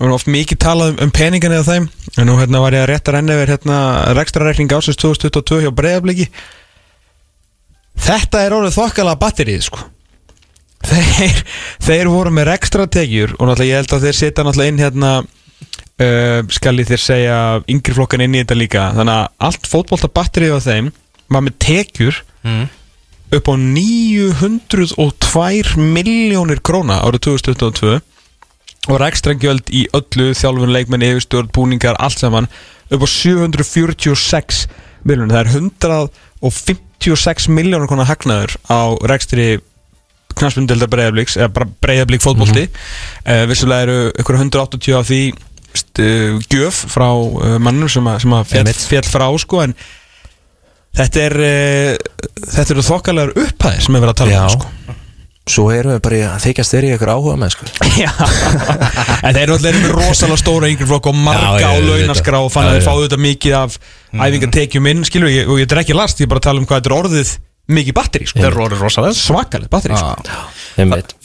[0.00, 1.86] Það var oft mikið talað um, um peningin eða þeim.
[2.16, 3.80] En nú hérna var ég að rétta renni yfir hérna
[4.16, 6.24] Rekstrareikning ásins 2022 hjá Breiðabliki
[8.00, 9.82] Þetta er orðið þokkala batterið sko.
[10.90, 11.42] Þeir,
[11.84, 16.38] þeir voru með rekstratekjur Og náttúrulega ég held að þeir setja náttúrulega inn hérna uh,
[16.56, 17.36] Skal ég þér segja
[17.68, 18.86] Yngri flokkan inn í þetta líka.
[18.96, 20.88] Þannig að allt fótbolta batterið á þeim
[21.30, 22.70] var með tekjur Mm.
[23.36, 27.98] upp á 902 miljónir króna árið 2022
[28.88, 32.48] og rekstra gjöld í öllu þjálfun leikmenn, yfirstjórn, búningar, allt saman
[32.88, 34.64] upp á 746
[35.04, 35.52] miljónir, það er
[36.42, 38.80] 156 miljónir konar hagnaður á
[39.10, 39.58] rekstri
[40.38, 42.66] knastbundildar breyðablíks eða bara breyðablík fótbolti.
[43.26, 48.32] Mm vissulega eru ykkur 180 af því uh, gjöf frá uh, mannum sem, að- sem
[48.38, 48.64] að fjall,
[48.94, 49.74] fjall frá sko en
[50.96, 51.92] þetta er uh,
[52.56, 54.96] þetta eru þokkalegar upphæðir sem er verið að tala um sko
[55.50, 57.68] Svo erum við bara að þykjast þeirri ykkur áhuga með sko.
[58.04, 58.10] Já,
[59.26, 62.68] en þeir eru alltaf með rosalega stóra yngri flokk og marga á launaskrá og fann
[62.68, 63.78] Já, að þeir fáðu þetta mikið af
[64.26, 66.68] æfingatekjum inn, skilur ég, og ég er ekki last, ég er bara að tala um
[66.70, 67.32] hvað þetta er orðið
[67.70, 68.40] mikið batteri, sko.
[68.42, 70.38] Þeir eru orðið rosalega Svakalegt batteri, sko.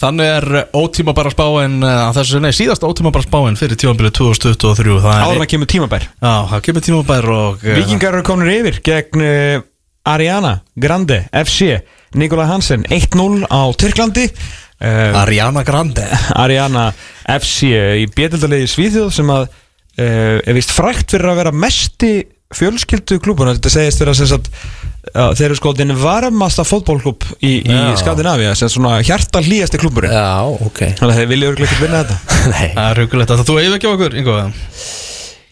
[0.01, 0.45] Þannig er
[0.78, 5.23] ótíma bara spáin uh, þessu, nei, síðast ótíma bara spáin fyrir tímabilið 2023 Það er-
[5.26, 6.05] Áður en að kemur tímabær.
[6.21, 9.65] Já, það kemur tíma bær og uh, Vikingar eru komin yfir gegn uh,
[10.05, 11.80] Ariana Grande, FC,
[12.16, 14.30] Nikola Hansen, 1-0 á Tyrklandi.
[14.76, 16.05] Uh, Ariana Grande.
[16.43, 16.89] Ariana
[17.38, 22.11] FC í bétildalegi Svíþjóð sem að uh, er vist frækt fyrir að vera mesti
[22.55, 27.72] fjölskyldu klúbuna þetta segist vera sem sagt uh, þeir eru skoðin varmasta fótbólklúb í, í
[27.72, 27.95] Já.
[28.03, 30.84] Skandinavia sem svona hjarta hlýjasti klúburinn Já, ok.
[30.99, 32.38] Þannig að þeir vilja ekki vinna þetta.
[32.53, 32.70] Nei.
[32.76, 33.36] Það er hugulegt.
[33.36, 34.39] Að þú hefur ekki okkur, Ingo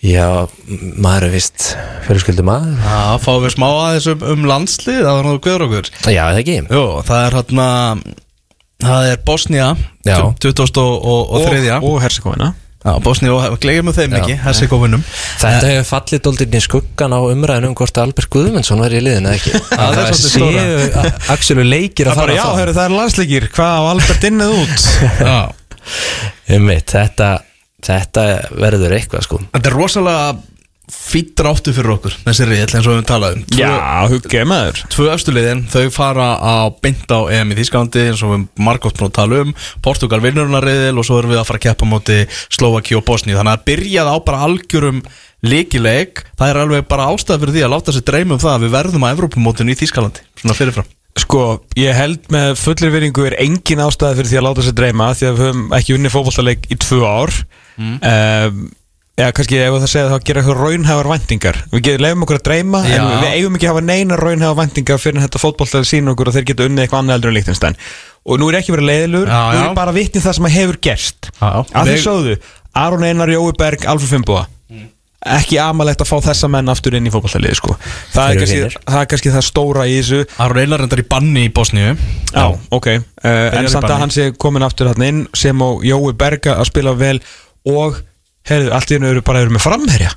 [0.04, 0.28] Já,
[1.00, 1.70] maður er vist
[2.08, 5.92] fjölskyldu maður Já, fáum við smá aðeins um, um landslið Það var náttúrulega guður okkur.
[6.12, 6.58] Já, það ekki?
[6.68, 7.68] Jú, það er hérna
[8.84, 9.70] Það er Bosnia
[10.04, 10.18] Já.
[10.44, 12.52] 20 og, og, Herzegovina
[12.84, 14.18] Já, Bosnia og glegjum við þeim Já.
[14.20, 19.00] ekki Hessikófinum Þetta hefur fallið doldinn í skuggan á umræðinu um hvort Albert Guðmundsson verið
[19.00, 19.62] í liðinu eða ekki.
[19.72, 20.66] Það er svolítið stóra.
[20.68, 22.60] séu Axelu leikir það að er fara já, fram.
[22.60, 23.48] heru, það er landsleikir.
[23.56, 24.88] Hvað á Albert innið út?
[25.30, 25.40] Já.
[26.52, 27.30] Einmitt, þetta,
[27.88, 28.26] þetta
[28.60, 29.40] verður eitthvað sko.
[29.54, 30.34] Þetta er rosalega
[30.94, 34.44] fýtt ráttu fyrir okkur Þessi reyðl eins og við höfum talað um Tvö- já, huggið
[34.52, 34.82] maður.
[34.92, 39.08] Tvö östuliðin, þau fara á beint á EM í Þísklandi eins og við margótt búin
[39.08, 42.18] að tala um Portugal vinnurunarriðil og svo erum við að fara að keppa móti
[42.52, 45.00] Slovaki og Bosni þannig að byrjað á bara algjörum
[45.48, 48.66] líkileik það er alveg bara ástæða fyrir því að láta sér dreyma um það að
[48.68, 50.92] við verðum á Evrópumótinu í Þísklandi svona fyrirfram.
[51.24, 51.42] Sko,
[51.78, 55.28] ég held með fullir vinningu er engin ástæði fyrir því að láta sér dreyma því
[55.30, 57.36] að við höfum ekki unni fótballtaleik í tvö ár
[57.78, 58.64] mm.
[59.18, 62.82] eða kannski ef það segja þá gera eitthvað raunhæfar væntingar við lefum okkur að dreyma
[62.88, 62.96] Já.
[62.98, 66.38] en við eigum ekki að hafa neina raunhæfar væntingar fyrir þetta fótballtaleik sína okkur og
[66.38, 67.78] þeir geta unnið eitthvað annað eldur en Líktinstein
[68.24, 69.68] og nú er ekki verið leiðilur, Já, nú já.
[69.68, 71.50] er bara vitnið það sem að hefur gerst Já.
[71.62, 72.36] að því sögðu,
[72.84, 74.48] Aron Einar, Jói Berg, Alfred Fimboa
[75.24, 77.76] ekki amalegt að fá þessa menn aftur inn í fótballtaliði sko.
[78.14, 81.94] það, það er kannski það stóra í þessu Aron Einar reyndar í banni í Bosníu
[82.34, 86.12] Já, ok uh, En samt að hann sé komin aftur hann inn sem og Jói
[86.20, 87.18] Berga að spila vel
[87.70, 88.02] og,
[88.50, 90.12] heyrðu, allt í hennu eru bara eru með framherja.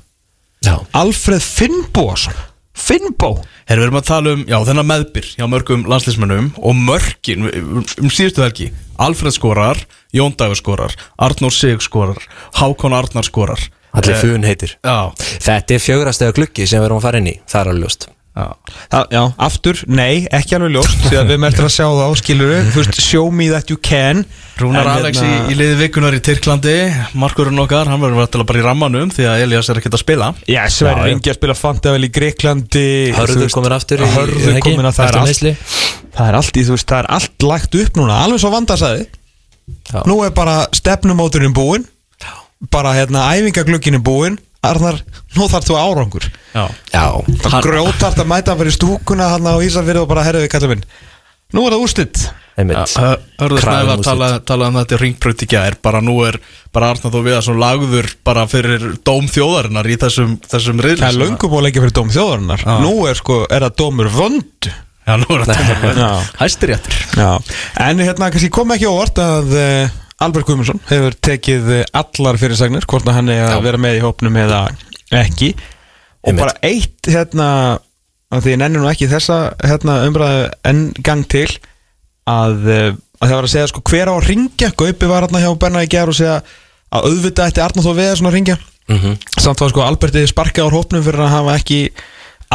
[0.65, 2.33] Já, Alfred Finnbóasson
[2.77, 3.35] Finnbó
[3.67, 7.79] Herra, við erum að tala um, já, þennan meðbyr hjá mörgum landslýsmönnum og mörkin um,
[7.83, 8.69] um síðustu helgi.
[9.01, 9.81] Alfred skorar,
[10.15, 12.21] Jón Dagur skorar Arnór Sig skorar,
[12.57, 13.61] Hákon Arnar skorar.
[13.97, 14.77] Allir Eh, fun heitir.
[14.83, 17.39] Já, Þetta er fjögrastega gluggi sem við erum að fara inn í.
[17.49, 18.07] Það er alveg ljóst
[18.37, 18.45] já
[18.91, 22.11] Það, Já, aftur, nei, ekki alveg ljóst því að við meldur að sjá það á
[22.21, 24.21] skiluru Fyrst, show me that you can
[24.61, 26.75] Rúnar En Alex hérna- í, í liði vikunar í Tyrklandi
[27.17, 30.29] Markurinn okkar, hann verður að bara í rammanum Því að Elias er ekkert að spila
[30.47, 31.11] Já, Sverri.
[31.15, 32.85] Ingi að spila Fantavel í Greiklandi
[33.17, 34.63] Hörður komin aftur í- Hörður ekki?
[34.71, 35.53] komin að það er meiðsli.
[36.17, 39.05] Það er allt í, þú veist, það er allt lagt upp núna Alveg svo vandasæði
[39.91, 40.01] Já.
[40.07, 41.85] Nú er bara stefnumóturinn búinn
[42.73, 44.37] Bara hérna æfingaglögginn búinn
[44.71, 44.99] Arnar,
[45.37, 46.25] nú þarf þú árangur.
[46.53, 46.63] Já,
[46.93, 47.05] Já,
[47.43, 50.75] Það er grjótart að mæta fyrir stúkuna hann á Ísafirði og bara herðu við kallum
[50.75, 50.85] minn
[51.55, 52.23] Nú er það úrslitt
[52.57, 54.07] Hörður Krafinn Snævar úrslit.
[54.07, 55.75] tala, tala um þetta í ringbrönd í gær.
[55.85, 56.39] Bara nú er
[56.73, 61.03] bara Arnar þó við að svo lagður Bara fyrir dóm þjóðarinnar í þessum, þessum riðli
[61.05, 62.65] Það er löngum og leikja fyrir dóm þjóðarinnar.
[62.65, 62.73] Já.
[62.83, 64.69] Nú er sko, er það dómur vond
[65.07, 66.09] Já, nú er þetta Já.
[66.41, 67.29] Hæstir réttur Já.
[67.85, 73.09] En hérna kannski kom ekki óvart að uh, Albert Guðmundsson hefur tekið allar fyrirsagnir Hvort
[73.13, 74.61] hann er að vera með í hópnum eða
[75.13, 75.51] ekki.
[76.25, 76.41] Og Einmitt.
[76.41, 77.49] bara eitt hérna
[78.27, 81.45] Því ég nenni nú ekki þessa hérna, umræðu enn gang til
[82.27, 82.89] að, uh,
[83.21, 85.83] að það var að segja sko hver á að ringja Gaupi var hérna hjá Benna
[85.85, 86.41] í gær og segja
[86.91, 88.57] að auðvitað ætti Arnar þó veða svona að ringja
[88.87, 89.17] Mhm.
[89.43, 91.79] samt var sko Alberti sparkað á hópnum fyrir að hafa ekki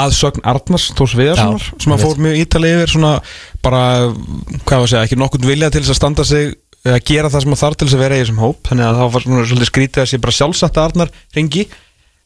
[0.01, 3.11] aðsögn Arnars Þórs Viðarssonar sem að fór mjög ítalið yfir svona
[3.61, 3.83] bara,
[4.65, 6.55] hvað var að segja, ekki nokkund vilja til þess að standa sig
[6.89, 8.63] að gera það sem að þarf til þess að vera í þessum hóp.
[8.69, 11.67] Þannig að það var svolítið skrítið að sé bara sjálfsagt að Arnar ringi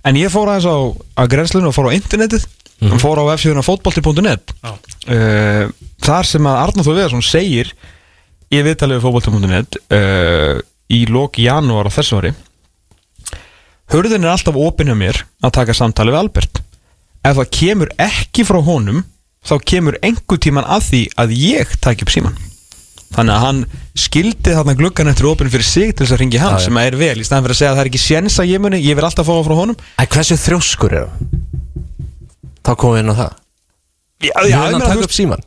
[0.06, 0.76] en ég fór aðeins á
[1.22, 2.46] að grenslinu og fór á internetið.
[2.86, 4.72] Og fór á f-síðuna fótbolti.net Já.
[4.76, 5.62] uh,
[6.04, 7.70] þar sem að Arnar Þór Viðarsson segir
[8.52, 10.58] í viðtalið við fótbolti.net uh,
[10.92, 12.34] í lók janúar á þessu ári
[13.94, 16.60] Hurðin er alltaf opinn hjá mér að taka samtali við Albert.
[17.24, 19.04] Ef það kemur ekki frá honum
[19.46, 22.36] þá kemur einhver tíman að því að ég tæki upp síman
[23.16, 23.60] þannig að hann
[23.96, 26.64] skildi þarna gluggan eftir opinn fyrir sig til þess að ringi hann Já, já.
[26.68, 28.62] sem er vel, í staðan fyrir að segja að það er ekki séns að ég
[28.66, 31.36] muni ég vil alltaf fá það frá honum Æ, hversu þrjóskur er það?
[32.66, 33.30] Þá komum við inn á það
[34.26, 35.44] já, Ég já, ég hann meina, taka þú upp síman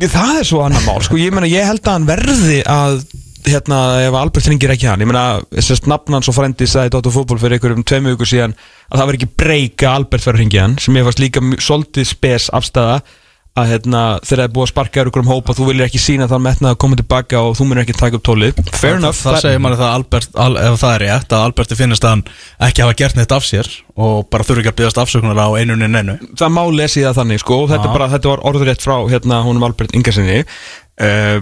[0.00, 3.00] veist, það er svo annar mál sko, ég, meina, ég held að hann verði að
[3.50, 5.24] hérna, ef Albert ringir ekki hann ég meina,
[5.56, 8.52] þessast nafn hans og frendi sagði Dóttu fútból fyrir einhverjum tveimu vikur síðan
[8.92, 11.64] að það var ekki breyka Albert fyrir að ringja hann sem ég fannst líka mjög-
[11.64, 13.00] svolítið spes afstæða
[13.60, 16.02] að hérna, þegar það er búið að sparka ykkur um hóp og þú viljir ekki
[16.02, 18.60] sína þann metna að koma tilbaka og þú munir ekki taka upp tólið.
[18.72, 22.06] Fair enough, Það segir manni það Albert, al, ef það er rétt að Alberti finnist
[22.06, 22.24] að hann
[22.68, 23.70] ekki hafa gert neitt af sér
[24.00, 27.42] og bara þurfi ekki að byggast afsökunar á einunni nennu það má lesi það þannig
[27.42, 31.40] sko, og þetta, bara, þetta var orðurétt frá hérna honum Albert Ingersinni uh,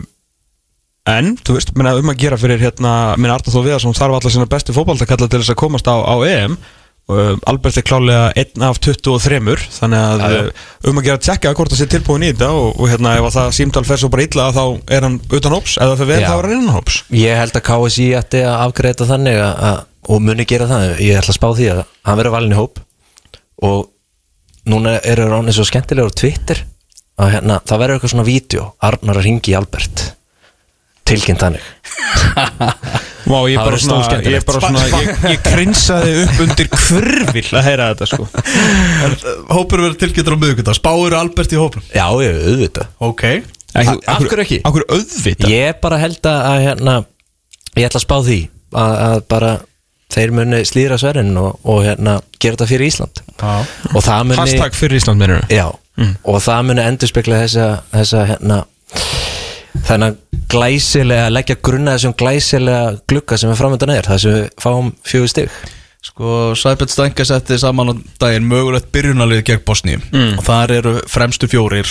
[1.09, 4.35] en, þú veist, menna, um að gera fyrir hérna, minn Arnar Þó Viðarsson þarf allar
[4.35, 6.59] sína besti fótballtakalla til þess að komast á, á EM
[7.09, 9.39] Albert er klálega einn af 23
[9.79, 10.41] þannig að já.
[10.43, 13.15] uh, um að gera að tjekka hvort það sé tilbúin í þetta og, og hérna,
[13.17, 16.19] ef að það símtal fer svo bara illa þá er hann utan hóps, fer vel
[16.21, 16.27] Já.
[16.29, 19.81] þá er hann innan hóps Ég held að KSI ætti að afgreita þannig að, að,
[20.13, 21.81] og muni gera það Ég ætla að spá því að
[22.11, 22.83] hann verður valin í hóp
[23.69, 23.81] og
[24.69, 26.61] núna eru ráni svo skemmtilegur á Twitter
[27.19, 30.05] að hérna, það verður eitthvað svona vídeo Arnar að ringi Albert
[31.09, 31.69] tilkynnt þannig.
[33.29, 37.89] Vá, ég bara svona, ég bara svona, ég, ég krinsaði upp undir hverfil að heyra
[37.93, 38.29] þetta sko.
[39.53, 42.93] Hópur verður tilkynntur á miðugundag Spáur Albert í hópum Já, ég auðvitað.
[43.05, 43.25] Ok.
[43.77, 44.61] Af hverju ekki?
[44.65, 46.95] Akkur auðvita Ég bara held að, að hérna,
[47.77, 48.39] ég ætla að spá því
[48.73, 49.53] að, að bara
[50.15, 53.21] þeir muni slíðra sverðin og, og hérna, gera þetta fyrir Ísland.
[53.37, 53.53] Já.
[53.93, 55.67] og það muni Hashtag fyrir Ísland minnur Já,
[56.25, 58.63] og það muni endurspegla þessa, þessa hérna
[59.89, 60.19] þennan
[60.53, 65.33] glæsilega leggja grunna þessum glæsilega glugga sem er framöndan er það sem við fáum fjögur
[65.33, 65.59] stig.
[66.09, 69.99] Sko, Sæbjörn Stænka setti saman á daginn mögulegt byrjunalið gegn Bosníu.
[70.39, 71.89] Og þar eru fremstu fjórir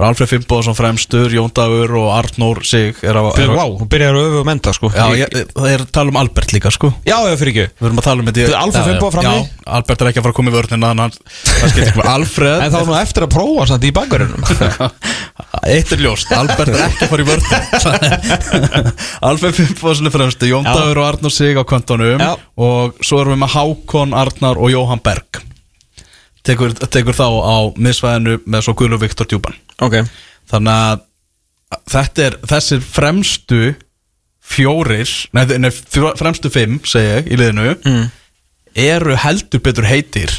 [0.00, 4.28] Alfred Fimboðsson fremstur, Jón Dagur og Arnór Sig er á, á, Vá, hún byrjar að
[4.30, 4.88] öfu og menta sko.
[4.88, 6.88] Já, ég, það er að tala um Albert líka, sko.
[7.04, 7.66] Já, já, fyrir ekki.
[7.76, 9.42] Við erum að tala um þetta Alfred Finnboga frammi?
[9.42, 12.64] Já, Albert er ekki að fara að koma í vörnina hann, Það skilur ekki Alfred
[12.64, 14.48] En þá er nú eftir að prófa samt í bakverðunum
[15.76, 18.92] Eitt er ljóst, Albert er ekki að fara í vörnina.
[19.28, 20.72] Alfred Fimboðsson er fremstu Jón Já.
[20.72, 22.32] Dagur og Arnór Sig á kontónum Já.
[22.56, 25.42] Og svo erum við með Hákon, Arnar og Jóhann Berg.
[26.42, 29.98] Tekur, tekur þá á miðsvæðinu með svo Guðlu Viktor Djúban Ok.
[30.52, 31.02] Þannig að
[31.92, 33.60] þetta er þessir fremstu
[34.42, 38.08] fjórir, nei, nei fremstu fimm, segi ég, í liðinu Mm.
[38.74, 40.32] eru heldur betur heitir.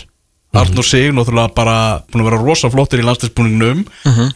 [0.53, 3.85] Arnur Sig, náttúrulega bara búin að vera rosa flottir í landstilsbúningnum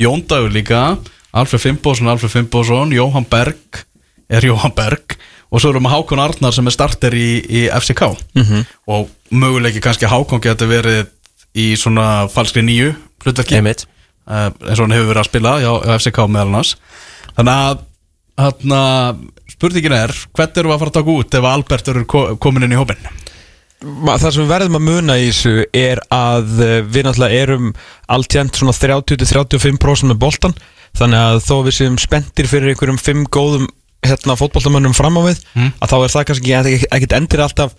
[0.01, 0.97] Jón Dagur líka,
[1.34, 3.84] Alfred Fimboðsson Alfred Fimboðsson, Jóhann Berg
[4.29, 5.13] er Jóhann Berg.
[5.51, 8.01] Og svo erum við Hákon Arnar sem er starter í, í FCK
[8.88, 11.05] og möguleiki kannski Hákon getur verið
[11.55, 13.55] í svona falskri nýju hlutverki
[14.27, 16.73] eins og hann hefur verið að spila á FCK meðal annars.
[17.37, 17.83] Þannig að
[18.37, 18.81] hérna,
[19.53, 22.67] spurningin er hvernig erum við að fara að taka út ef Albert eru ko komin
[22.67, 22.99] inn í hópin
[23.77, 27.67] Það sem við verðum að muna í þessu er að eh, við náttúrulega erum
[28.09, 30.55] alltjent svona 30-35% með boltan
[30.97, 33.67] þannig að þó við séum spenntir fyrir einhverjum fimm góðum
[34.07, 35.43] hérna, fótboltamönnum fram á við
[35.81, 37.75] að þá er það kannski ekki- ekkit endir alltaf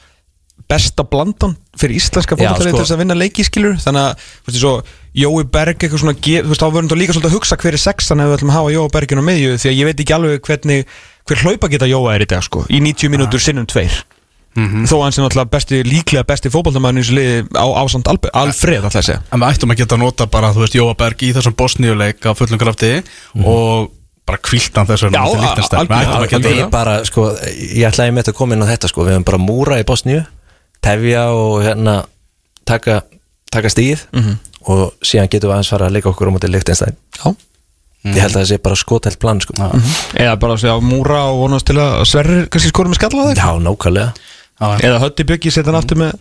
[0.68, 2.76] besta blandan fyrir íslenska fótboltalið sko.
[2.76, 4.72] til þess að vinna leikiskilur þannig að þú veist, svo,
[5.18, 6.14] Jói Berg eitthvað svona
[6.44, 8.52] þú veist, þá verðum við líka svolítið að hugsa hver er sexan ef við ætlum
[8.52, 10.92] að hafa Jói Bergin á miðju því að ég veit ekki alveg hvernig
[11.28, 13.96] hver hlaupa geta Jóa er í dag sko í 90 mínútur sinnum tveir.
[14.58, 19.02] Þó að hann sé náttúrulega besti, líklega besti þessu liði á ásamt Albe, Alfred alltaf
[19.02, 19.20] að segja.
[19.30, 22.26] En við ættum að geta að nota bara, þú veist, Jóa Berg í þessum Bosníuleik
[22.26, 22.90] á fullum krafti
[23.44, 23.92] og
[24.26, 25.86] bara kviltan þess vegna Já, Liechtenstein.
[25.86, 26.70] við ættum að geta Við algjörlega.
[26.72, 29.40] bara, sko, ég ætlaði með þetta að koma inn á þetta sko, við höfum bara
[29.44, 30.24] múra í Bosníu
[30.84, 31.98] tefja og hérna
[32.68, 33.02] taka,
[33.52, 34.06] taka stíð
[34.68, 37.34] og síðan getum við aðeins fara að leika okkur á móti Lichtenstein Já.
[38.06, 39.55] Ég held að það sé bara skotelt plan sko.
[39.59, 39.68] Já,
[40.22, 43.59] eða bara að segja múra og vonast til að Sverrir kannski skora með skalla það
[43.64, 44.12] nákvæmlega.
[44.59, 46.14] Já, eða Hötti Bjöggi setja hann aftur með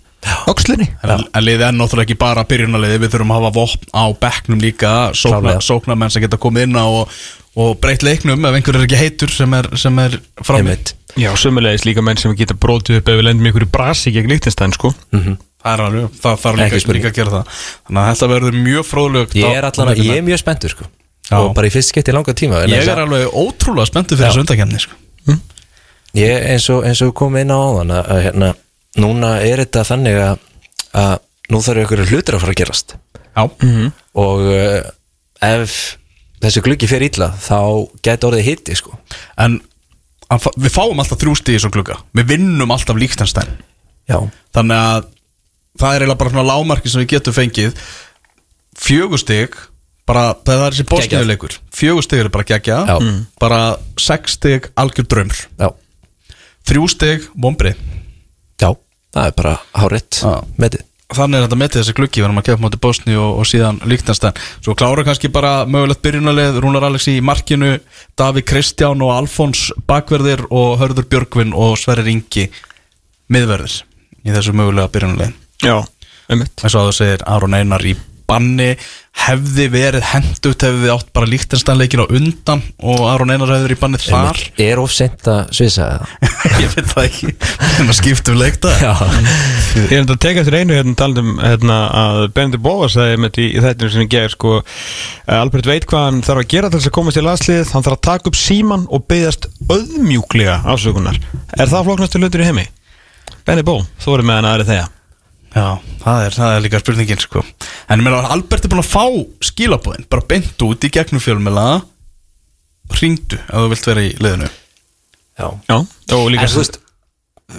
[0.49, 0.87] öxlinni?
[1.05, 4.61] En, en liðið er náttúrulega ekki bara byrjunarliði Við þurfum að hafa vopn á bekknum
[4.65, 4.91] líka.
[5.13, 5.63] Sókna, Klárlega.
[5.67, 7.15] Sóknarmenn sem geta komið inn á og,
[7.61, 10.73] og breytt leiknum Ef einhver er ekki heitur sem er, sem er frammi.
[10.73, 10.93] Einmitt.
[11.17, 14.29] Já, sömulegis líka menn sem geta brotið upp ef við lendum í einhverju brasi gegn
[14.31, 14.93] Líktinstæn sko.
[15.57, 17.61] Það er alveg, það þarf líka, líka að gera það.
[17.87, 20.87] Þannig að þetta verður mjög fróðlögt Ég er allan að, ég er mjög spenntur sko.
[21.37, 24.79] Og bara í fyrst í langa tíma Ég er alveg ótrúlega spenntur fyrir þessu undakefni
[24.79, 24.99] sko.
[26.17, 28.51] Ég, eins og, eins og við komum inn á áðan að, að hérna,
[29.03, 30.45] núna er þetta þannig að,
[30.97, 31.11] að
[31.53, 32.95] nú þarf ykkur hlutir að fara að gerast.
[33.37, 33.43] Já,
[34.17, 34.79] og uh,
[35.45, 35.75] ef
[36.41, 37.59] þessi gluggi fyrir illa þá
[38.05, 38.97] gæti orðið hitti sko.
[39.37, 39.59] En
[40.29, 41.97] við fáum alltaf þrjústi í þessu glugga.
[42.17, 43.55] Við vinnum alltaf líkstanstæn
[44.07, 44.19] Já,
[44.55, 45.07] Þannig að
[45.77, 47.81] það er eiginlega bara svona lámarki sem við getum fengið.
[48.77, 49.55] Fjögustig
[50.07, 52.79] bara, það er þessi bósniðuleikur fjögur stig eru bara gegja.
[52.97, 53.19] Mm.
[53.41, 53.61] bara
[53.99, 55.41] sex stig algjör draumur.
[55.59, 55.69] Já,
[56.67, 57.79] þrjú stig vombrið
[58.61, 58.69] já,
[59.13, 60.33] það er bara hárétt Já.
[60.59, 60.85] metið
[61.15, 63.79] þannig er þetta metið þessi gluggi við erum að kefa móti Bosni og, og síðan
[63.87, 67.77] Líktanstæn svo klára kannski bara mögulegt byrjunarlið Rúnar Alex í markinu
[68.19, 72.49] Davík Kristján og Alfons bakverðir og Hörður Björgvin og Sverrir Ingi
[73.31, 73.79] miðverðir
[74.27, 75.79] í þessu mögulega byrjunarlið Já,
[76.27, 76.53] einmitt.
[76.61, 77.95] Eins og að það segir Aron Einar í
[78.27, 78.73] banni
[79.17, 83.77] hefði verið hendugt hefði við átt bara Líktanstænleikin á undan og Aron Einar hefði verið
[83.77, 84.41] í banni þar.
[84.61, 86.09] Er of sent að svisa eða?
[86.61, 87.31] ég veit það ekki.
[87.81, 88.91] En að skiptum leikta Já,
[89.77, 93.39] Ég er enda að teka eftir einu hérna talandum hérna, að Benedikt Bóas sagði með
[93.41, 94.57] í, í þættinu sem ég ger sko
[95.37, 97.97] Albert veit hvað hann þarf að gera til þess að komast í landslið hann þarf
[97.97, 101.17] að taka upp síman og byggðast öðmjúklega afsökunar.
[101.57, 102.67] Er það flóknastu hlutur í heimi?
[103.47, 104.93] Benedikt Bó, þú verður með hann aðri þegar
[105.57, 105.67] Já,
[106.03, 107.43] það er, það er líka spurningin sko.
[107.89, 109.05] En ég meina, Albert er búin að fá
[109.49, 111.67] skilabóðin bara beint út í gegnum fjölmela
[112.97, 114.49] Ringdu ef þú vilt vera í liðinu.
[115.37, 115.47] Já.
[115.67, 115.77] Já,
[116.15, 116.77] og líka En þú veist,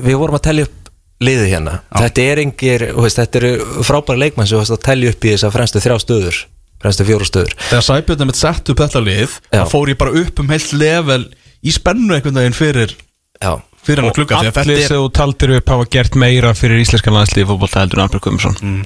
[0.07, 0.93] við vorum að tellja upp
[1.25, 1.75] liðið hérna.
[1.93, 5.35] Þetta er engir, veist, þetta eru frábæra leikmenn sem þú veist að tellja upp í
[5.35, 6.41] þess að fremstu þrjá stöður
[6.79, 7.55] Fremstu fjóru stöður.
[7.59, 9.65] Þegar Sæbjörn mitt sett upp þetta lið Já.
[9.65, 11.25] þá fór ég bara upp um heilt level
[11.59, 12.95] í spennu einhvern veginn fyrir
[13.43, 13.57] Já,
[13.89, 16.55] fyrir hann að klukka því að Allir þetta sem þú taldir upp hafa gert meira
[16.57, 18.83] fyrir íslenskan landslið í fótbolta heldur en Albert Guðmundsson.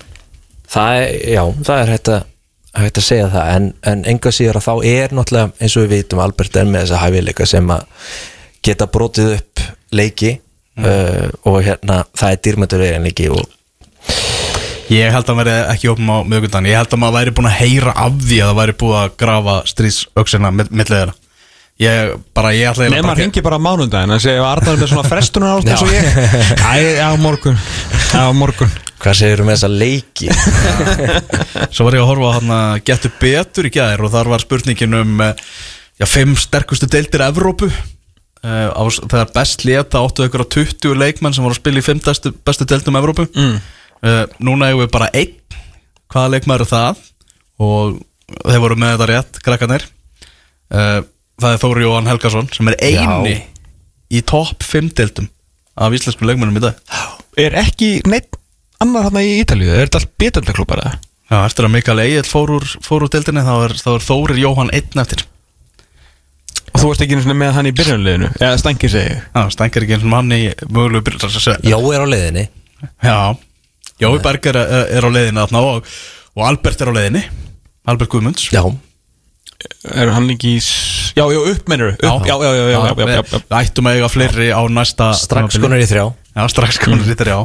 [0.72, 2.28] Það er, já, það er hægt að
[2.72, 5.90] hægt að segja það, en, en enga síður að þá er náttúrulega, eins og við
[5.92, 7.82] vitum Albert er með þessa hæfileika sem að
[8.64, 10.30] geta brotið upp leiki
[10.80, 13.58] uh, og hérna, það er dýrmættur veginn leiki og
[14.92, 17.48] Ég held að hann veri ekki opnum á miðugundan Ég held að maður væri búin
[17.48, 21.12] að heyra af því að það væri búið að grafa stríðsöksina mittlega
[21.80, 24.74] Ég bara, ég ætla Nei, maður bara- ringi bara á mánundaginn að segja að Arnar
[24.76, 26.04] er með svona frestunar ást eins og ég.
[26.76, 27.56] Æ, á morgun.
[28.12, 28.70] Á morgun.
[29.02, 30.28] Hvað segir með þessa leiki?
[31.74, 34.44] Svo var ég að horfa á hann að getur betur í gær og þar var
[34.44, 35.32] spurningin um eh,
[35.98, 37.70] já, fimm sterkustu deildir Evrópu.
[38.42, 41.86] Uh, á, þegar best leta áttu ykkur á 20 leikmenn sem voru að spila í
[41.86, 43.26] fimm bestu, bestu deildum Evrópu.
[43.38, 43.58] Mm.
[44.42, 45.34] Núna eigum við bara einn.
[46.10, 47.02] Hvaða leikmæður er það?
[47.62, 48.00] Og
[48.42, 49.84] þeir voru með þetta rétt, krakkarnir.
[50.74, 51.02] Uh,
[51.40, 53.36] Það er Þóri Jóhann Helgason sem er eini
[54.12, 55.30] í topp 5 deildum
[55.80, 56.76] af íslensku leikmennum í dag.
[57.40, 58.36] Er ekki neitt
[58.82, 59.72] annar hann í Ítalíu?
[59.72, 60.98] Er þetta allt betaldaklúpar eða?
[61.32, 64.40] Já, eftir að Mikael Egil fór úr, fór úr deildinni þá er, þá er Þórir
[64.42, 65.24] Jóhann einn eftir.
[66.72, 69.24] Og þú varst ekki einu sinni með hann í byrjunliðinu Eða stangir segi ég.
[69.32, 71.56] Já, stængar ekki eins og manni mögulegu byrjar að segja.
[71.72, 72.44] Já, er á leiðinni.
[73.04, 73.16] Já,
[74.02, 75.90] Jói Berger er, er á leiðinni þarna og,
[76.36, 77.22] og Albert er á leiðinni.
[77.88, 78.48] Albert Guðmunds.
[78.52, 78.64] Já,
[79.92, 80.60] Er hann ekki í
[81.12, 84.08] Já, já, upp mennur upp, Já, já, já, já, já, já, já, ættum að eiga
[84.08, 86.06] fleiri á næsta strax konar í þrjá.
[86.32, 87.38] Já, strax konur í þrjá.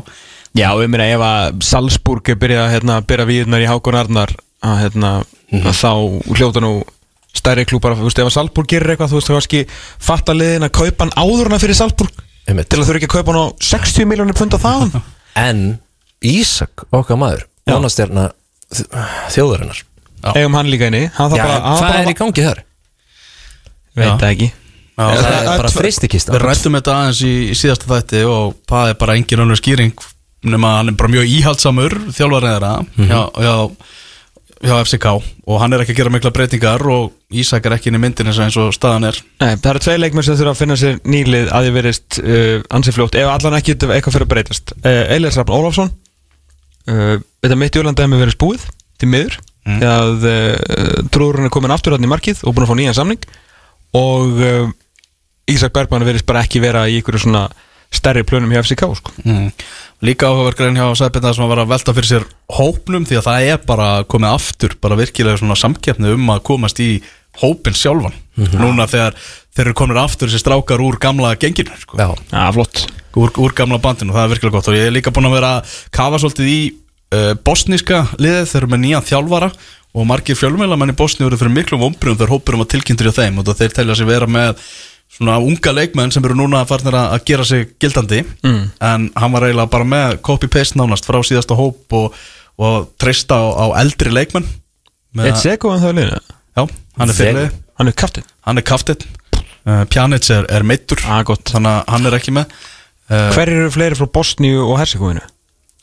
[0.58, 4.32] Já, ég meina ef að Salzburg er byrjað að hérna, byrja viðnar í Hákon Arnar
[4.64, 5.12] að, hérna,
[5.60, 5.92] að þá
[6.38, 6.72] hljóta nú
[7.38, 9.62] stærri klúpar þú veist, ef að Salzburg gerir eitthvað, þú veist, þá kannski
[10.08, 12.70] fatta liðin að kaupa hann áður hana fyrir Salzburg Einmitt.
[12.72, 15.06] til að þurfa ekki að kaupa hann á 60 miljónir pund á þaðan.
[15.38, 15.62] En
[16.26, 17.76] Ísak, okkar maður Já.
[17.76, 18.32] Vonastjarna
[20.28, 20.32] Já.
[20.42, 21.04] eigum hann líka inni?
[21.18, 22.64] Hann Já, bara, hann hvað bara, er í gangi þar?
[23.98, 24.50] veit það ekki.
[24.98, 28.24] Já, Það það- er það- bara fristikista Við rættum þetta aðeins í, í síðasta þætti
[28.28, 29.94] og það er bara engin önnur skýring
[30.48, 33.54] nema að hann er bara mjög íhaldsamur þjálfarið þeirra hjá, hjá,
[34.64, 35.06] hjá FCK
[35.48, 38.30] og hann er ekki að gera mikla breytingar og Ísak er ekki inn í myndin
[38.30, 39.18] eins og, eins og staðan er.
[39.44, 42.62] Nei, það eru tvei leikmenn sem þurfa að finna sér nýlið að þið verist uh,
[42.72, 43.18] ansið fljótt.
[43.20, 44.72] Ef allan ekki eitthvað fyrir að breytast.
[44.80, 45.92] Uh, Elias Rafn Ólafsson.
[46.88, 48.64] Uh, þetta mitt í Jólanda hefur verið spúið
[48.98, 49.36] til miður
[49.68, 49.84] mm.
[49.84, 53.30] að uh, trúðurinn er komin aftur hann í markið og búin að fá nýjan samning
[53.98, 54.68] og uh,
[55.48, 57.46] Ísak Bergman verist bara ekki vera í ykkur svona
[57.94, 59.14] stærri plönum hjá FCK sko.
[59.24, 59.52] mm.
[60.04, 62.26] Líka áhugaverkræðin hjá Sæpinda sem vera að velta fyrir sér
[62.58, 66.82] hópnum því að það er bara komið aftur bara virkilega svona samkeppni um að komast
[66.84, 66.90] í
[67.42, 68.16] hópin sjálfan
[68.58, 69.18] núna þegar
[69.56, 71.98] þeir eru komin aftur þessi strákar úr gamla genginu sko.
[71.98, 72.84] Já, Já, flott
[73.18, 75.54] úr, úr gamla bandinu það er virkilega gott og ég er líka búin að vera
[75.58, 76.60] að kafa svolítið í
[77.16, 79.52] uh, bosníska liðið þeir eru með nýjan þjálfara
[79.98, 83.40] og margir fjölmjölamenn í Bosni eru fyrir miklum ombrunum þegar hópurum að tilkynntur hjá þeim
[83.42, 84.60] og þeir telja sig vera með
[85.18, 88.24] svona unga leikmenn sem eru núna að að gera sig gildandi.
[88.44, 88.72] Mm.
[88.84, 92.18] en hann var eiginlega bara með copy-paste nánast frá síðasta hóp og,
[92.60, 94.46] og treysta á, á eldri leikmenn
[95.18, 96.36] Eitt seko en það er liðinu?
[96.58, 96.64] Já,
[97.00, 99.08] hann er fyrirlið, Hann er kaftin hann er kaftinn
[99.66, 102.54] uh, Pjanic er, er meittur Ah, þannig að hann er ekki með.
[103.08, 105.24] Uh, Hver eru fleiri frá Bosníu og Herzegovinu?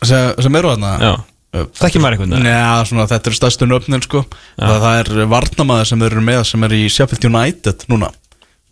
[0.08, 0.96] Sem, sem eru þarna.
[1.02, 1.14] Já,
[1.54, 2.46] Uh, þekki maður einhvern veginn?
[2.48, 4.24] Njá, svona, þetta eru stærstu nöfnin sko.
[4.58, 8.08] það, það er varnamaður sem eru með sem er í Sheffield United núna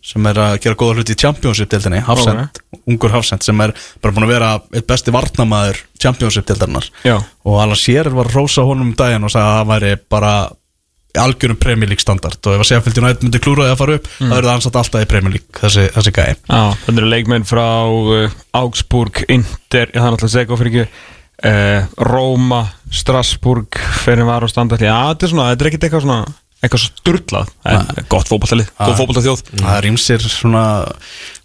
[0.02, 2.58] sem er að gera góða hluti í Championship-deildinni Hafsend,
[2.90, 3.70] ungur Hafsend sem er
[4.02, 7.20] bara búin að vera eitt besti varnamaður Championship-deildarinnar Já.
[7.22, 10.34] og Alan Shearer var að rósa honum um daginn og sagði að það væri bara
[11.22, 12.38] algjörum Premier League standard.
[12.48, 15.08] Og ef að Sheffield United myndi klúraði að fara upp er það ansett alltaf í
[15.10, 16.30] Premier League þessi, þessi gæi.
[16.48, 20.58] Þetta eru leikmenn frá uh, Augsburg, Inter, það er náttúrulega Sego
[21.48, 22.62] uh, Róma,
[22.92, 26.22] Strasburg fyrir var og standa Já, þetta er svona, þetta er ekkert eitthvað svona
[26.62, 30.62] eitthvað sturlað, en gott fótballtalið góð fótballtaþjóð það er ímsir svona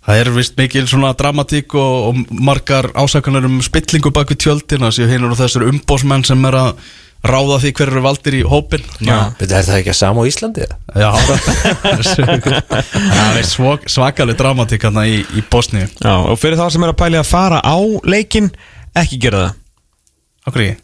[0.05, 4.93] það er vist mikil svona dramatík og, og margar ásakanar um spillingu bak við tjöldina
[4.93, 6.71] séu hinn og þessar umbósmenn sem er að
[7.27, 9.33] ráða því hver eru valdir í hópin Já.
[9.39, 10.67] Þetta er það ekki að sama á Íslandi?
[10.93, 11.09] Já,
[13.17, 15.89] það er svak, svakaleg dramatík í, í Bosníu.
[15.97, 18.51] Já, og fyrir það sem er að pæli að fara á leikin
[18.93, 19.63] ekki gera það
[20.47, 20.83] Okkur ekki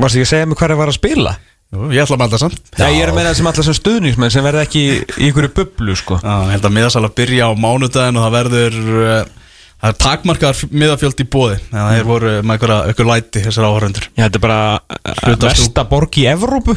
[0.00, 1.32] Varst ekki að segja mig hvað er að spila?
[1.70, 2.62] Jú, Ég ætla að melda samt.
[2.80, 5.94] Nei, ég er að meina sem allar sem stuðningsmenn sem verða ekki í einhverju bublu,
[5.98, 6.16] sko.
[6.18, 9.20] Já, ég held að miðasal að byrja á mánudaginn og það verður uh,
[9.80, 14.24] það er takmarkar miðafjöld í bóði það er voru með einhver læti þessar áhörundur Já,
[14.24, 14.58] þetta er bara
[15.22, 16.74] þú- versta borg í Evrópu.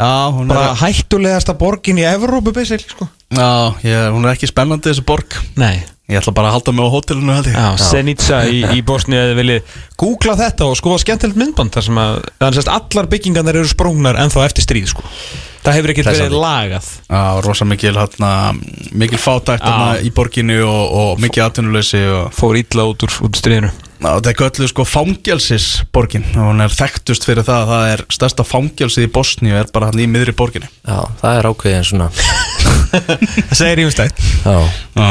[0.00, 3.10] Já, hún Bara er, hættulegasta borgin í Evrópu, basically, sko.
[3.36, 3.50] Já
[3.84, 5.36] ég, hún er ekki spennandi þessi borg.
[5.60, 7.54] Nei Ég ætla bara að halda mig á hótelinu held ég.
[7.54, 12.00] Já, Senica í, í Bosni eða viljið googla þetta og skoða skemmtilegt myndband þar sem
[12.02, 15.04] að þannig að allar byggingarnar eru sprungnar ennþá eftir stríð sko.
[15.62, 16.88] það hefur ekkert verið lagað.
[17.06, 18.32] Já, rosa mikil, hérna,
[18.90, 23.30] mikil fátækt hérna, í borginu og, og mikið atvinnuleysi og fór illa út úr, út
[23.30, 23.70] úr stríðinu.
[24.00, 26.24] Ná, þetta er gölluð sko fangelsisborgin.
[26.32, 29.90] Og hún er þekktust fyrir það að það er stærsta fangelsið í Bosníu er bara
[29.92, 30.70] hann í miðri borginni.
[30.88, 32.08] Já, það er ákveðin svona.
[32.90, 34.56] Það segir ímestætt Já,
[34.96, 35.10] Já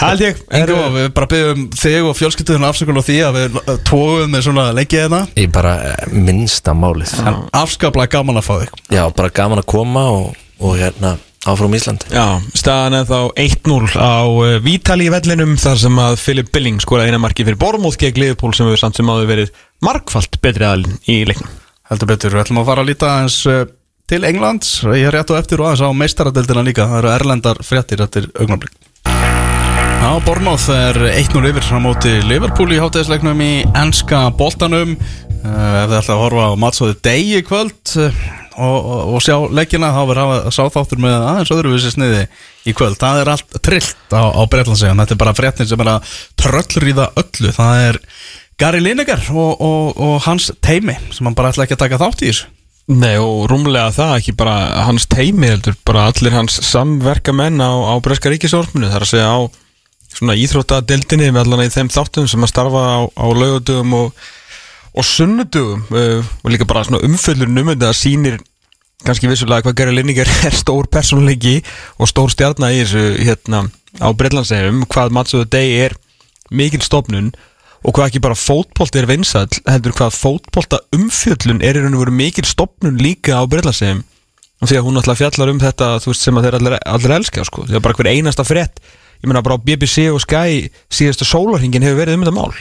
[0.00, 0.38] held ég.
[0.58, 4.46] Ingo, við bara byggjum þig og fjölskylduðinu afsökun á því að við uh, tógum með
[4.48, 5.20] svona leikið hérna.
[5.38, 7.12] Ég bara eh, minnsta málið.
[7.26, 8.80] En afskaplega gaman að fá þig.
[8.94, 11.16] Já, bara gaman að koma og, og hérna
[11.48, 16.18] áfram Ísland Já, staðan er þá 1-0 á uh, Vítali í vellinum þar sem að
[16.22, 19.50] Philip Billing skoraði eina marki fyrir Bormóð gegn Liverpool sem hefur samt sem áður verið
[19.82, 21.50] markfalt betri aðalinn í leiknum.
[21.90, 23.64] Heldur betur, við ætlum að fara að líta aðeins uh,
[24.08, 24.70] til Englands.
[24.94, 26.86] Ég er rétt og eftir og aðeins á meistaradeldina líka.
[26.86, 28.78] Það eru erlendar fréttir eftir augnablik
[30.02, 34.96] Já, Bormóð er 1-0 yfir á móti Liverpool í hátæðisleiknum í enska boltanum.
[35.44, 38.24] Uh, Ef þið ætla að horfa á mattsóði degi kvöld uh,
[38.58, 42.24] og, og, sjá leikina þá verður að sá þáttur með aðeins öðruvísi sniði
[42.66, 42.98] í kvöld.
[42.98, 47.08] Það er allt trillt á, á Breitlandsegum Þetta er bara fréttin sem er að tröllrýða
[47.22, 47.54] öllu.
[47.62, 48.02] Það er
[48.58, 52.26] Gary Lineker og, og, og hans teimi sem hann bara ætla ekki að taka þátt
[52.26, 52.50] í þessu.
[52.90, 57.70] Nei og rúmlega það ekki bara hans teimi heldur bara allir hans samverka menn á,
[57.70, 59.61] á Breska ríkisórmunu þar að segja á
[60.12, 64.24] svona íþróttadeildinni með allan í þeim þáttum sem að starfa á, á laugardugum og,
[64.92, 68.40] og sunnudugum uh, og líka bara svona umföllur numund að sýnir
[69.06, 71.60] kannski vissulega hvað Gary Lineker er stór personleiki
[71.98, 73.64] og stór stjarnar í þessu hérna
[74.00, 75.96] á Breitlandsegum hvað Matsuðu Day er
[76.52, 77.32] mikil stofnun
[77.82, 82.04] og hvað ekki bara fótbolt er vinsall heldur hvað fótbolta umfjöllun er í raun og
[82.04, 84.04] veru mikil stopnun líka á Breitlandsegum
[84.62, 87.46] og því að hún alltaf fjallar um þetta veist sem að þeir allir, allir elska
[87.48, 87.64] sko.
[87.66, 88.78] því að bara hver einasta frétt
[89.22, 92.52] ég meina bara á BBC og Sky síðastu sólarhingin hefur verið um þetta mál.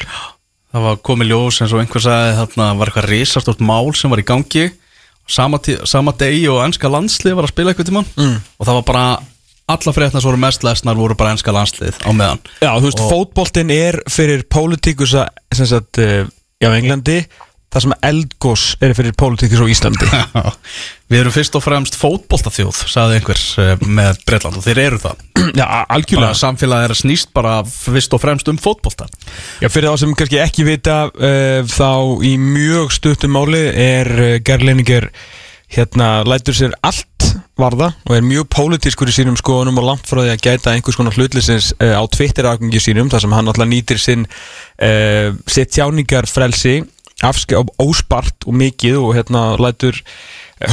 [0.72, 4.22] Það var komið ljós eins og einhver sagði þarna var eitthvað risastórt mál sem var
[4.22, 4.70] í gangi.
[5.32, 8.08] Sama, sama degi og ennska landslið var að spila eitthvað tímann.
[8.18, 8.40] Mm.
[8.60, 9.04] og það var bara
[9.72, 12.42] alla fréttina sem voru mest lesnar voru bara ennska landslið á meðan.
[12.60, 16.26] Já, þú veist, Og- fótboltin er fyrir pólitíkusa sem sagt, uh,
[16.60, 17.22] já, Englandi
[17.72, 20.08] það sem eldgós er fyrir pólitíkus á Íslandi.
[21.12, 25.24] Við erum fyrst og fremst fótboltaþjóð sagði einhver eh, með Breitland og þeir eru það.
[25.60, 26.38] Já, algjörlega.
[26.40, 29.08] Samfélagið er snýst bara fyrst og fremst um fótbolta.
[29.64, 31.92] Já, fyrir þá sem kannski ekki vita uh, þá
[32.28, 35.08] í mjög stuttum máli er uh, Gerleininger
[35.72, 37.08] hérna lætur sér allt
[37.56, 40.98] varða og er mjög pólitískur í sínum skoðunum og langt frá því að gæta einhvers
[41.00, 44.28] konar hlutlisins uh, á Twitter-agangi sínum þar sem hann alltaf nýtir sinn
[45.52, 46.80] sitt tjáningarfrelsi
[47.26, 49.98] afske, óspart og mikið og hérna lætur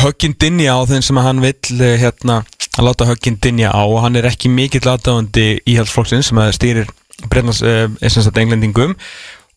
[0.03, 2.43] högginn dinja á þeim sem hann vill eh, hérna
[2.79, 3.83] að láta högginn dinja á.
[3.85, 6.95] Og hann er ekki mikill aðdáðandi íhaldsflokksins sem að stýrir
[7.33, 7.89] brennans uh,
[8.39, 8.95] englendingum.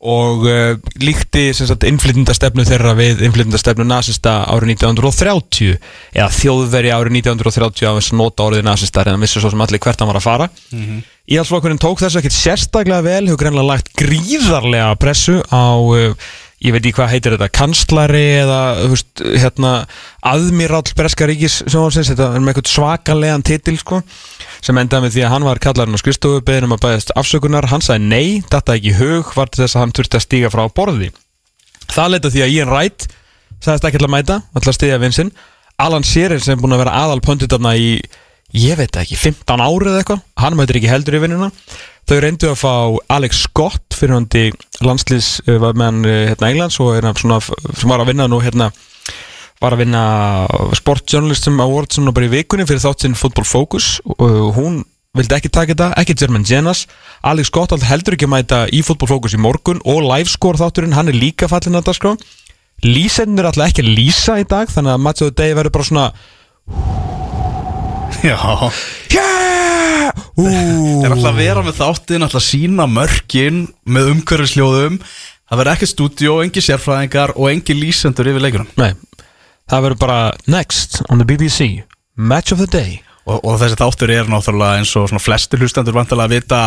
[0.01, 5.75] Og uh, líkti innflytjandastefnu þeirra við innflytjandastefnu nasista árið 1930
[6.15, 9.61] eða þjóðveri árið 1930 á þess að nota orðið nasistar en það vissi svo sem
[9.67, 10.49] allir hvert hann var að fara.
[10.71, 11.03] Mm -hmm.
[11.31, 16.15] Íhaldsflokkurinn tók þessu ekkert sérstaklega vel hefur greinlega lagt gríðarlega pressu á uh,
[16.61, 19.71] ég veit ekki hvað heitir þetta, kanslari eða þú veist, hérna
[20.31, 24.01] aðmirall Breska ríkis sjónvarsins þetta er með eitthvað svakalegan titil sko
[24.61, 27.69] sem endaði með því að hann var kallarinn á skristofu beðin um að bæðast afsökunar,
[27.71, 31.09] hann sagði nei þetta ekki hug, var þess að hann þurfti að stíga frá borði.
[31.91, 33.07] Það leita því að Ian Wright
[33.61, 35.33] sagðist ekki að mæta alltaf stíða vinsinn,
[35.81, 37.95] Alan Shearer sem búin að vera aðal pöndutafna í
[38.57, 40.21] ég veit ekki, 15 árið eða eitthvað.
[40.41, 41.51] Hann mætir ekki heldur í vinnuna.
[42.09, 42.73] Þau reyndu að fá
[43.13, 44.47] Alex Scott fyrir hundi
[44.83, 47.37] landslýs með hann hérna Englands og hérna svona,
[47.77, 48.71] sem var að vinna nú hérna
[49.61, 50.03] var að vinna
[50.77, 53.93] Sport Journalism Awards núna bara í vikunni fyrir þáttinn Football Focus.
[54.17, 54.81] Og hún
[55.17, 56.85] vildi ekki taka þetta, ekki German Genas.
[57.27, 61.11] Alex Gottald heldur ekki að mæta í Football Focus í morgun og livescore þátturinn hann
[61.11, 62.15] er líka fallin að dagskrá.
[62.81, 65.89] Lýsendur er alltaf ekki að lýsa í dag þannig að of the Day verður bara
[65.91, 66.07] svona
[68.19, 68.37] Já.
[69.11, 70.11] Yeah!
[70.41, 74.97] Er alltaf að vera með þáttinn, alltaf að sína mörkin með umhverfisljóðum.
[75.51, 78.93] Það verður ekki stúdíó, engi sérfræðingar og engi lýsendur yfir leikunum Nei,
[79.67, 81.83] það verður bara Next on the BBC
[82.15, 83.01] Match of the Day.
[83.27, 86.61] Og, og þessi þáttur er náttúrulega eins og svona flesti hlustendur vantilega að vita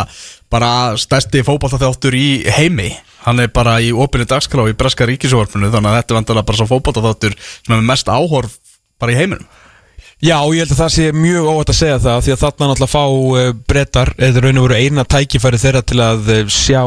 [0.52, 2.92] bara stærsti fótballþáttur í heimi.
[3.24, 6.60] Hann er bara í opinni dagskrá í Breska ríkisjórfunu þannig að þetta er vantilega bara
[6.60, 8.60] svo fótballþáttur sem er mest áhorf
[9.00, 9.48] bara í heiminum
[10.24, 12.92] Já, ég held að það sé mjög óvægt að segja það því að þarna náttúrulega
[12.94, 16.80] fá uh, brettar eða raun og veru eina tækifæri þeirra til að uh, sjá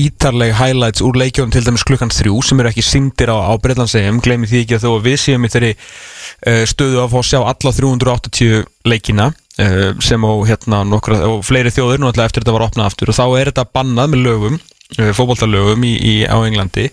[0.00, 4.22] ítarleg highlights úr leikjónum til dæmis klukkan þrjú sem eru ekki syndir á, á Breitlandsegum
[4.24, 7.26] gleymi því ekki að þó að við séum í þeirri uh, stöðu að fá að
[7.28, 12.54] sjá alla 380 leikina uh, sem og hérna nokkra, og fleiri þjóður náttúrulega eftir þetta
[12.56, 13.12] var opnað aftur.
[13.12, 14.56] Og þá er þetta bannað með lögum,
[14.96, 16.88] uh, í, á Englandi.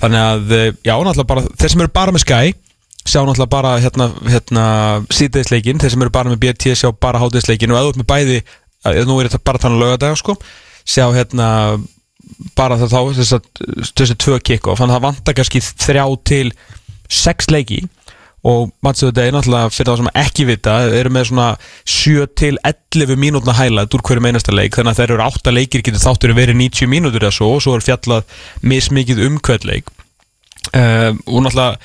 [0.00, 0.56] Þannig að,
[0.86, 2.56] já, náttúrulega bara þeir sem eru bara með Sky
[3.08, 4.64] sjá náttúrulega bara hérna, hérna
[5.14, 8.40] síðdeisleikin, þeir sem eru bara með BT sjá bara háteisleikin og út með bæði
[9.08, 10.36] nú er þetta bara þannig lögadag sko
[10.88, 11.48] sjá hérna
[12.58, 13.46] bara það þá þess að
[13.96, 14.80] þessi tvö kick-off.
[14.80, 16.46] Þannig að það vantar kannski þrjá til
[17.08, 17.82] sex leiki.
[18.48, 21.46] Og mattsöðu þetta er náttúrulega fyrir það sem ekki vita eru með svona
[21.90, 24.76] 7 til 11 mínútna highlight úr hverju meinasta leik.
[24.76, 27.64] Þannig að þeir eru 8 leikir getur þáttur að verið 90 mínútur eða svo og
[27.64, 29.90] svo er fjallað mismikið um hvert leik.
[30.70, 31.78] Uh, og náttúrulega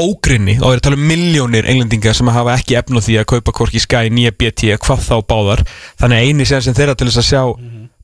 [0.00, 3.28] ógrinni, þá er að tala um miljónir englendingar sem hafa ekki efn á því að
[3.34, 5.62] kaupa hvorki Sky nýja BT, hvað þá báðar.
[6.02, 7.42] Þannig að eini sem þeirra til þess að sjá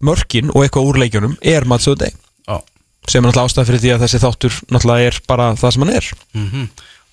[0.00, 2.14] mörkin og eitthvað úr leikjunum er mattsöðu deg
[2.48, 2.60] Já.
[3.08, 5.94] Sem er náttúrulega ástæð fyrir því að þessi þáttur náttúrulega er bara það sem hann
[5.96, 6.08] er.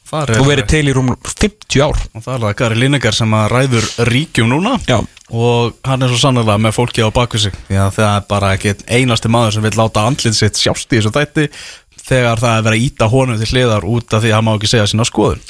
[0.08, 2.02] Það er og verið til í rúm 50 ár.
[2.16, 4.78] Og það er það Gary Lineker sem að ræður ríkjum núna.
[4.88, 5.02] Já.
[5.28, 7.58] Og hann er svo sannlega með fólki á bakvið sig.
[7.76, 11.12] Að það er bara ekki einasti maður sem vil láta andlið sitt sjást í þessu
[11.18, 11.48] þætti
[12.08, 14.54] Þegar það er verið að íta honum til hliðar út af því að hann má
[14.56, 15.42] ekki segja sína skoðun.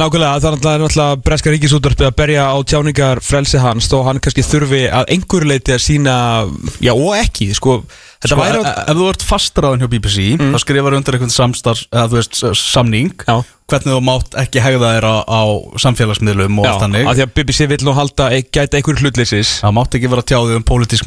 [0.00, 4.44] Nákvæmlega, það er náttúrulega, breska ríkisútvarpið að berja á tjáningar frelsi hans þó hann kannski
[4.46, 6.16] þurfi að einhverju leiti að sína,
[6.80, 7.82] já og ekki sko,
[8.26, 12.06] Sko, væri ef, ef þú ert fastraðin hjá BBC þá skrifar undir einhvern samstarf eða
[12.10, 13.34] þú veist, samning Já.
[13.68, 15.42] hvernig þú mátt ekki hegða þér á, á
[15.84, 17.06] samfélagsmiðlum og já, allt þannig.
[17.06, 19.56] að því að BBC vill nú halda, e- gæta einhverju hlutleysis.
[19.60, 21.06] Það mátt ekki vera tjáðið um pólitísk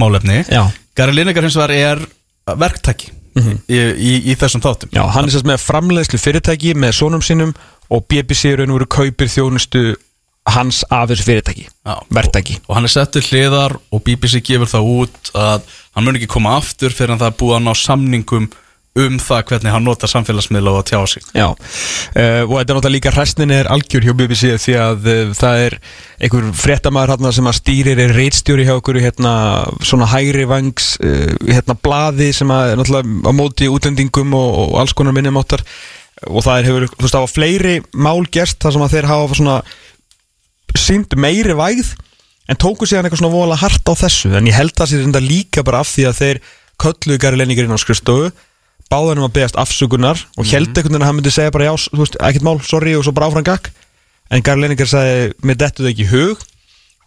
[3.38, 6.96] er verktæki í, í, í þessum þáttum Já, hann er sérst með framleiðslu fyrirtæki með
[7.00, 7.54] sonum sínum
[7.90, 9.84] og BBC raun og veru kaupir þjónustu
[10.50, 11.96] hans af þessu fyrirtæki, Já.
[12.16, 16.32] verktæki og hann er settur hliðar og BBC gefur það út að hann mun ekki
[16.32, 18.50] koma aftur fyrir en það búið að ná samningum
[19.06, 21.28] um það hvernig hann notar samfélagsmiðla og að tjá sig.
[21.34, 25.22] Já, uh, og þetta er náttúrulega líka hresnin er algjör hjá BBC því að uh,
[25.40, 25.78] það er
[26.20, 29.34] einhver fréttamaður hérna sem að stýrir er reitstjóri hjá okkur hérna
[29.86, 34.96] svona hægri vangs uh, hérna blaði sem að náttúrulega á móti útlendingum og, og alls
[34.98, 35.66] konar minnumáttar
[36.28, 39.10] og það er hefur, þú veist, það var fleiri mál gerst þar sem að þeir
[39.10, 39.58] hafa svona
[40.78, 41.94] sínd meiri vægð
[42.50, 44.32] en tóku síðan eitthvað svona vola hart á þessu.
[44.38, 46.40] En ég held það sér þetta líka bara af því að þeir
[46.82, 48.32] kölluðu Gary Lenninger inn á skrifstofu
[48.90, 50.52] báðanum að beðast afsökunar og Mhm.
[50.52, 53.04] held einhvern veginn að hann myndi segja bara já, þú veist, ekkert mál, sorry og
[53.06, 53.70] svo bara áfram gakk
[54.32, 56.38] en Gary Lenninger sagði, mér dettu þau ekki í hug.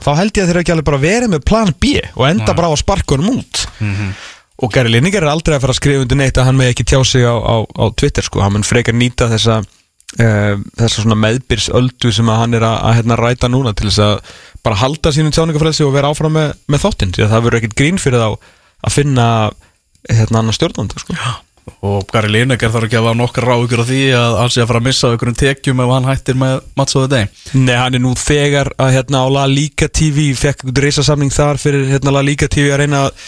[0.02, 2.66] Þá held ég að þeir ekki alveg bara verið með plan B og enda bara
[2.66, 3.66] á að sparka honum út.
[3.80, 4.14] Mhm.
[4.62, 6.84] og Gary Lineker er aldrei að fara að skrifa undir neitt að hann með ekki
[6.86, 9.56] tjá sig á, á, á Twitter sko, hann mun frekar nýta þessa
[10.20, 13.98] uh, þessa svona meðbyrsöldu sem að hann er að, að hérna, ræta núna til þess
[13.98, 14.20] að
[14.62, 17.14] bara halda sínum tjáningafrelsi og vera áfram með, með þáttinn.
[17.16, 18.28] Því að það verður ekkert grín fyrir þá
[18.86, 19.26] að finna
[20.10, 21.14] hérna annar stjórnandi sko.
[21.82, 24.68] Og Gary Lineker þarf ekki að hafa nokkar ráðugur á því að hann sé að
[24.70, 26.56] fara að missa einhverjum tekjum ef hann hættir með
[26.93, 27.28] the Day.
[27.55, 31.86] Nei, hann er nú þegar að hérna á La Liga TV fekk reysasamning þar fyrir
[31.93, 33.22] hérna La Liga TV að reyna að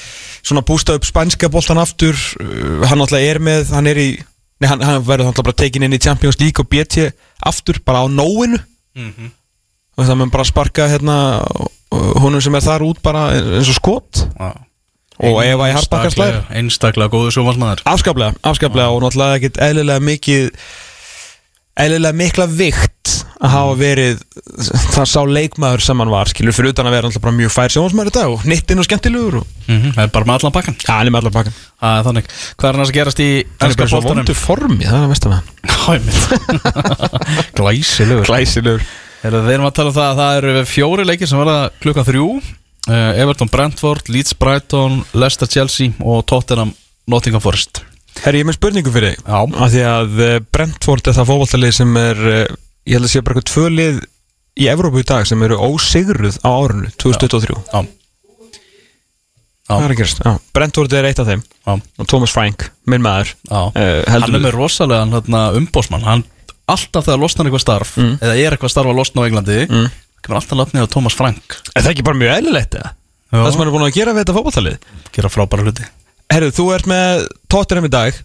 [0.44, 2.18] svona bústa upp spænska boltan aftur.
[2.42, 5.86] Uh, hann alltaf er með, hann er í nei, hann, hann verður alltaf bara tekin
[5.86, 7.08] inn í Champions League og BT
[7.46, 8.58] aftur, bara á nóinu.
[9.94, 11.16] Og það mun bara sparka hérna
[11.94, 14.24] honum sem er þar út bara eins og skot
[15.20, 19.60] og ef að ég harpakka slæðir einstaklega, einstaklega góðu sjómasmaður afskaplega, afskaplega og náttúrulega ekkert
[19.68, 20.50] eðlilega mikið
[21.84, 23.12] eðlilega mikla vikt
[23.44, 24.20] að hafa verið
[24.94, 28.10] það sá leikmaður sem hann var skilur fyrir utan að vera náttúrulega mjög fær sjónsmaður
[28.10, 31.10] í dag og nittinn og skemmtilegur og það er bara með allan pakkan ja, hann
[31.10, 32.30] er með allar pakkan það er þannig.
[32.54, 35.04] Hvað er hann að gerast í hann er ennska bara svo vondu formi, það er
[35.04, 35.46] að vestan hann.
[38.30, 38.86] Glæsilegur.
[39.24, 42.08] Heyrðu, Við erum að tala um það að það eru fjóri leikir sem verða klukkan
[42.08, 42.28] þrjú
[42.92, 46.74] Everton Brentford, Leeds Brighton, Leicester Chelsea og Tottenham
[47.08, 47.82] Nottingham Forest.
[48.24, 49.24] Herri, ég með spurningu fyrir þig.
[49.26, 49.40] Já.
[49.64, 52.44] af því að eh, Brentford er það fótballtalið sem er eh,
[52.86, 53.98] ég held að sé bara eitthvað tvö lið
[54.54, 57.56] í Evrópu í dag sem eru ósigruð á árinu 2023
[59.64, 60.32] Já, Það er gerast, já.
[60.52, 61.40] Brentford er eitt af þeim.
[61.64, 63.60] Já, og Thomas Frank, minn maður já.
[63.72, 66.24] uh, Hann er með rosalega hérna, umbósmann Hann
[66.68, 68.14] alltaf þegar losnar eitthvað starf Mm.
[68.20, 69.88] Eða er eitthvað starf að losna á Englandi mm.
[70.24, 71.56] Kemur alltaf lafnið á Thomas Frank.
[71.76, 72.92] Er það ekki bara mjög eðlilegt eða?
[73.34, 74.84] Það sem hann er búin að gera við þetta fótballtalið
[75.16, 75.88] Gera frábæra hluti.
[76.32, 78.20] Herru, þú ert með Tottenham í dag.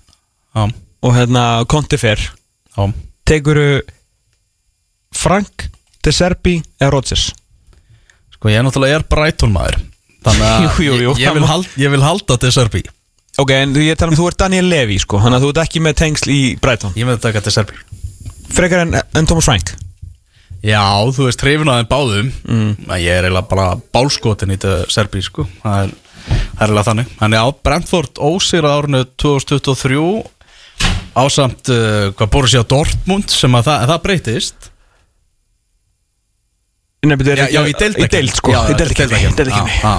[0.55, 0.61] Já,
[1.03, 2.21] og hérna Conte fer.
[2.77, 2.83] Já.
[3.27, 3.65] Teguru
[5.15, 5.65] Frank,
[6.05, 7.25] De Serbi eða Rodgers?
[8.37, 9.81] Sko ég er náttúrulega er Brighton maður.
[10.23, 11.17] Þannig að Jú, jú, jú.
[11.19, 12.85] ég, ég, vil hald, ég vil halda til Serbi.
[13.39, 15.19] Ok, en ég tala um þú ert Daniel Levy sko.
[15.19, 16.95] Þannig að þú ert ekki með tengsl í Brighton.
[16.99, 17.75] Ég með taka til Serbi.
[18.55, 19.75] Frekar en, en Thomas Frank
[20.59, 20.83] Já,
[21.15, 22.31] þú veist, hrifin að þeim báðum.
[22.43, 22.71] Mm.
[22.99, 25.45] Ég er eiginlega bara bálskotin í þetta Serbi, sko.
[25.61, 25.93] Það er,
[26.25, 27.13] það er eiginlega þannig.
[27.21, 30.01] Þannig á Brentford ósýr árinu 2023
[31.19, 34.69] Ásamt, uh, hvað Borussia Dortmund Sem að það, það breytist.
[37.07, 38.53] Nei, betur, Já, já, í deild Í deild sko.
[38.53, 38.93] Já, Í deild.
[38.93, 39.95] Í deild Já, já,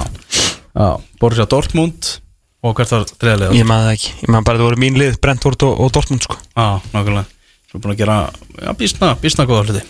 [0.77, 0.89] já,
[1.21, 2.15] Borussia Dortmund.
[2.61, 4.15] Og hvert var þriðarlega Ég maður það ekki.
[4.21, 6.37] Ég maður bara það voru mín lið Brentford og, og Dortmund sko.
[6.53, 7.40] Já, nákvæmlega
[7.71, 8.15] Svo búin að gera,
[8.59, 9.81] já, bísna, bísna góða hluti.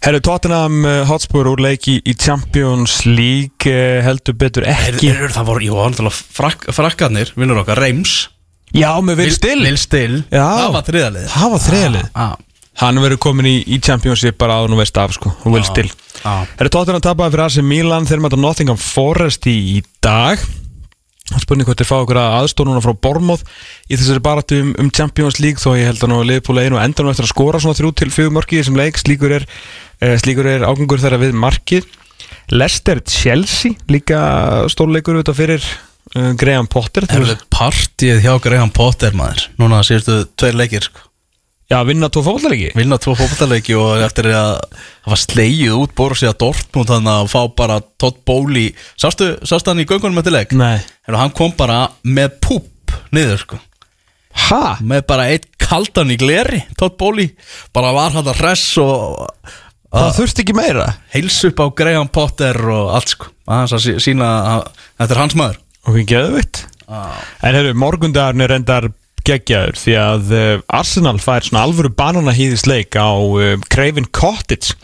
[0.00, 5.10] Herru, Tottenham uh, Hotspur úr leiki í Champions League uh, heldur betur ekki.
[5.12, 8.14] er, er, Það voru, jú, náttúrulega frak, frakkarnir Vinnur okkar, Reims.
[8.72, 9.60] Já, með Vil Still.
[9.68, 10.16] Vil Still.
[10.32, 10.46] Já.
[10.46, 12.28] Það var þriðarlega Það var þriðalið Já,
[12.78, 15.88] Hann verður komin í, í Championship bara að nú veist af sko og Will Still.
[16.22, 20.40] já Herru, Tottenham tapaði fyrir AC Milan þeir mæta Nottingham Forest í, í dag
[21.28, 23.42] Spurning hvort þeir fá okkur aðstóð núna frá Bormóð
[23.88, 27.04] í þessari baratu um, Champions League þó ég held að nú Liverpool einu og endur
[27.04, 29.00] nú eftir að skora svona þrjú til fjögur mörki í þessum leik.
[29.02, 29.44] Slíkur er,
[30.00, 31.90] uh, slíkur er ágangur þeirra við markið.
[32.54, 34.22] Leicester Chelsea líka
[34.72, 37.08] stórleikur auðvitað fyrir uh, Graham Potter.
[37.12, 39.50] Er partíð hjá Graham Potter maður.
[39.60, 41.07] Núna síðustu tveir leikir sko.
[41.68, 44.54] Já, vinna tvo fótballleiki Vinna tvo fótballleiki og eftir að
[45.04, 48.70] það var slegið út Borussia Dortmund þannig að fá bara Todd Bowley.
[48.96, 50.54] Sástu, sástu hann í göngunum eftir leik?
[50.56, 50.78] Nei.
[51.04, 53.58] Heru, Hann kom bara með púp niður sko.
[54.48, 54.78] Ha?
[54.80, 57.34] Með bara eitt kaldan í gleri Todd Bowley.
[57.76, 59.28] Bara var hann að hress og
[59.92, 60.86] Það þurfti ekki meira?
[61.12, 63.28] heils upp á Graham Potter og allt sko.
[63.48, 64.30] Aðeins að sí- sína
[65.00, 65.60] þetta er hans maður.
[65.88, 68.88] Og við geðum vitt En hefur, morgundagarn er endar
[69.28, 70.44] geggjaður því að uh,
[70.80, 74.76] Arsenal fær svona alvöru bananahýðisleik á uh, Craven Cottage.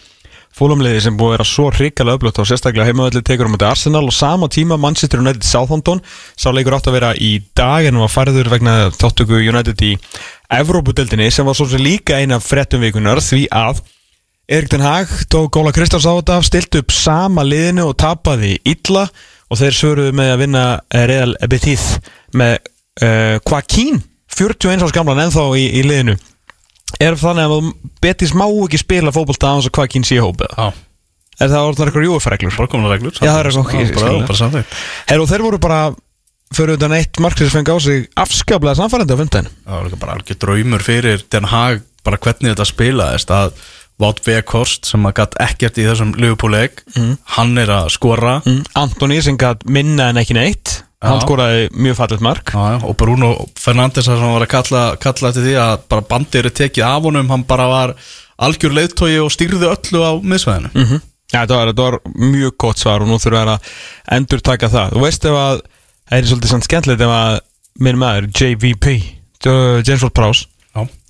[0.55, 4.05] Fólumliði sem búið að vera svo hrikalega öflugt og sérstaklega heimavalli tekur um þetta Arsenal
[4.07, 5.99] og sama tíma Manchester United Southampton.
[6.39, 9.97] Sá leikur átt að vera í dag en var færður vegna þáttöku United í
[10.55, 13.83] Evrópudeldinni sem var svo sem líka eina frettum vikunar því að
[14.47, 19.07] Erik Den Haag tók Góla Kristjáns á þetta stilt upp sama liðinu og tapaði illa
[19.49, 21.85] og þeir svöruðu með að vinna eh, Real Betis
[22.37, 22.59] með
[23.01, 24.03] uh, Joaquín
[24.35, 26.16] 41 árs gamlan ennþá í, í liðinu.
[27.02, 27.69] Er þannig að
[28.02, 30.66] Betis má ekki spila fótbolta á þess að Joaquín sé í hópið Já,
[31.43, 33.97] er það orðnar eitthvað júafreglur bara komin að reglur Já, það er ok, ég skil
[33.98, 34.27] bara, það.
[34.28, 34.77] bara samþykkt.
[35.11, 35.81] Herru, þeir voru bara
[36.55, 40.40] fyrir utan eitt sem fengi á sig afskaplega samfærandi á fundin Það var bara algjör
[40.44, 43.56] draumur fyrir Den Haag bara hvernig þetta spilaðist að
[44.02, 46.82] Wout Weghorst sem að gatt ekkert í þessum Liverpool-leik
[47.36, 48.40] hann er að skora.
[48.43, 48.65] Mm.
[48.74, 52.53] Antoni sem gæt minna en ekki neitt hann skoraði mjög fallet mark.
[52.55, 56.45] Já, já, og Bruno Fernandes sem var að kalla, kalla eftir því að bara bandið
[56.45, 57.95] er tekið af honum hann bara var
[58.45, 60.73] algjör leiðtói og stýrði öllu á miðsvæðinu.
[60.75, 61.03] Mm
[61.35, 61.97] Já, þetta var, þetta var
[62.31, 63.71] mjög gott svar og nú þurfum við að
[64.16, 64.93] endur taka það.
[64.95, 65.62] Þú veist ef að,
[66.05, 67.39] það er svolítið sann skemmtilegt ef að
[67.85, 68.93] minn maður, JVP
[69.45, 70.47] James Ward Prowse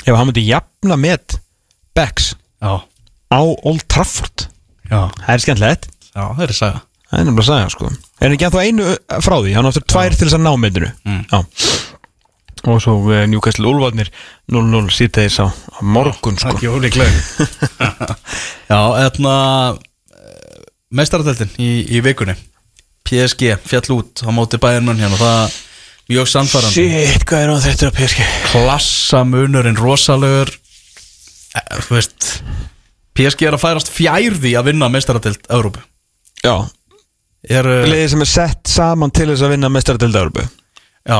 [0.05, 1.37] ef hann myndi jafna með
[1.97, 2.31] Becks
[2.65, 2.73] á
[3.37, 4.47] Old Trafford.
[4.89, 5.89] Já, Það er skemmtilegt.
[6.15, 6.83] Já, það er að segja
[7.15, 7.89] Það er nefnilega að segja sko.
[8.19, 10.43] Er hann ekki ennþá einu uh, frá því, hann á eftir tvær til þess að
[10.49, 11.21] ná myndinu Mm.
[11.31, 11.39] Já.
[12.65, 14.09] Og svo uh, Newcastle Ulfarnir
[14.51, 16.55] 0-0 síðtegis á, á morgun sko.
[16.57, 17.13] Ekki ólíkleg
[18.73, 19.35] Já, etna
[20.95, 22.35] Meistaradeltin í, í vikunni.
[23.05, 25.57] PSG fjall út á móti bæjarmenn hérna og það
[26.15, 26.85] mjög sannfærandi.
[26.89, 28.23] Shit, hvað er hann þetta að PSG?
[28.53, 30.53] klassa munurinn rosalegur.
[31.55, 32.31] Eh, þú veist
[33.15, 35.85] PSG er að færast fjær því að vinna meistaradelt Európu
[36.43, 36.73] Já, er,
[37.91, 40.45] liðið sem er sett saman til þess að vinna mestaradeild Európu
[41.05, 41.19] Já,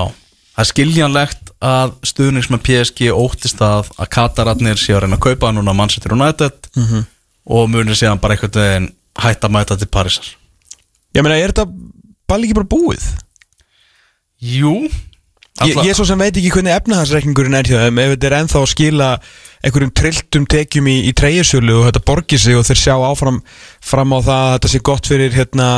[0.55, 5.27] það er skiljanlegt að stuðnings með PSG óttist að að Katararnir séu að reyna að
[5.29, 7.05] kaupa núna Manchester United Mhm.
[7.47, 8.89] og munir síðan bara einhvern veginn
[9.21, 10.31] hætta að mæta til Parísar
[11.15, 11.67] Ég meina, er þetta
[12.27, 13.05] bara ekki bara búið?
[14.41, 14.89] Jú
[15.63, 18.59] Ég, ég svo sem veit ekki hvernig efnahagsreikningurinn er hjá þeim ef þetta er ennþá
[18.65, 19.09] að skila
[19.63, 23.39] einhverjum trilltum tekjum í, í treyjusölu og þetta borgir sig og þeir sjá áfram
[23.81, 25.69] fram á það að þetta sé gott fyrir hérna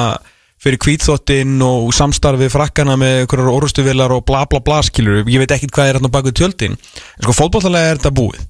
[0.66, 5.52] fyrir kvítþóttin og samstarfið frakkana með einhverjar orustuvilar og bla bla bla skilur ég veit
[5.55, 6.74] ekkit hvað er hérna bak við tjöldin.
[6.74, 8.40] En sko fótbollalega er þetta búið.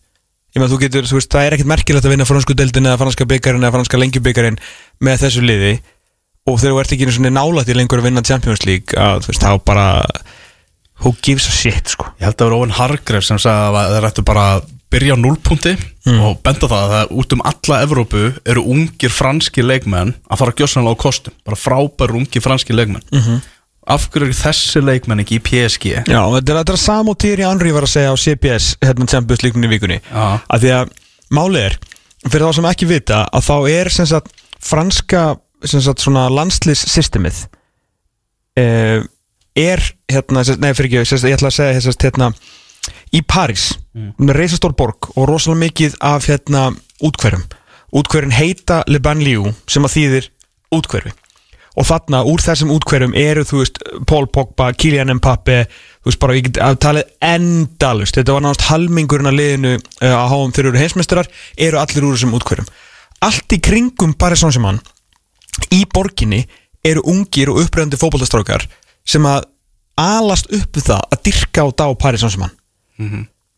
[0.56, 3.01] Ég meðan þú getur, þú veist, það er ekkert merkilegt að vinna fransku deildin eða
[3.02, 4.56] franska byggarinn eða franska lengjubyggarinn
[5.05, 5.74] með þessu liði.
[6.48, 9.32] Og þegar þú ert ekki svona nálægt í lengur að vinna Champions League að þú
[9.32, 9.86] veist, þá bara
[11.02, 12.09] who gives a shit, sko.
[12.16, 15.19] Ég held að vera Owen Hargreff sem sagði að þeir ættu bara að byrja á
[15.19, 15.75] núlpunkti
[16.23, 20.55] og benda það að það út um alla Evrópu eru ungir franski leikmenn að fara
[20.61, 21.37] gjössanlega á kostum.
[21.47, 23.05] Bara frábær ungir franski leikmenn.
[23.87, 27.45] Af hverju eru þessi leikmenn ekki í PSG Já, þetta er, er sam og Thierry
[27.47, 30.01] Henry var að segja á CBS hérna League í vikunni.
[30.11, 30.41] Já.
[30.51, 30.95] að því að
[31.31, 31.77] málið er
[32.27, 34.33] fyrir þá sem ekki vita að þá er sem sagt
[34.63, 35.23] franska
[35.67, 37.45] sem sagt svona landslýssystemið
[38.59, 39.07] eh,
[39.57, 42.31] er hérna, sem nei fyrir ekki, sem ég ætla að segja sem hérna
[43.15, 44.33] í París, mm.
[44.35, 46.70] reisastór borg og rosalega mikið af hérna
[47.05, 47.45] útkverfum,
[47.97, 50.28] útkverfin heita Le Banlieue sem að þýðir
[50.74, 51.15] útkverfi
[51.77, 56.37] og þarna úr þessum útkverfum eru þú veist Paul Pogba, Kylian Mbappe þú veist bara,
[56.39, 59.74] ég get að talið endalust þetta var náttúrulega halmingurinn að liðinu
[60.09, 61.31] að háum þeir eru heimsmeistarar
[61.69, 62.70] eru allir úr þessum útkverfum
[63.27, 64.81] allt í kringum Paris Saint-Germain
[65.73, 66.43] í borginni
[66.87, 68.66] eru ungir og uppröðandi fótboltastrákar
[69.07, 69.45] sem að
[70.01, 72.57] alast upp við það að dyrka og dá Paris Saint-Germain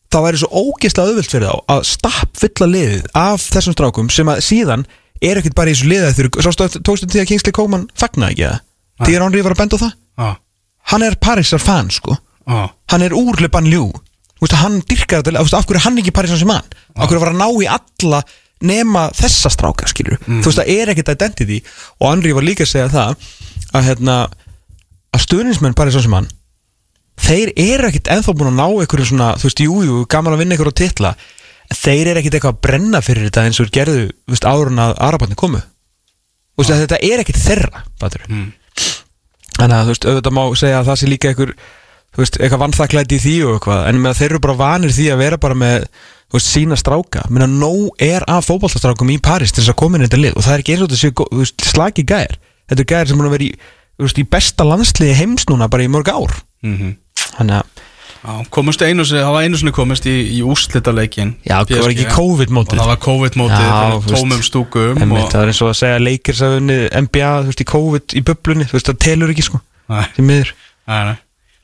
[0.09, 4.28] það væri svo ógeðslega auðvilt fyrir þá að stapp fylla liðið af þessum strákum sem
[4.28, 4.86] að síðan
[5.20, 8.48] er ekkert bara í þessu liðið þegar að tókstu því að Kingsley Coman fagnaði ekki
[8.48, 9.93] það því er Henry var að benda á það.
[10.19, 10.28] Já,
[10.90, 12.16] hann er Parísar fan sko.
[12.48, 13.93] Já, hann er úr Le Banlieue
[14.39, 17.23] Þú veist, hann dyrkar þetta, þú af hverju er hann ekki Paris Saint-Germain af hverju
[17.24, 18.20] var að ná í alla
[18.62, 21.59] nema þessa stráka, skilur þú veist, það er ekkert identity.
[21.98, 23.27] Og Henry var líka að segja það
[23.74, 24.16] að hérna
[25.10, 26.31] að stuðnismenn Paris Saint-Germain
[27.19, 30.43] þeir eru ekkert ennþá búin að ná einhverju svona, þú veist, jú, jú, gaman að
[30.45, 31.11] vinna einhverju á titla.
[31.69, 34.82] Þeir eru ekkert eitthvað að brenna fyrir þetta eins og gerðu, þú veist, áður en
[34.86, 35.61] að Arabatni komu.
[35.61, 38.24] Þú veist, að þetta er ekkert þeirra, batur
[39.59, 41.53] þannig að, þú veist, auðvitað má segja að það sé líka einhver,
[42.15, 45.07] þú veist, eitthvað vannþaklæti í því og eitthvað, en með þeir eru bara vanir því
[45.12, 45.86] að vera bara með,
[46.31, 47.24] þú veist, sína stráka.
[47.31, 49.19] Menna, nóg er af fótballtastrákum í
[51.19, 51.59] gó- þú veist,
[54.23, 56.39] í, besta landsliði heims núna bara í mörg ár
[57.39, 57.85] þannig að,
[58.19, 61.85] já komust einu sinni, það var einu sinni komist í, í úrslita leikin já, það
[61.85, 62.81] var ekki COVID-mótið.
[62.82, 66.81] Það var COVID-mótið tómum stúkum og, það er eins og að segja leikir sem vunni
[67.06, 69.62] NBA, þú veist, í COVID í bublunni, þú veist, það telur ekki, sko.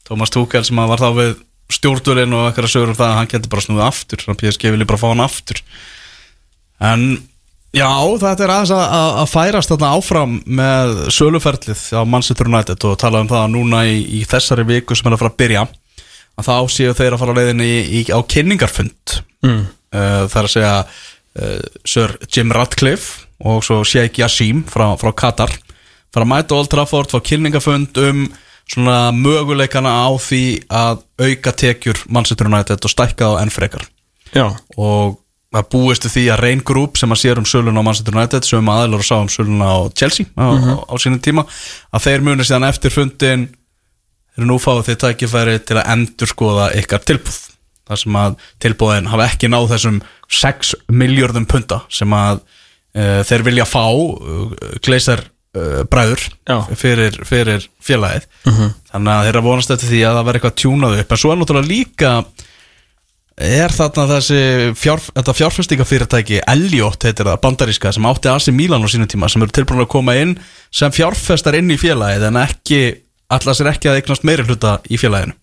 [0.05, 1.37] Tómas Túkel sem að var þá við
[1.73, 4.21] stjórnvölinn og eitthvað sögur um það að hann getur bara snúið aftur.
[4.21, 5.63] Þannig að PSG vilja bara fá hann aftur.
[6.85, 7.05] En
[7.75, 7.91] já,
[8.23, 13.01] þetta er aðeins að, að, að færast þarna áfram með söluferlið á Manchester United og
[13.03, 15.67] tala um það núna í, í þessari viku sem er að fara að byrja
[16.35, 19.19] að þá séu þeir að fara á leiðinni í, í, á kynningarfund.
[19.45, 19.61] Mm.
[19.95, 25.13] uh, það er að segja uh, Sir Jim Ratcliffe og svo Sheikh Yassim frá, frá
[25.13, 25.53] Qatar
[26.15, 28.25] fara að mæta Old Trafford, fá kynningafund um
[28.71, 33.85] svona möguleikana á því að auka tekjur Manchester United og stækka á enn frekar.
[34.33, 35.19] Já, og
[35.55, 38.71] það búist því að Rain Group sem að sér um sölun á Manchester United sem
[38.75, 41.47] aðlur að sá um sölun á Chelsea á, á, á sínum tíma
[41.95, 43.49] að þeir muni síðan eftir fundin
[44.35, 47.39] þeir nú fáið þið tækifæri til að endur skoða ykkar tilbúð
[47.85, 50.01] þar sem að tilbúðin hafa ekki náð þessum
[50.33, 54.55] 6 miljörðum punta sem að uh, þeir vilja fá uh,
[54.85, 55.23] gleisar
[55.59, 56.57] uh, bræður Já.
[56.81, 58.27] fyrir, fyrir félagið.
[58.91, 61.13] Þannig að þeir eru að vonast eftir því að það verði eitthvað tjúnað upp.
[61.13, 62.15] En svo er náttúrulega líka
[63.41, 64.41] er þarna þessi
[64.79, 69.43] fjár, þetta fjárfestingafyrirtæki Elliot heitir það, bandaríska sem átti AC Milan á sínum tíma sem
[69.43, 70.37] eru tilbúin að koma inn
[70.75, 72.81] sem fjárfestar inn í félagið en ekki,
[73.35, 75.35] allar sér ekki að eignast meiri hluta í félaginu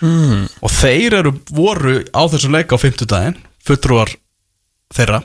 [0.00, 0.46] mm.
[0.64, 4.14] og þeir eru voru á þessum leika á 50 daginn fulltrúar
[4.94, 5.20] þeirra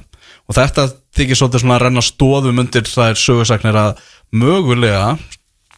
[0.50, 4.04] og þetta þykir svolítið svona að renna stóðum undir það er sögursagnir að
[4.36, 5.14] mögulega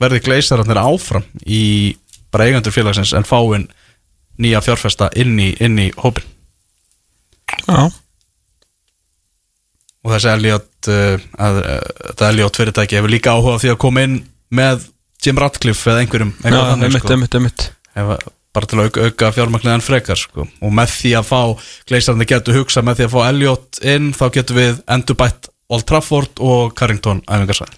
[0.01, 1.93] verði gleisararnir áfram í
[2.33, 3.67] bara eigendur félagsins en fáinn
[4.39, 6.27] nýja fjárfesta inn í, inn í hópin
[7.67, 7.89] já
[10.01, 11.79] og þessi Elliot að, uh,
[12.09, 14.19] þetta Elliot fyrirtæki hefur líka áhuga því að koma inn
[14.53, 14.87] með
[15.21, 18.31] Jim Ratcliffe eða einhverjum sko.
[18.51, 19.29] bara til að auka,
[19.75, 20.47] en frekar sko.
[20.47, 21.41] og með því að fá
[21.91, 25.87] gleisararnir getur hugsa með því að fá Elliot inn þá getur við endur bætt Old
[25.87, 27.77] Trafford og Carrington æfingarsvæð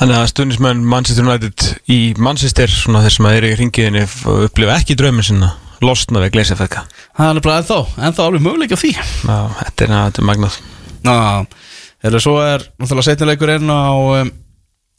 [0.00, 4.04] Þannig að stundismenn Manchester United í Manchester, svona þeir sem að eru í ringiðinni
[4.46, 5.50] upplifa ekki draumin sinna
[5.84, 6.86] losna við gleisafækka
[7.18, 7.76] það er bara ennþá,
[8.08, 8.92] ennþá alveg möguleik á því.
[8.96, 10.56] Já, þetta er, er magnað.
[11.04, 11.14] Ná,
[12.08, 14.30] eða svo er náttúrulega setnileikur inn á um,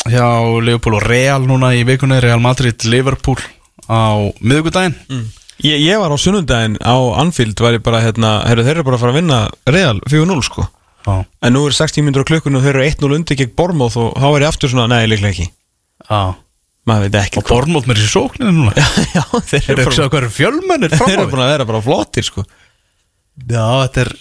[0.05, 0.27] hjá
[0.67, 3.41] Liverpool og Real núna í vikunni Real Madrid, Liverpool
[3.89, 4.97] á miðugudaginn
[5.61, 8.97] Ég, ég var á sunnundaginn á Anfield var ég bara, hérna, herru, þeir eru bara
[8.97, 10.65] að fara að vinna Real 4-0 sko
[11.01, 13.97] Já, En nú er 60 minnur á klukkunni og þeir eru 1-0 undir gegn Bormóð
[14.01, 15.47] og þá er ég aftur svona, nei, líklega ekki.
[16.07, 16.21] Já.
[16.89, 18.73] Maður veit ekki Og Bormóð með þessi sókninu núna.
[19.17, 22.27] Já, þeir Þeir eru bara, hvað eru fjölmennir þeir eru bara að vera bara flottir
[22.27, 22.45] sko.
[23.49, 24.13] Já, þetta er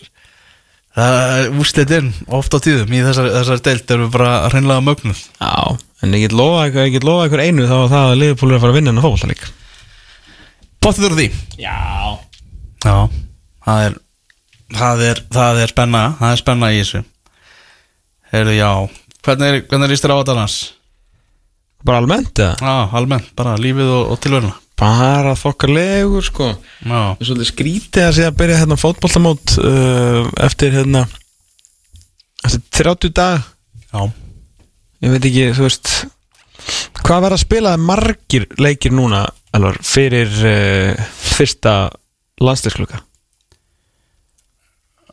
[1.60, 5.20] Úslitin oft á tíðum í þessari, þessari deilt erum við bara hreinlega mögnuð.
[5.38, 8.18] Já, en ég get lofa ykkur, ég get lofa ykkur einu þá var það að
[8.20, 9.44] Liverpool er að fara að vinna en að fókvalla lík
[10.80, 11.26] Bóttið þú því?
[11.60, 11.76] Já.
[12.80, 12.96] Já,
[13.68, 13.96] það er
[14.74, 17.02] það er, það er spenna það er spenna í þessu.
[18.30, 18.70] Heyrðu, já.
[19.26, 20.58] Hvernig, er- hvernig líst þér á þetta annars?
[21.84, 22.56] Bara almennt eða?
[22.60, 26.46] Já, almennt, bara lífið og, og tilveruna Bara þokkarlegur sko.
[26.88, 31.02] Er svolítið skrítið að sé að byrja hérna fótboltamót uh, eftir hérna
[32.46, 33.42] eftir 30 dag
[33.92, 34.06] já.
[35.04, 35.92] Ég veit ekki, þú veist
[37.04, 39.26] hvað verða að spila margir leikir núna
[39.56, 41.04] alvar, fyrir uh,
[41.36, 41.74] fyrsta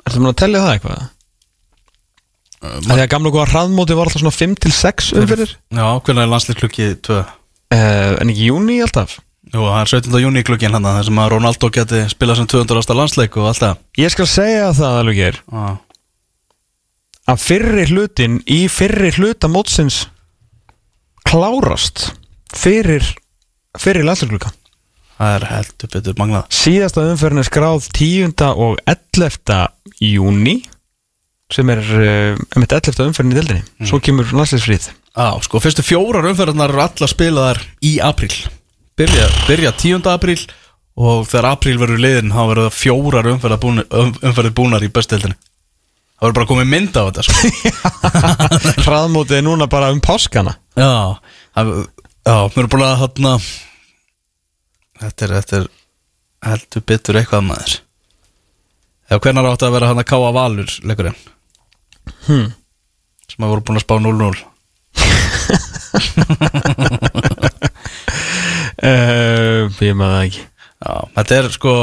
[0.08, 1.06] landsleiskluka Ertu maður að tellja það eitthvað?
[2.58, 6.24] Uh, Því að gamla góða hraðmóti var alltaf svona 5 til 6 umfyrir Já, hvernig
[6.24, 6.62] er landslið
[7.06, 7.18] 2?
[7.18, 9.18] uh, en ekki júni alltaf
[9.48, 10.16] Jú, það er 17.
[10.26, 12.96] júni klukkin hann þar sem að Ronaldo geti spilað sem 200.
[12.98, 15.68] landsleik og allt það Ég skal segja það alveg hér Já,
[17.32, 20.02] að fyrri hlutin í fyrri hluta mótsins
[21.28, 22.10] klárast
[22.58, 23.06] fyrir
[23.78, 24.52] fyrir landsleikluka
[25.18, 28.34] það er heldur betur magnað síðasta umferðin er skráð 10.
[28.54, 29.58] og 11.
[30.04, 30.58] júni
[31.54, 33.04] sem er uh, með 11.
[33.08, 37.98] umferðin í deildinni svo kemur landsleikfrið Já, sko, fyrstu fjórar umferðarnar eru allar spilaðar í
[38.04, 38.34] apríl
[38.98, 40.08] Byrja, byrja 10.
[40.10, 40.40] apríl
[40.98, 43.30] og þegar apríl verður liðin þá verður það fjórar
[43.62, 45.38] búnar, um, umferðir búnar í bestildinni
[46.18, 47.50] Það verður bara komið mynd á þetta sko.
[48.88, 51.18] hraðmótið er núna bara um páskana Já,
[51.54, 51.74] það,
[52.26, 53.34] er búin að hérna
[54.98, 55.68] Þetta er, þetta er
[56.48, 57.74] heldur betur eitthvað maður.
[59.08, 61.20] Já, hvernig átti að vera hann að káa valur leikurinn?
[62.28, 62.54] Hmm.
[63.28, 64.28] sem að voru búin að spá 0-0
[68.88, 70.44] uh, ég maður ekki.
[70.78, 71.74] Já, þetta er sko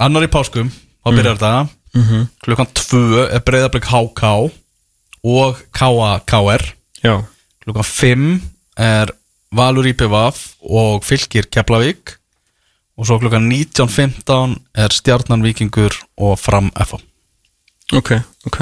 [0.00, 1.52] annar í páskum, þá byrjar þetta.
[1.98, 2.06] Mm
[2.44, 4.22] klukkan 2 er breyðarblik HK
[5.26, 6.62] og KA-KR
[7.64, 8.28] klukkan 5
[8.78, 9.10] er
[9.50, 12.19] Valur IPVAF og Fylgir Keflavík
[12.98, 17.00] og svo klukkan 19.15 er Stjarnan Víkingur og Fram FA
[17.96, 18.14] ok,
[18.50, 18.60] ok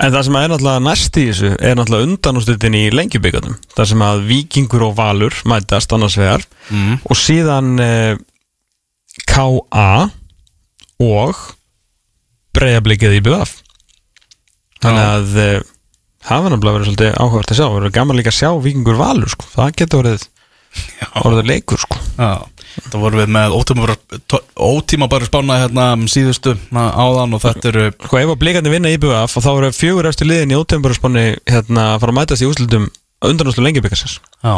[0.00, 4.04] En það sem er náttúrulega næst í þessu er náttúrulega undanústutin í lengjubíkarnum þar sem
[4.04, 7.02] að Víkingur og Valur mætast annars vegar mm.
[7.04, 8.14] og síðan eh,
[9.28, 10.08] K.A.
[11.04, 11.42] og
[12.56, 13.58] breyðablikið í BF
[14.80, 15.10] þannig Já.
[15.10, 15.68] að eh,
[16.30, 19.50] var náttúrulega verið svolítið áhugavert að sjá verið gaman líka að sjá Víkingur Valur sko.
[19.52, 20.26] það getur orðið,
[21.24, 22.00] orðið leikur sko.
[22.16, 22.32] Já,
[22.78, 23.96] það voru við með ótíma,
[24.54, 28.92] ótíma bara spána hérna um síðustu áðan og þetta eru sko ef að blikandi vinna
[28.92, 32.44] í BF og þá eru fjögur eftir liðin í ótefnbjörnspanni hérna að fara að mætast
[32.44, 32.88] í úslutum
[33.26, 34.54] undanúslu lengjubíkarsins Já,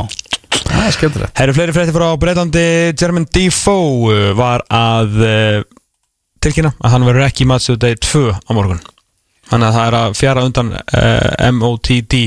[0.63, 1.35] það er skemmtilegt.
[1.35, 5.59] Það eru fleiri frétti frá Breitlandi Jeremy Defoe uh, var að uh,
[6.43, 8.83] tilkynna að hann verður ekki í matsuðu degi 2 á morgun.
[9.51, 12.19] Þannig að það er að fjara undan uh, MOTD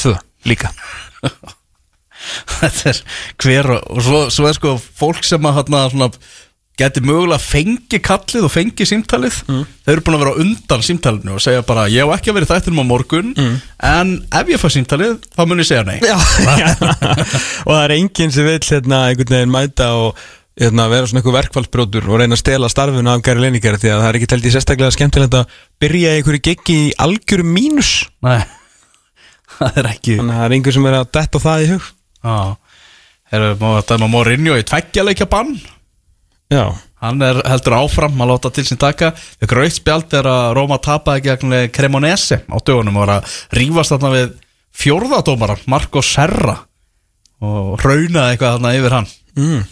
[0.00, 0.16] 2
[0.48, 0.72] líka
[2.60, 3.02] Þetta er
[3.40, 6.10] hver og, og svo, svo er sko fólk sem að hérna svona
[6.80, 9.40] geti mögulega fengi kallið og fengi símtalið.
[9.84, 12.48] Þeir eru búin að vera undan símtalinu og segja bara ég á ekki að vera
[12.48, 15.98] í þættinum á morgun en ef ég fær símtalið þá mun ég segja nei.
[16.00, 16.16] Já,
[17.66, 20.22] og það er enginn sem vil hérna, einhvern veginn mæta og
[20.60, 24.02] hérna, vera svona einhver verkfallsbrótur og reyna að stela starfinu af Gary Lineker því að
[24.02, 27.92] það er ekki telt í sérstaklega skemmtilegt að byrja einhverju giggi í algjöru mínus.
[28.24, 28.40] Nei,
[29.58, 31.88] það er ekki þannig að það er einhver sem er að detta það í hug.
[31.90, 35.54] Já, erum við að dæma Mourinho í tveggjarleikja bann.
[36.50, 36.64] Já,
[37.00, 39.14] Hann er heldur áfram að láta til sín taka.
[39.40, 43.94] Þau gröitt spjald er að Róma tapaði gegn Cremonese á dögunum og var að rífast
[43.94, 44.34] þarna við
[44.80, 46.58] fjórðadómara Marco Serra
[47.40, 49.08] og raunaði eitthvað þarna yfir hann.
[49.40, 49.62] Mm.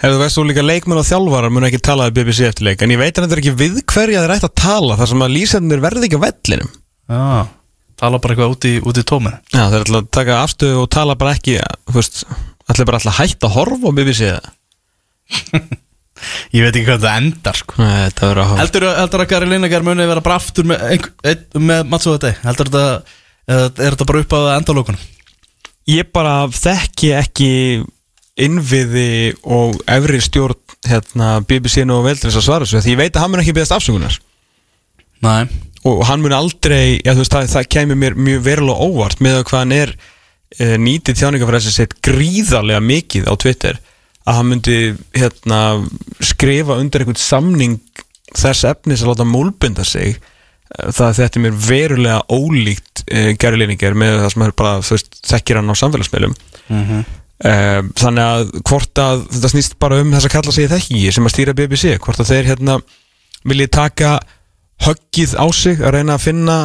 [0.00, 2.94] Hefur veist þú líka leikmenn og þjálfarar mun ekki tala við BBC eftir leik en
[2.94, 5.34] ég veit að þetta er ekki við hverja þeir ætti að tala þar sem að
[5.34, 6.70] lýsendunir verði ekki á vellinum.
[7.10, 7.26] Já,
[8.00, 10.88] tala bara eitthvað út í, út í tómið Já, þeir ætla að taka afstöðu og
[10.96, 11.58] tala bara ekki
[11.94, 12.24] veist,
[12.70, 14.32] ætla bara alltaf að hætta að horfa á BBC?
[16.52, 17.76] Ég veit ekki hvað það endar sko.
[17.80, 20.82] Nei, þetta verður að Heldur, heldur að Gary Lineker muni vera bara aftur með,
[21.30, 22.90] einn- með Matsu þetta Heldur eða
[23.50, 25.06] er þetta bara upp á endalókunum?
[25.90, 27.50] Ég bara þekki ekki
[28.40, 30.58] innviði og efri stjórn
[30.88, 33.74] hérna, BBC-nu og veldrins að svara þessu því ég veit að hann mun ekki beðast
[33.76, 34.20] afsökunar.
[35.24, 35.48] Nei
[35.88, 39.46] og hann mun aldrei já, veist, það, það kemur mér mjög verulega óvart með að
[39.50, 39.94] hvað hann er
[40.58, 43.80] e, nýtið þjáningafræðis sitt gríðarlega mikið á Twitter
[44.28, 44.80] að hann myndi
[45.16, 45.60] hérna,
[46.20, 47.80] skrifa undir einhvern samning
[48.36, 50.20] þess efnis að láta múlbunda sig
[50.70, 54.74] Eh, það þetta er mér verulega ólíkt e, Gary Lineker með það sem er bara
[54.86, 56.36] veist, þekkir hann á samfélagsmeilum
[56.68, 57.08] mm -hmm.
[57.40, 61.24] Uh, þannig að hvort að þetta snýst bara um þess að kalla sig þekki sem
[61.24, 62.74] að stýra BBC hvort að þeir hérna
[63.48, 64.10] viljið taka
[64.86, 66.58] höggið á sig að reyna að finna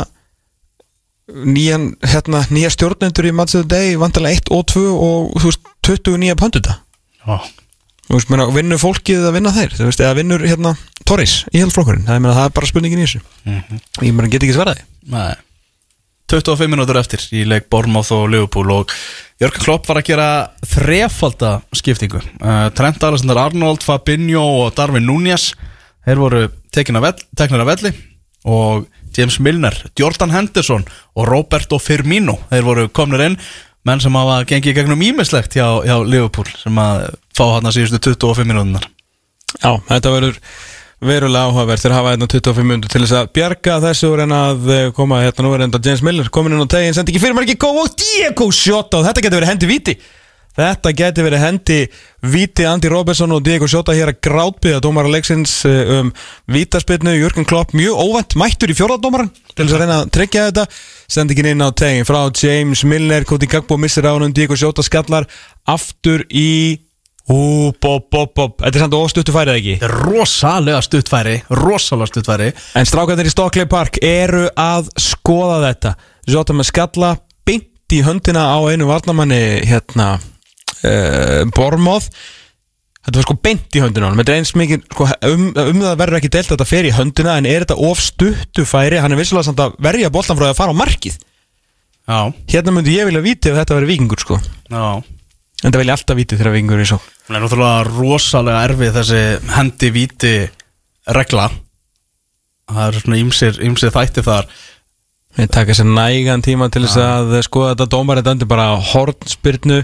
[1.26, 6.20] nýjan, hérna, nýja stjórnendur í the Day, vantilega 1 og 2 og þú veist, 20
[6.22, 6.82] nýja pönduta
[7.26, 7.42] Já,
[8.06, 9.74] þú veist, meina, vinnur fólkið að vinna þeir?
[9.74, 10.76] Þú veist, eða vinnur, hérna,
[11.06, 13.22] Torres í helflokkurinn, það, það er bara spurningin í þessu.
[14.06, 15.36] Ég meina, get ekki svaraði nei.
[16.32, 18.94] 25 minútur eftir í leik Bormáð og Liverpool og
[19.42, 20.28] Jörgur Klopp var að gera
[20.66, 22.22] þrefalda skiptingu.
[22.40, 25.52] Uh, Trent Alexander Arnold, Fabinho og Darwin Núñez
[26.06, 26.44] þeir voru
[26.76, 27.94] teknir af velli
[28.46, 30.84] og James Milner, Jordan Henderson
[31.16, 32.36] og Roberto Firmino.
[32.52, 33.40] Þeir voru komnir inn
[33.86, 38.02] menn sem hafa gengið gegnum ímislegt hjá, hjá Liverpool sem að fá hann að síðustu
[38.18, 38.88] 25 minútunar
[39.62, 40.40] Já, þetta verður
[41.06, 44.70] verulega áhugavert þegar hafa hérna 25 minnur til þess að bjarga þessu og reyna að
[44.74, 45.46] eh, koma hérna.
[45.46, 47.82] Nú er enda James Miller komin inn á tegin, sendi ekki fyrir margir góð.
[47.84, 49.96] Og Diego Shota og þetta getur verið hendi viti
[50.56, 51.80] þetta getur verið hendi
[52.26, 56.12] viti Andy Robertson og Diego Shota hér að grátbyða dómara leiksins eh, um
[56.52, 60.66] vítaspilnu, Jörgen Klopp mjög óvænt mættur í fjórðardómaran til þess að reyna að tryggja þetta.
[61.06, 64.86] Sendi ekki inn á tegin frá James Miller, Koti Gagbo missir á hann Diego Shota
[64.86, 65.30] skallar
[65.70, 66.82] aftur í
[67.26, 69.72] Ú, bob, bob, bob, þetta er samt ofstuttu færið ekki?
[69.82, 72.52] Þetta er rosalega stuttfæri rosalega stuttfæri.
[72.78, 75.96] En strákarnir í Stockley Park eru að skoða þetta.
[76.30, 77.12] Jota með skalla
[77.42, 80.20] beint í höndina á einu varnamanni hérna
[81.56, 82.10] Bormóð
[83.06, 84.18] Þetta var sko beint í höndina honum.
[84.24, 86.94] Þetta er eins mikið, sko, um, um það verður ekki deilt að þetta fer í
[86.96, 88.98] höndina en er þetta of stuttu færi?
[88.98, 91.20] Hann er vissulega samt að verja boltan frá að fara á markið.
[92.06, 94.40] Já, Hérna myndi ég vilja víti ef þetta verður vikingur sko.
[94.74, 95.04] Já.
[95.62, 99.22] En það vilja alltaf víti þegar vikingur er svo Það er náttúrulega rosalega erfið þessi
[99.54, 100.34] hendi víti
[101.18, 101.48] regla.
[102.74, 104.50] Það er svona ýmsir, ýmsir þætti þar.
[105.38, 107.90] Við taka sér nægan tíma til þess að skoða þetta.
[107.94, 109.82] Dómarinn dændi bara hornspyrnu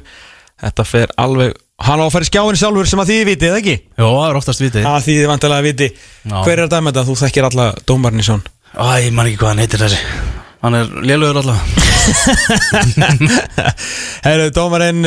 [0.62, 1.52] Þetta fer alveg
[1.82, 3.74] Hann á að fara í skjáin sjálfur sem að þið vitið, ekki?
[3.98, 5.88] Jó, það er oftast víti að því þið vantilega viti.
[6.30, 7.08] Hver er að dæma þetta?
[7.08, 8.74] Þú þekkir alla dómarinn í svon Æ,
[9.08, 10.00] ég man ekki hvað hann heitir þessi.
[10.62, 11.66] Hann er lélugur allavega.
[14.28, 15.02] Herru, dómarinn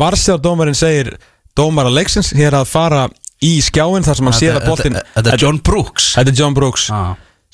[0.00, 1.12] Varsjár dómarinn segir
[1.54, 3.04] Dómar að leiksins hér að fara
[3.44, 6.08] í skjáin þar sem hann sér að boltin Þetta er John Brooks.
[6.16, 6.88] Þetta er John Brooks.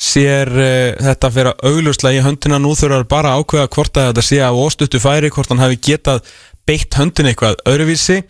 [0.01, 2.57] Sér uh, þetta fyrir augljóslega í höndina.
[2.63, 5.77] Nú þurfar bara að ákveða hvort að þetta sé af óstuttu færi Hvort hann hafi
[5.91, 6.23] getað
[6.71, 8.21] beitt höndin eitthvað öðruvísi.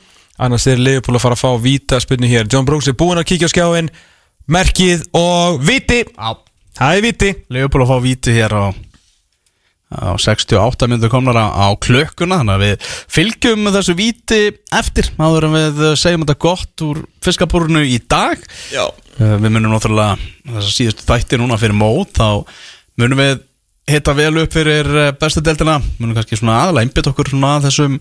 [0.40, 2.48] Annars er Leifupól að fara að fá víta spilni hér.
[2.48, 3.90] John Brooks er búinn að kíkja á skjáin
[4.50, 6.30] Merkið og viti Já.
[6.78, 8.64] Það er viti Leopold að fá víti hér á,
[9.90, 12.88] á 68 myndur komnar á, á klökkuna Þannig að við
[13.18, 14.40] fylgjum þessu víti
[14.80, 18.40] eftir Áður en við segjum þetta gott úr fiskabúrunu í dag.
[18.72, 18.86] Já.
[19.20, 20.16] Uh, Við munum náttúrulega
[20.48, 22.40] þess að síðustu þætti núna fyrir mót þá
[23.00, 23.38] munum við
[23.90, 25.80] hitta vel upp fyrir eh, bestu deildina.
[25.98, 27.96] Munum kannski svona aðalega einbytt okkur svona að þessum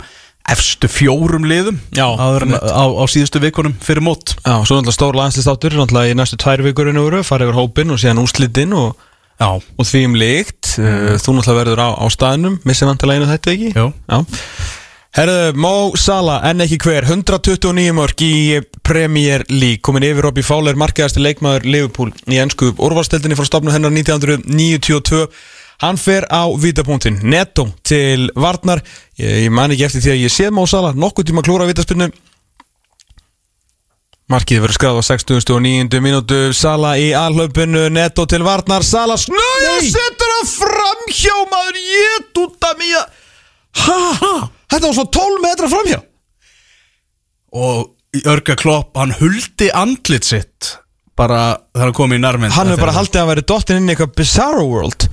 [0.50, 2.08] efstu fjórum liðum Já,
[2.42, 4.34] en, á, á síðustu vikunum fyrir mót.
[4.42, 8.02] Já, svo náttúrulega stór landslistáttur náttúrulega í næstu tvær vikurinn úr fara yfir hópin og
[8.02, 8.98] síðan úslitinn og,
[9.40, 10.74] Já, og því um líkt.
[10.80, 11.16] Mm.
[11.22, 13.72] þú náttúrulega verður á, á staðnum missið vantilega einu þetta ekki?
[13.78, 13.88] Jú.
[14.10, 14.20] Já.
[15.18, 19.82] Herðu, Mo Salah, en ekki hver 129 mörg í Premier League.
[19.82, 25.26] Komin yfir Robbie Fowler, markaðasti leikmaður Liverpool í ennsku úrvalstildinni frá stofnu hennar 1992
[25.80, 28.82] Hann fer á vítapunktin Netto til Varnar.
[29.20, 32.10] Ég, ég man ekki eftir því að ég séð Mo Salah nokkuð tíma klúra vítaspinnu
[34.30, 36.02] Markið verður skráð á 69.
[36.06, 36.42] mínútu.
[36.54, 38.86] Sala í alhlaupinu Netto til Varnar.
[38.86, 41.80] Sala snöðu setur að framhjá maður.
[41.82, 43.08] Ég út af mía
[43.78, 44.50] Ha?
[44.70, 46.04] Þetta var svo 12 metra framhjá
[47.50, 50.76] og Jörga Klopp, hann huldi andlit sitt
[51.18, 53.90] bara þegar hann kom í nærmynd Hann hefur bara haldið að hann væri dottin inn
[53.90, 55.08] í eitthvað Bizarro World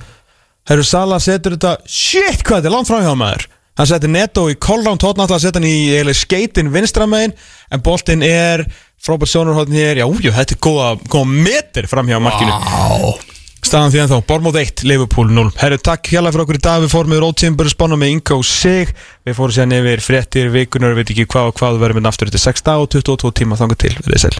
[0.67, 3.47] Herru Sala setur þetta Shit hvað þetta er langt framhjá maður.
[3.77, 7.35] Hann setur Netto í kollrán tótnátt að setja hann í eiginlega skeitin vinstramegin
[7.71, 8.65] en boltinn er
[8.97, 12.51] frábært sjónurhóðin hér, já, jú, þetta er góða, góða meter framhjá markinu.
[12.57, 13.37] Á,
[13.67, 16.83] Staðan því ennþá, Bormóð 1, Liverpool 0 Herru, takk hjálpa fyrir okkur í dag.
[16.83, 18.93] Við fórum með Rótsimber spána með Ingo Sig.
[19.27, 22.43] Við fórum sér nefnir fréttir, vikunar, veit ekki hvað og hvað Við verðum með þetta
[22.45, 24.27] 6 dag og 22 tíma þangar til, við